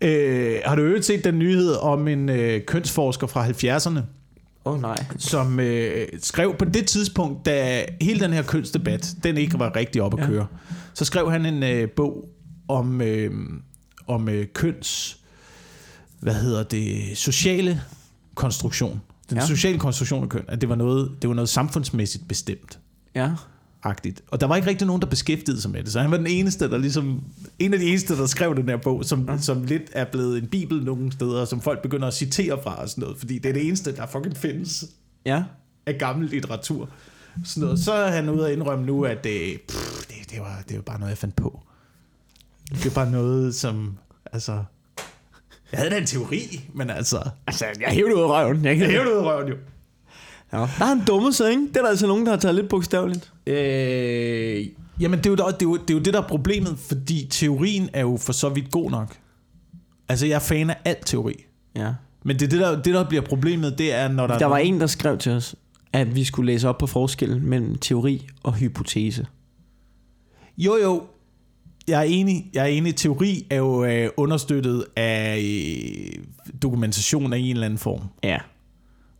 Øh, 0.00 0.54
har 0.66 0.76
du 0.76 0.82
øvrigt 0.82 1.04
set 1.04 1.24
den 1.24 1.38
nyhed 1.38 1.74
om 1.82 2.08
en 2.08 2.28
øh, 2.28 2.60
kønsforsker 2.66 3.26
fra 3.26 3.46
70'erne, 3.46 3.98
Åh 3.98 4.04
oh, 4.64 4.80
nej. 4.80 5.04
som 5.18 5.60
øh, 5.60 6.06
skrev 6.20 6.56
på 6.58 6.64
det 6.64 6.86
tidspunkt, 6.86 7.46
da 7.46 7.84
hele 8.00 8.20
den 8.20 8.32
her 8.32 8.42
kønsdebat, 8.42 9.14
den 9.22 9.36
ikke 9.36 9.58
var 9.58 9.76
rigtig 9.76 10.02
op 10.02 10.14
at 10.14 10.20
Ja. 10.20 10.26
køre, 10.26 10.46
så 10.94 11.04
skrev 11.04 11.30
han 11.30 11.46
en 11.46 11.62
øh, 11.62 11.90
bog 11.90 12.28
om, 12.68 13.00
øh, 13.00 13.30
om 14.06 14.28
øh, 14.28 14.46
køns, 14.54 15.18
hvad 16.20 16.34
hedder 16.34 16.62
det, 16.62 17.18
sociale 17.18 17.80
konstruktion. 18.34 19.00
Den 19.30 19.36
Ja. 19.36 19.42
ja. 19.42 19.46
sociale 19.48 19.78
konstruktion 19.78 20.22
af 20.22 20.28
køn, 20.28 20.44
at 20.48 20.60
det 20.60 20.68
var 20.68 20.74
noget, 20.74 21.10
det 21.22 21.28
var 21.28 21.34
noget 21.34 21.48
samfundsmæssigt 21.48 22.28
bestemt. 22.28 22.78
Ja. 23.14 23.30
Agtigt. 23.82 24.22
Og 24.28 24.40
der 24.40 24.46
var 24.46 24.56
ikke 24.56 24.68
rigtig 24.68 24.86
nogen, 24.86 25.02
der 25.02 25.08
beskæftigede 25.08 25.60
sig 25.60 25.70
med 25.70 25.82
det. 25.82 25.92
Så 25.92 26.00
han 26.00 26.10
var 26.10 26.16
den 26.16 26.26
eneste, 26.26 26.70
der 26.70 26.78
ligesom... 26.78 27.22
En 27.58 27.72
af 27.72 27.78
de 27.80 27.86
eneste, 27.86 28.16
der 28.16 28.26
skrev 28.26 28.56
den 28.56 28.68
her 28.68 28.76
bog, 28.76 29.04
som, 29.04 29.28
ja. 29.28 29.38
som 29.38 29.64
lidt 29.64 29.82
er 29.92 30.04
blevet 30.04 30.38
en 30.42 30.46
bibel 30.48 30.84
nogle 30.84 31.12
steder, 31.12 31.44
som 31.44 31.60
folk 31.60 31.82
begynder 31.82 32.08
at 32.08 32.14
citere 32.14 32.58
fra 32.62 32.82
og 32.82 32.88
sådan 32.88 33.02
noget. 33.02 33.18
Fordi 33.18 33.38
det 33.38 33.48
er 33.48 33.52
det 33.52 33.66
eneste, 33.66 33.96
der 33.96 34.06
fucking 34.06 34.36
findes 34.36 34.84
Ja. 35.26 35.42
af 35.86 35.98
gammel 35.98 36.28
litteratur. 36.30 36.88
Sådan 37.44 37.62
noget. 37.62 37.80
Så 37.80 37.92
er 37.92 38.10
han 38.10 38.28
ude 38.28 38.46
at 38.46 38.52
indrømme 38.52 38.86
nu, 38.86 39.04
at 39.04 39.24
det, 39.24 39.60
pff, 39.68 40.06
det, 40.06 40.30
det, 40.30 40.40
var, 40.40 40.62
det 40.68 40.76
var 40.76 40.82
bare 40.82 40.98
noget, 40.98 41.10
jeg 41.10 41.18
fandt 41.18 41.36
på. 41.36 41.60
Det 42.70 42.84
var 42.84 42.90
bare 43.04 43.10
noget, 43.10 43.54
som... 43.54 43.98
Altså... 44.32 44.64
Jeg 45.72 45.78
havde 45.78 45.90
da 45.90 45.98
en 45.98 46.06
teori, 46.06 46.68
men 46.74 46.90
altså... 46.90 47.30
Altså, 47.46 47.64
jeg 47.80 47.88
hævde 47.90 48.16
ud 48.16 48.20
af 48.20 48.26
røven. 48.28 48.64
Jeg, 48.64 48.78
Jeg 48.78 48.88
hævde 48.90 49.10
ud 49.12 49.16
af 49.16 49.22
røven 49.22 49.48
jo. 49.48 49.54
Ja. 50.52 50.58
Der 50.58 50.84
er 50.84 50.92
en 50.92 51.02
dumme 51.06 51.32
sig, 51.32 51.50
ikke? 51.50 51.62
Det 51.68 51.76
er 51.76 51.80
der 51.80 51.88
altså 51.88 52.06
nogen, 52.06 52.24
der 52.26 52.30
har 52.32 52.38
taget 52.38 52.54
lidt 52.54 52.68
bogstaveligt. 52.68 53.32
Øh, 53.46 54.66
jamen, 55.00 55.18
det 55.18 55.26
er, 55.26 55.30
jo, 55.30 55.36
det, 55.36 55.42
er 55.42 55.56
jo, 55.62 55.76
det 55.76 55.90
er 55.90 55.94
jo 55.94 56.00
det, 56.00 56.14
der 56.14 56.22
er 56.22 56.28
problemet, 56.28 56.78
fordi 56.78 57.26
teorien 57.30 57.88
er 57.92 58.00
jo 58.00 58.16
for 58.16 58.32
så 58.32 58.48
vidt 58.48 58.70
god 58.70 58.90
nok. 58.90 59.16
Altså, 60.08 60.26
jeg 60.26 60.34
er 60.34 60.38
fan 60.38 60.70
af 60.70 60.76
alt 60.84 61.06
teori. 61.06 61.34
Ja. 61.76 61.92
Men 62.24 62.38
det, 62.38 62.50
det, 62.50 62.60
der, 62.60 62.82
det, 62.82 62.94
der 62.94 63.08
bliver 63.08 63.22
problemet, 63.22 63.78
det 63.78 63.92
er, 63.94 64.08
når 64.08 64.26
der, 64.26 64.38
Der 64.38 64.44
er 64.44 64.48
var 64.48 64.58
nogen- 64.58 64.74
en, 64.74 64.80
der 64.80 64.86
skrev 64.86 65.18
til 65.18 65.32
os, 65.32 65.54
at 65.92 66.14
vi 66.16 66.24
skulle 66.24 66.52
læse 66.52 66.68
op 66.68 66.78
på 66.78 66.86
forskellen 66.86 67.46
mellem 67.46 67.74
teori 67.78 68.26
og 68.42 68.54
hypotese. 68.54 69.26
Jo, 70.58 70.76
jo. 70.82 71.02
Jeg 71.88 71.98
er 71.98 72.02
enig. 72.04 72.50
Jeg 72.54 72.62
er 72.62 72.66
enig. 72.66 72.96
Teori 72.96 73.46
er 73.50 73.56
jo 73.56 73.84
øh, 73.84 74.10
understøttet 74.16 74.84
af 74.96 75.38
øh, 75.38 76.22
dokumentation 76.62 77.32
af 77.32 77.38
en 77.38 77.50
eller 77.50 77.64
anden 77.66 77.78
form. 77.78 78.00
Ja. 78.24 78.38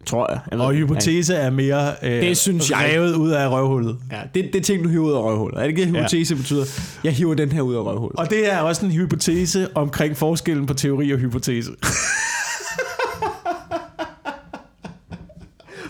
Tror 0.07 0.33
jeg. 0.33 0.41
jeg 0.51 0.61
Og 0.61 0.73
hypotese 0.73 1.35
er 1.35 1.51
mere 1.51 1.95
øh, 2.03 2.11
Det 2.11 2.37
synes 2.37 2.71
jeg. 2.71 2.79
revet 2.79 3.15
ud 3.15 3.31
af 3.31 3.49
røvhullet. 3.49 3.97
Ja, 4.13 4.21
det, 4.35 4.45
det 4.53 4.59
er 4.59 4.63
ting, 4.63 4.85
du 4.85 4.89
hiver 4.89 5.05
ud 5.05 5.13
af 5.13 5.23
røvhullet. 5.23 5.59
Er 5.59 5.63
det 5.63 5.69
ikke 5.69 5.81
det, 5.83 5.89
hypotese 5.91 6.35
ja. 6.35 6.39
betyder? 6.41 6.65
Jeg 7.05 7.13
hiver 7.13 7.35
den 7.35 7.53
her 7.53 7.63
ud 7.63 7.75
af 7.75 7.81
røvhullet. 7.81 8.19
Og 8.19 8.31
det 8.31 8.53
er 8.53 8.59
også 8.59 8.87
en 8.87 8.93
hypotese 8.93 9.69
omkring 9.77 10.17
forskellen 10.17 10.67
på 10.67 10.75
teori 10.75 11.11
og 11.11 11.19
hypotese. 11.19 11.71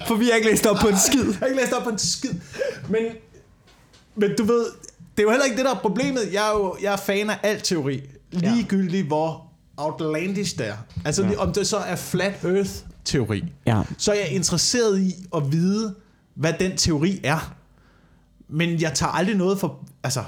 For 0.06 0.14
vi 0.14 0.24
har 0.24 0.32
ikke 0.36 0.48
læst 0.50 0.66
op 0.66 0.76
på 0.80 0.88
en 0.88 0.98
skid. 0.98 1.24
Jeg 1.24 1.34
har 1.38 1.46
ikke 1.46 1.60
læst 1.60 1.72
op 1.72 1.82
på 1.82 1.90
en 1.90 1.98
skid. 1.98 2.30
Men, 2.88 3.02
men 4.16 4.30
du 4.38 4.44
ved, 4.44 4.64
det 5.16 5.18
er 5.18 5.22
jo 5.22 5.30
heller 5.30 5.44
ikke 5.44 5.56
det, 5.56 5.64
der 5.64 5.70
er 5.70 5.78
problemet. 5.78 6.20
Jeg 6.32 6.48
er 6.48 6.52
jo 6.58 6.76
jeg 6.82 6.92
er 6.92 6.96
fan 6.96 7.30
af 7.30 7.38
al 7.42 7.60
teori. 7.60 8.00
Ligegyldigt 8.32 9.06
hvor 9.06 9.46
outlandish 9.76 10.58
det 10.58 10.68
er. 10.68 10.76
Altså 11.04 11.22
ja. 11.22 11.36
om 11.36 11.52
det 11.52 11.66
så 11.66 11.76
er 11.76 11.96
flat 11.96 12.34
earth 12.44 12.70
teori. 13.04 13.44
Ja. 13.66 13.82
Så 13.98 14.12
er 14.12 14.16
jeg 14.16 14.28
interesseret 14.30 15.00
i 15.00 15.14
at 15.36 15.52
vide, 15.52 15.94
hvad 16.34 16.52
den 16.60 16.76
teori 16.76 17.20
er. 17.24 17.54
Men 18.48 18.80
jeg 18.80 18.92
tager 18.94 19.10
aldrig 19.12 19.36
noget 19.36 19.58
for, 19.58 19.78
altså, 20.02 20.24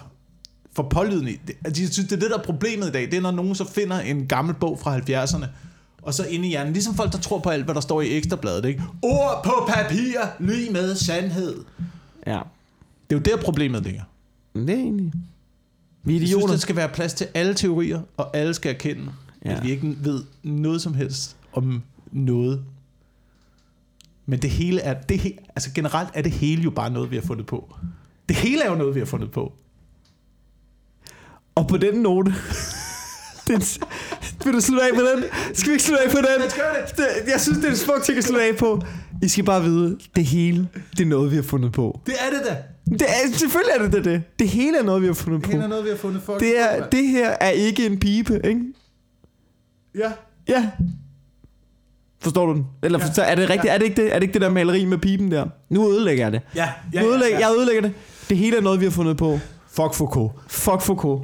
for 0.72 0.82
pålydende. 0.82 1.38
Det, 1.46 1.56
altså, 1.64 1.82
jeg 1.82 1.90
synes, 1.92 2.08
det 2.08 2.16
er 2.16 2.20
det, 2.20 2.30
der 2.30 2.38
er 2.38 2.42
problemet 2.42 2.88
i 2.88 2.90
dag. 2.92 3.02
Det 3.02 3.14
er, 3.14 3.20
når 3.20 3.30
nogen 3.30 3.54
så 3.54 3.64
finder 3.72 4.00
en 4.00 4.26
gammel 4.26 4.54
bog 4.54 4.78
fra 4.78 4.98
70'erne, 4.98 5.46
og 6.02 6.14
så 6.14 6.24
inde 6.24 6.46
i 6.46 6.50
hjernen, 6.50 6.72
ligesom 6.72 6.94
folk, 6.94 7.12
der 7.12 7.18
tror 7.18 7.38
på 7.38 7.48
alt, 7.50 7.64
hvad 7.64 7.74
der 7.74 7.80
står 7.80 8.00
i 8.00 8.16
ekstrabladet, 8.16 8.64
ikke? 8.64 8.82
Ord 9.02 9.40
på 9.44 9.68
papir, 9.68 10.18
lige 10.40 10.70
med 10.72 10.94
sandhed. 10.96 11.64
Ja. 12.26 12.40
Det 13.10 13.16
er 13.16 13.20
jo 13.32 13.36
der, 13.36 13.42
problemet 13.42 13.82
ligger. 13.82 14.02
Det 14.54 14.70
er 14.70 14.74
egentlig... 14.74 15.12
Vi 16.04 16.16
er 16.16 16.18
Jeg 16.18 16.28
synes, 16.28 16.30
idioter. 16.38 16.54
der 16.54 16.60
skal 16.60 16.76
være 16.76 16.88
plads 16.88 17.14
til 17.14 17.26
alle 17.34 17.54
teorier, 17.54 18.00
og 18.16 18.36
alle 18.36 18.54
skal 18.54 18.74
erkende. 18.74 19.12
Ja. 19.44 19.56
at 19.56 19.64
vi 19.64 19.70
ikke 19.70 19.96
ved 20.00 20.24
noget 20.42 20.82
som 20.82 20.94
helst 20.94 21.36
om 21.52 21.82
noget. 22.12 22.64
Men 24.26 24.42
det 24.42 24.50
hele 24.50 24.80
er, 24.80 25.00
det, 25.02 25.18
he- 25.20 25.52
altså 25.56 25.70
generelt 25.74 26.08
er 26.14 26.22
det 26.22 26.32
hele 26.32 26.62
jo 26.62 26.70
bare 26.70 26.90
noget, 26.90 27.10
vi 27.10 27.16
har 27.16 27.22
fundet 27.22 27.46
på. 27.46 27.74
Det 28.28 28.36
hele 28.36 28.62
er 28.62 28.70
jo 28.70 28.76
noget, 28.76 28.94
vi 28.94 29.00
har 29.00 29.06
fundet 29.06 29.30
på. 29.30 29.52
Og 31.54 31.68
på 31.68 31.76
den 31.76 31.94
note... 31.94 32.34
det, 33.46 33.78
vil 34.44 34.52
du 34.54 34.60
slutte 34.60 34.84
af 34.84 34.94
på 34.94 35.00
den? 35.00 35.24
Skal 35.54 35.68
vi 35.68 35.72
ikke 35.72 35.84
slutte 35.84 36.04
af 36.04 36.10
på 36.10 36.16
den? 36.16 36.40
Det. 36.40 36.52
det 36.96 37.32
jeg 37.32 37.40
synes, 37.40 37.58
det 37.58 37.66
er 37.66 37.70
en 37.70 37.76
smuk 37.76 38.02
ting 38.02 38.18
at 38.18 38.24
slutte 38.24 38.44
af 38.44 38.56
på. 38.56 38.82
I 39.22 39.28
skal 39.28 39.44
bare 39.44 39.62
vide, 39.62 39.98
det 40.16 40.24
hele, 40.24 40.68
det 40.90 41.00
er 41.00 41.06
noget, 41.06 41.30
vi 41.30 41.36
har 41.36 41.42
fundet 41.42 41.72
på. 41.72 42.00
Det 42.06 42.14
er 42.26 42.30
det 42.38 42.46
da. 42.48 42.56
Det 42.92 43.02
er, 43.02 43.32
selvfølgelig 43.38 43.72
er 43.78 43.82
det 43.82 43.92
det, 43.92 44.04
det. 44.04 44.22
Det 44.38 44.48
hele 44.48 44.78
er 44.78 44.82
noget, 44.82 45.02
vi 45.02 45.06
har 45.06 45.14
fundet 45.14 45.42
på. 45.42 45.50
Det 45.50 45.60
er 45.62 45.66
noget, 45.66 45.84
vi 45.84 45.90
har 45.90 45.96
fundet 45.96 46.22
folk. 46.22 46.40
Det, 46.40 46.58
er, 46.60 46.88
det 46.88 47.08
her 47.08 47.28
er 47.40 47.50
ikke 47.50 47.86
en 47.86 47.98
pibe, 48.00 48.40
ikke? 48.44 48.60
Ja. 49.94 50.12
Ja. 50.48 50.70
Forstår 52.22 52.46
du 52.46 52.52
den? 52.54 52.66
Eller 52.82 52.98
Ja. 53.16 53.22
ja. 53.22 53.30
er 53.30 53.34
det 53.34 53.50
rigtigt? 53.50 53.72
Er 53.74 53.78
det, 53.78 53.84
ikke 53.84 54.02
det? 54.02 54.10
er 54.14 54.14
det 54.18 54.22
ikke 54.22 54.32
det 54.32 54.42
der 54.42 54.50
maleri 54.50 54.84
med 54.84 54.98
piben 54.98 55.30
der? 55.30 55.46
Nu 55.70 55.90
ødelægger 55.92 56.24
jeg 56.24 56.32
det. 56.32 56.40
Ja, 56.56 56.68
Ja, 56.92 57.02
nu 57.02 57.08
ødelægger, 57.08 57.38
Jeg 57.38 57.48
ødelægger 57.58 57.82
det. 57.82 57.92
Det 58.28 58.36
hele 58.36 58.56
er 58.56 58.60
noget, 58.60 58.80
vi 58.80 58.84
har 58.84 58.90
fundet 58.92 59.16
på. 59.16 59.38
Fuck 59.70 59.94
Foucault. 59.94 60.32
Fuck 60.48 60.82
Foucault. 60.82 61.22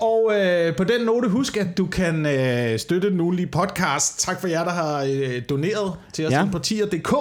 Og 0.00 0.32
øh, 0.40 0.76
på 0.76 0.84
den 0.84 1.00
note, 1.06 1.28
husk, 1.28 1.56
at 1.56 1.78
du 1.78 1.86
kan 1.86 2.26
øh, 2.26 2.78
støtte 2.78 3.10
den 3.10 3.20
ugenlige 3.20 3.46
podcast. 3.46 4.20
Tak 4.20 4.40
for 4.40 4.48
jer, 4.48 4.64
der 4.64 4.70
har 4.70 5.02
øh, 5.02 5.42
doneret 5.48 5.92
til 6.12 6.26
os 6.26 6.32
Ja. 6.32 6.38
ja. 6.38 6.48
på 6.52 6.58
tier.dk. 6.58 7.12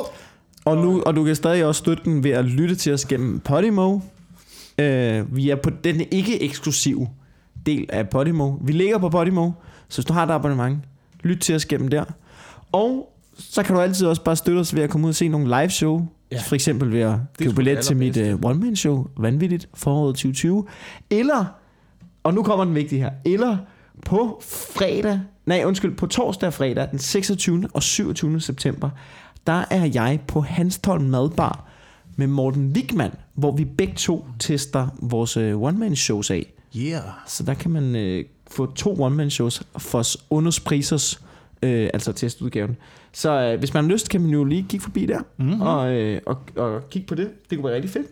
Og, 0.66 0.78
nu, 0.78 1.02
og 1.06 1.16
du 1.16 1.24
kan 1.24 1.36
stadig 1.36 1.66
også 1.66 1.80
støtte 1.80 2.04
den 2.04 2.24
ved 2.24 2.32
at 2.32 2.46
lytte 2.46 2.76
til 2.76 2.94
os 2.94 3.06
gennem 3.06 3.40
Podimo. 3.40 4.00
Øh, 4.78 5.36
vi 5.36 5.50
er 5.50 5.56
på 5.56 5.70
den 5.84 6.02
ikke 6.12 6.42
eksklusive 6.44 7.10
del 7.66 7.86
af 7.90 8.10
Podimo. 8.10 8.52
Vi 8.62 8.72
ligger 8.72 8.98
på 8.98 9.10
Podimo, 9.10 9.52
så 9.90 9.98
hvis 9.98 10.06
du 10.06 10.14
har 10.14 10.26
et 10.26 10.32
abonnement, 10.32 10.78
lyt 11.24 11.40
til 11.40 11.56
os 11.56 11.66
gennem 11.66 11.88
der. 11.88 12.04
Og 12.72 13.13
så 13.38 13.64
kan 13.64 13.76
du 13.76 13.82
altid 13.82 14.08
også 14.08 14.24
bare 14.24 14.36
støtte 14.36 14.60
os 14.60 14.76
ved 14.76 14.84
at 14.84 14.90
komme 14.90 15.08
ud 15.08 15.10
og 15.10 15.16
se 15.16 15.28
nogle 15.28 15.48
live 15.48 15.70
show. 15.70 16.08
Ja. 16.32 16.42
For 16.42 16.56
eksempel 16.56 16.92
ved 16.92 17.02
at 17.02 17.16
købe 17.40 17.56
billet 17.56 17.80
til 17.80 17.98
mit 17.98 18.18
uh, 18.18 18.40
one-man 18.44 18.76
show, 18.76 19.08
Vanvittigt, 19.18 19.70
foråret 19.74 20.16
2020. 20.16 20.66
Eller, 21.10 21.46
og 22.24 22.34
nu 22.34 22.44
kommer 22.44 22.66
den 22.66 22.76
vigtige 22.76 23.02
her, 23.02 23.12
eller 23.26 23.58
på 24.06 24.42
fredag, 24.50 25.20
nej 25.46 25.64
undskyld, 25.66 25.96
på 25.96 26.08
torsdag 26.08 26.48
og 26.48 26.54
fredag, 26.54 26.88
den 26.92 27.00
26. 27.00 27.68
og 27.74 27.84
27. 27.84 28.42
september, 28.42 28.90
der 29.48 29.66
er 29.70 29.86
jeg 29.94 30.20
på 30.28 30.42
Hanstholm 30.42 31.04
Madbar 31.04 31.70
med 32.16 32.28
Morten 32.28 32.72
Wigman, 32.76 33.12
hvor 33.34 33.52
vi 33.52 33.66
begge 33.66 33.94
to 33.94 34.26
tester 34.40 34.88
vores 35.02 35.38
uh, 35.38 35.62
one-man-shows 35.62 36.32
af. 36.32 36.54
Yeah. 36.78 37.04
Så 37.28 37.44
der 37.44 37.54
kan 37.54 37.72
man 37.72 37.96
øh, 37.96 38.26
få 38.52 38.66
to 38.66 39.02
one-man-shows 39.02 39.64
for 39.78 40.04
undersprisers, 40.30 41.22
øh, 41.64 41.90
altså 41.94 42.12
testudgaven. 42.14 42.78
Så 43.14 43.32
øh, 43.42 43.60
hvis 43.60 43.74
man 43.74 43.84
har 43.84 43.92
lyst, 43.92 44.10
kan 44.10 44.22
man 44.22 44.30
jo 44.30 44.44
lige 44.44 44.66
kigge 44.70 44.84
forbi 44.84 45.06
der 45.06 45.20
Mm-hmm. 45.38 45.62
og, 45.62 45.94
øh, 45.94 46.22
og, 46.26 46.38
og 46.56 46.90
kigge 46.90 47.08
på 47.08 47.16
det. 47.16 47.30
Det 47.50 47.58
kunne 47.58 47.66
være 47.66 47.76
rigtig 47.76 47.92
fedt. 47.92 48.08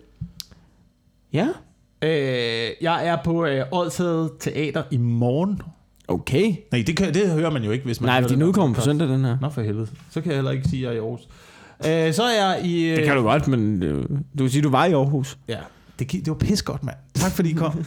Ja, 1.32 1.48
Øh, 2.04 2.70
jeg 2.80 3.06
er 3.06 3.16
på 3.24 3.44
øh, 3.46 3.64
Odshed 3.72 4.28
Teater 4.40 4.82
i 4.90 4.96
morgen. 4.96 5.62
okay. 6.08 6.54
Nej, 6.72 6.84
det, 6.86 6.96
kan, 6.96 7.14
det 7.14 7.30
hører 7.30 7.50
man 7.50 7.64
jo 7.64 7.70
ikke, 7.70 7.84
hvis 7.84 8.00
man 8.00 8.08
Nej, 8.08 8.20
fordi 8.22 8.32
den 8.34 8.38
nu 8.38 8.46
her 8.46 8.52
kommer 8.52 8.74
på 8.74 8.80
søndag 8.80 9.08
den 9.08 9.24
her. 9.24 9.36
Nå 9.40 9.48
for 9.48 9.62
helvede. 9.62 9.86
Så 10.10 10.20
kan 10.20 10.30
jeg 10.30 10.36
heller 10.36 10.50
ikke 10.50 10.68
sige, 10.68 10.88
at 10.88 10.94
jeg 10.94 10.98
er 11.00 11.02
i 11.02 11.06
Aarhus. 11.06 11.20
Øh, 12.08 12.14
så 12.14 12.22
er 12.22 12.46
jeg 12.46 12.64
i... 12.64 12.84
Øh, 12.90 12.96
Det 12.96 13.04
kan 13.04 13.16
du 13.16 13.22
godt, 13.22 13.48
men 13.48 13.82
øh, 13.82 14.02
du 14.38 14.44
kan 14.44 14.48
sige, 14.48 14.62
du 14.62 14.70
var 14.70 14.84
i 14.84 14.92
Aarhus. 14.92 15.38
Ja, 15.48 15.58
det, 15.98 16.12
det 16.12 16.28
var 16.28 16.34
pis 16.34 16.62
godt, 16.62 16.84
mand. 16.84 16.96
Tak 17.14 17.32
fordi 17.32 17.50
I 17.50 17.52
kom. 17.52 17.72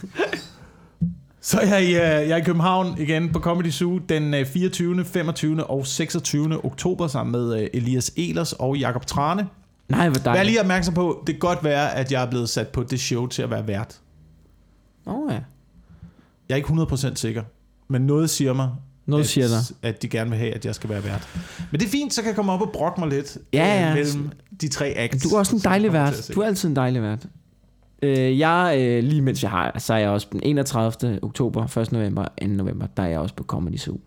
Så 1.46 1.58
er 1.60 1.66
jeg, 1.66 1.82
i, 1.84 1.86
øh, 1.86 2.00
jeg 2.28 2.30
er 2.30 2.36
i 2.36 2.42
København 2.42 2.98
igen 2.98 3.32
på 3.32 3.38
Comedy 3.40 3.70
Zoo 3.70 3.98
den 3.98 4.34
øh, 4.34 4.46
24., 4.46 5.04
25. 5.04 5.64
og 5.64 5.86
26. 5.86 6.64
oktober 6.64 7.06
sammen 7.06 7.32
med 7.32 7.62
øh, 7.62 7.68
Elias 7.74 8.12
Elers 8.16 8.52
og 8.52 8.76
Jakob 8.76 9.06
Trane. 9.06 9.46
Nej, 9.88 10.08
hvor 10.08 10.18
Vær 10.18 10.24
dejligt. 10.24 10.46
lige 10.46 10.60
opmærksom 10.60 10.94
på, 10.94 11.22
det 11.26 11.34
kan 11.34 11.38
godt 11.40 11.64
være, 11.64 11.94
at 11.94 12.12
jeg 12.12 12.22
er 12.22 12.30
blevet 12.30 12.48
sat 12.48 12.68
på 12.68 12.82
det 12.82 13.00
show 13.00 13.26
til 13.26 13.42
at 13.42 13.50
være 13.50 13.66
vært. 13.66 14.00
Åh 15.06 15.14
oh, 15.14 15.32
ja. 15.32 15.38
Jeg 16.48 16.54
er 16.54 16.56
ikke 16.56 16.68
100% 16.68 17.14
sikker, 17.14 17.42
men 17.88 18.02
noget 18.02 18.30
siger 18.30 18.52
mig, 18.52 18.70
Noget 19.06 19.22
at, 19.22 19.28
siger 19.28 19.48
der. 19.48 19.72
at 19.82 20.02
de 20.02 20.08
gerne 20.08 20.30
vil 20.30 20.38
have, 20.38 20.54
at 20.54 20.64
jeg 20.64 20.74
skal 20.74 20.90
være 20.90 21.04
vært. 21.04 21.28
Men 21.70 21.80
det 21.80 21.86
er 21.86 21.90
fint, 21.90 22.14
så 22.14 22.22
kan 22.22 22.28
jeg 22.28 22.36
komme 22.36 22.52
op 22.52 22.60
og 22.60 22.70
brokke 22.72 23.00
mig 23.00 23.08
lidt 23.08 23.38
Ja, 23.52 23.80
ja. 23.80 23.88
øh, 23.88 23.94
mellem 23.94 24.30
de 24.60 24.68
tre 24.68 24.94
acts. 24.96 25.22
Du 25.22 25.28
er 25.28 25.38
også 25.38 25.56
en 25.56 25.62
dejlig 25.62 25.92
vært. 25.92 26.30
Du 26.34 26.40
er 26.40 26.46
altid 26.46 26.68
en 26.68 26.76
dejlig 26.76 27.02
vært. 27.02 27.26
Øh, 28.02 28.38
jeg, 28.38 28.76
øh, 28.78 29.04
lige 29.04 29.22
mens 29.22 29.42
jeg 29.42 29.50
har, 29.50 29.78
så 29.78 29.94
er 29.94 29.98
jeg 29.98 30.10
også 30.10 30.28
den 30.32 30.40
31. 30.42 31.18
oktober, 31.22 31.78
1. 31.78 31.92
november, 31.92 32.24
2. 32.42 32.46
november, 32.46 32.86
der 32.86 33.02
er 33.02 33.06
jeg 33.08 33.18
også 33.18 33.34
på 33.34 33.44
Comedy 33.44 33.76
Zoo. 33.76 34.00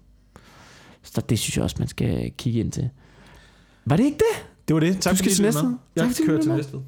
Så 1.03 1.21
det 1.29 1.39
synes 1.39 1.57
jeg 1.57 1.63
også, 1.63 1.75
man 1.79 1.87
skal 1.87 2.31
kigge 2.37 2.59
ind 2.59 2.71
til. 2.71 2.89
Var 3.85 3.95
det 3.95 4.03
ikke 4.03 4.17
det? 4.17 4.45
Det 4.67 4.73
var 4.73 4.79
det. 4.79 4.99
Tak 4.99 5.11
Du 5.11 5.17
skal 5.17 5.31
fordi 5.31 5.35
til 5.35 5.45
lyttede 5.45 5.65
med. 5.67 5.77
Jeg 5.95 6.05
du 6.19 6.25
kører 6.25 6.41
til 6.41 6.49
med. 6.49 6.57
Næstved. 6.57 6.79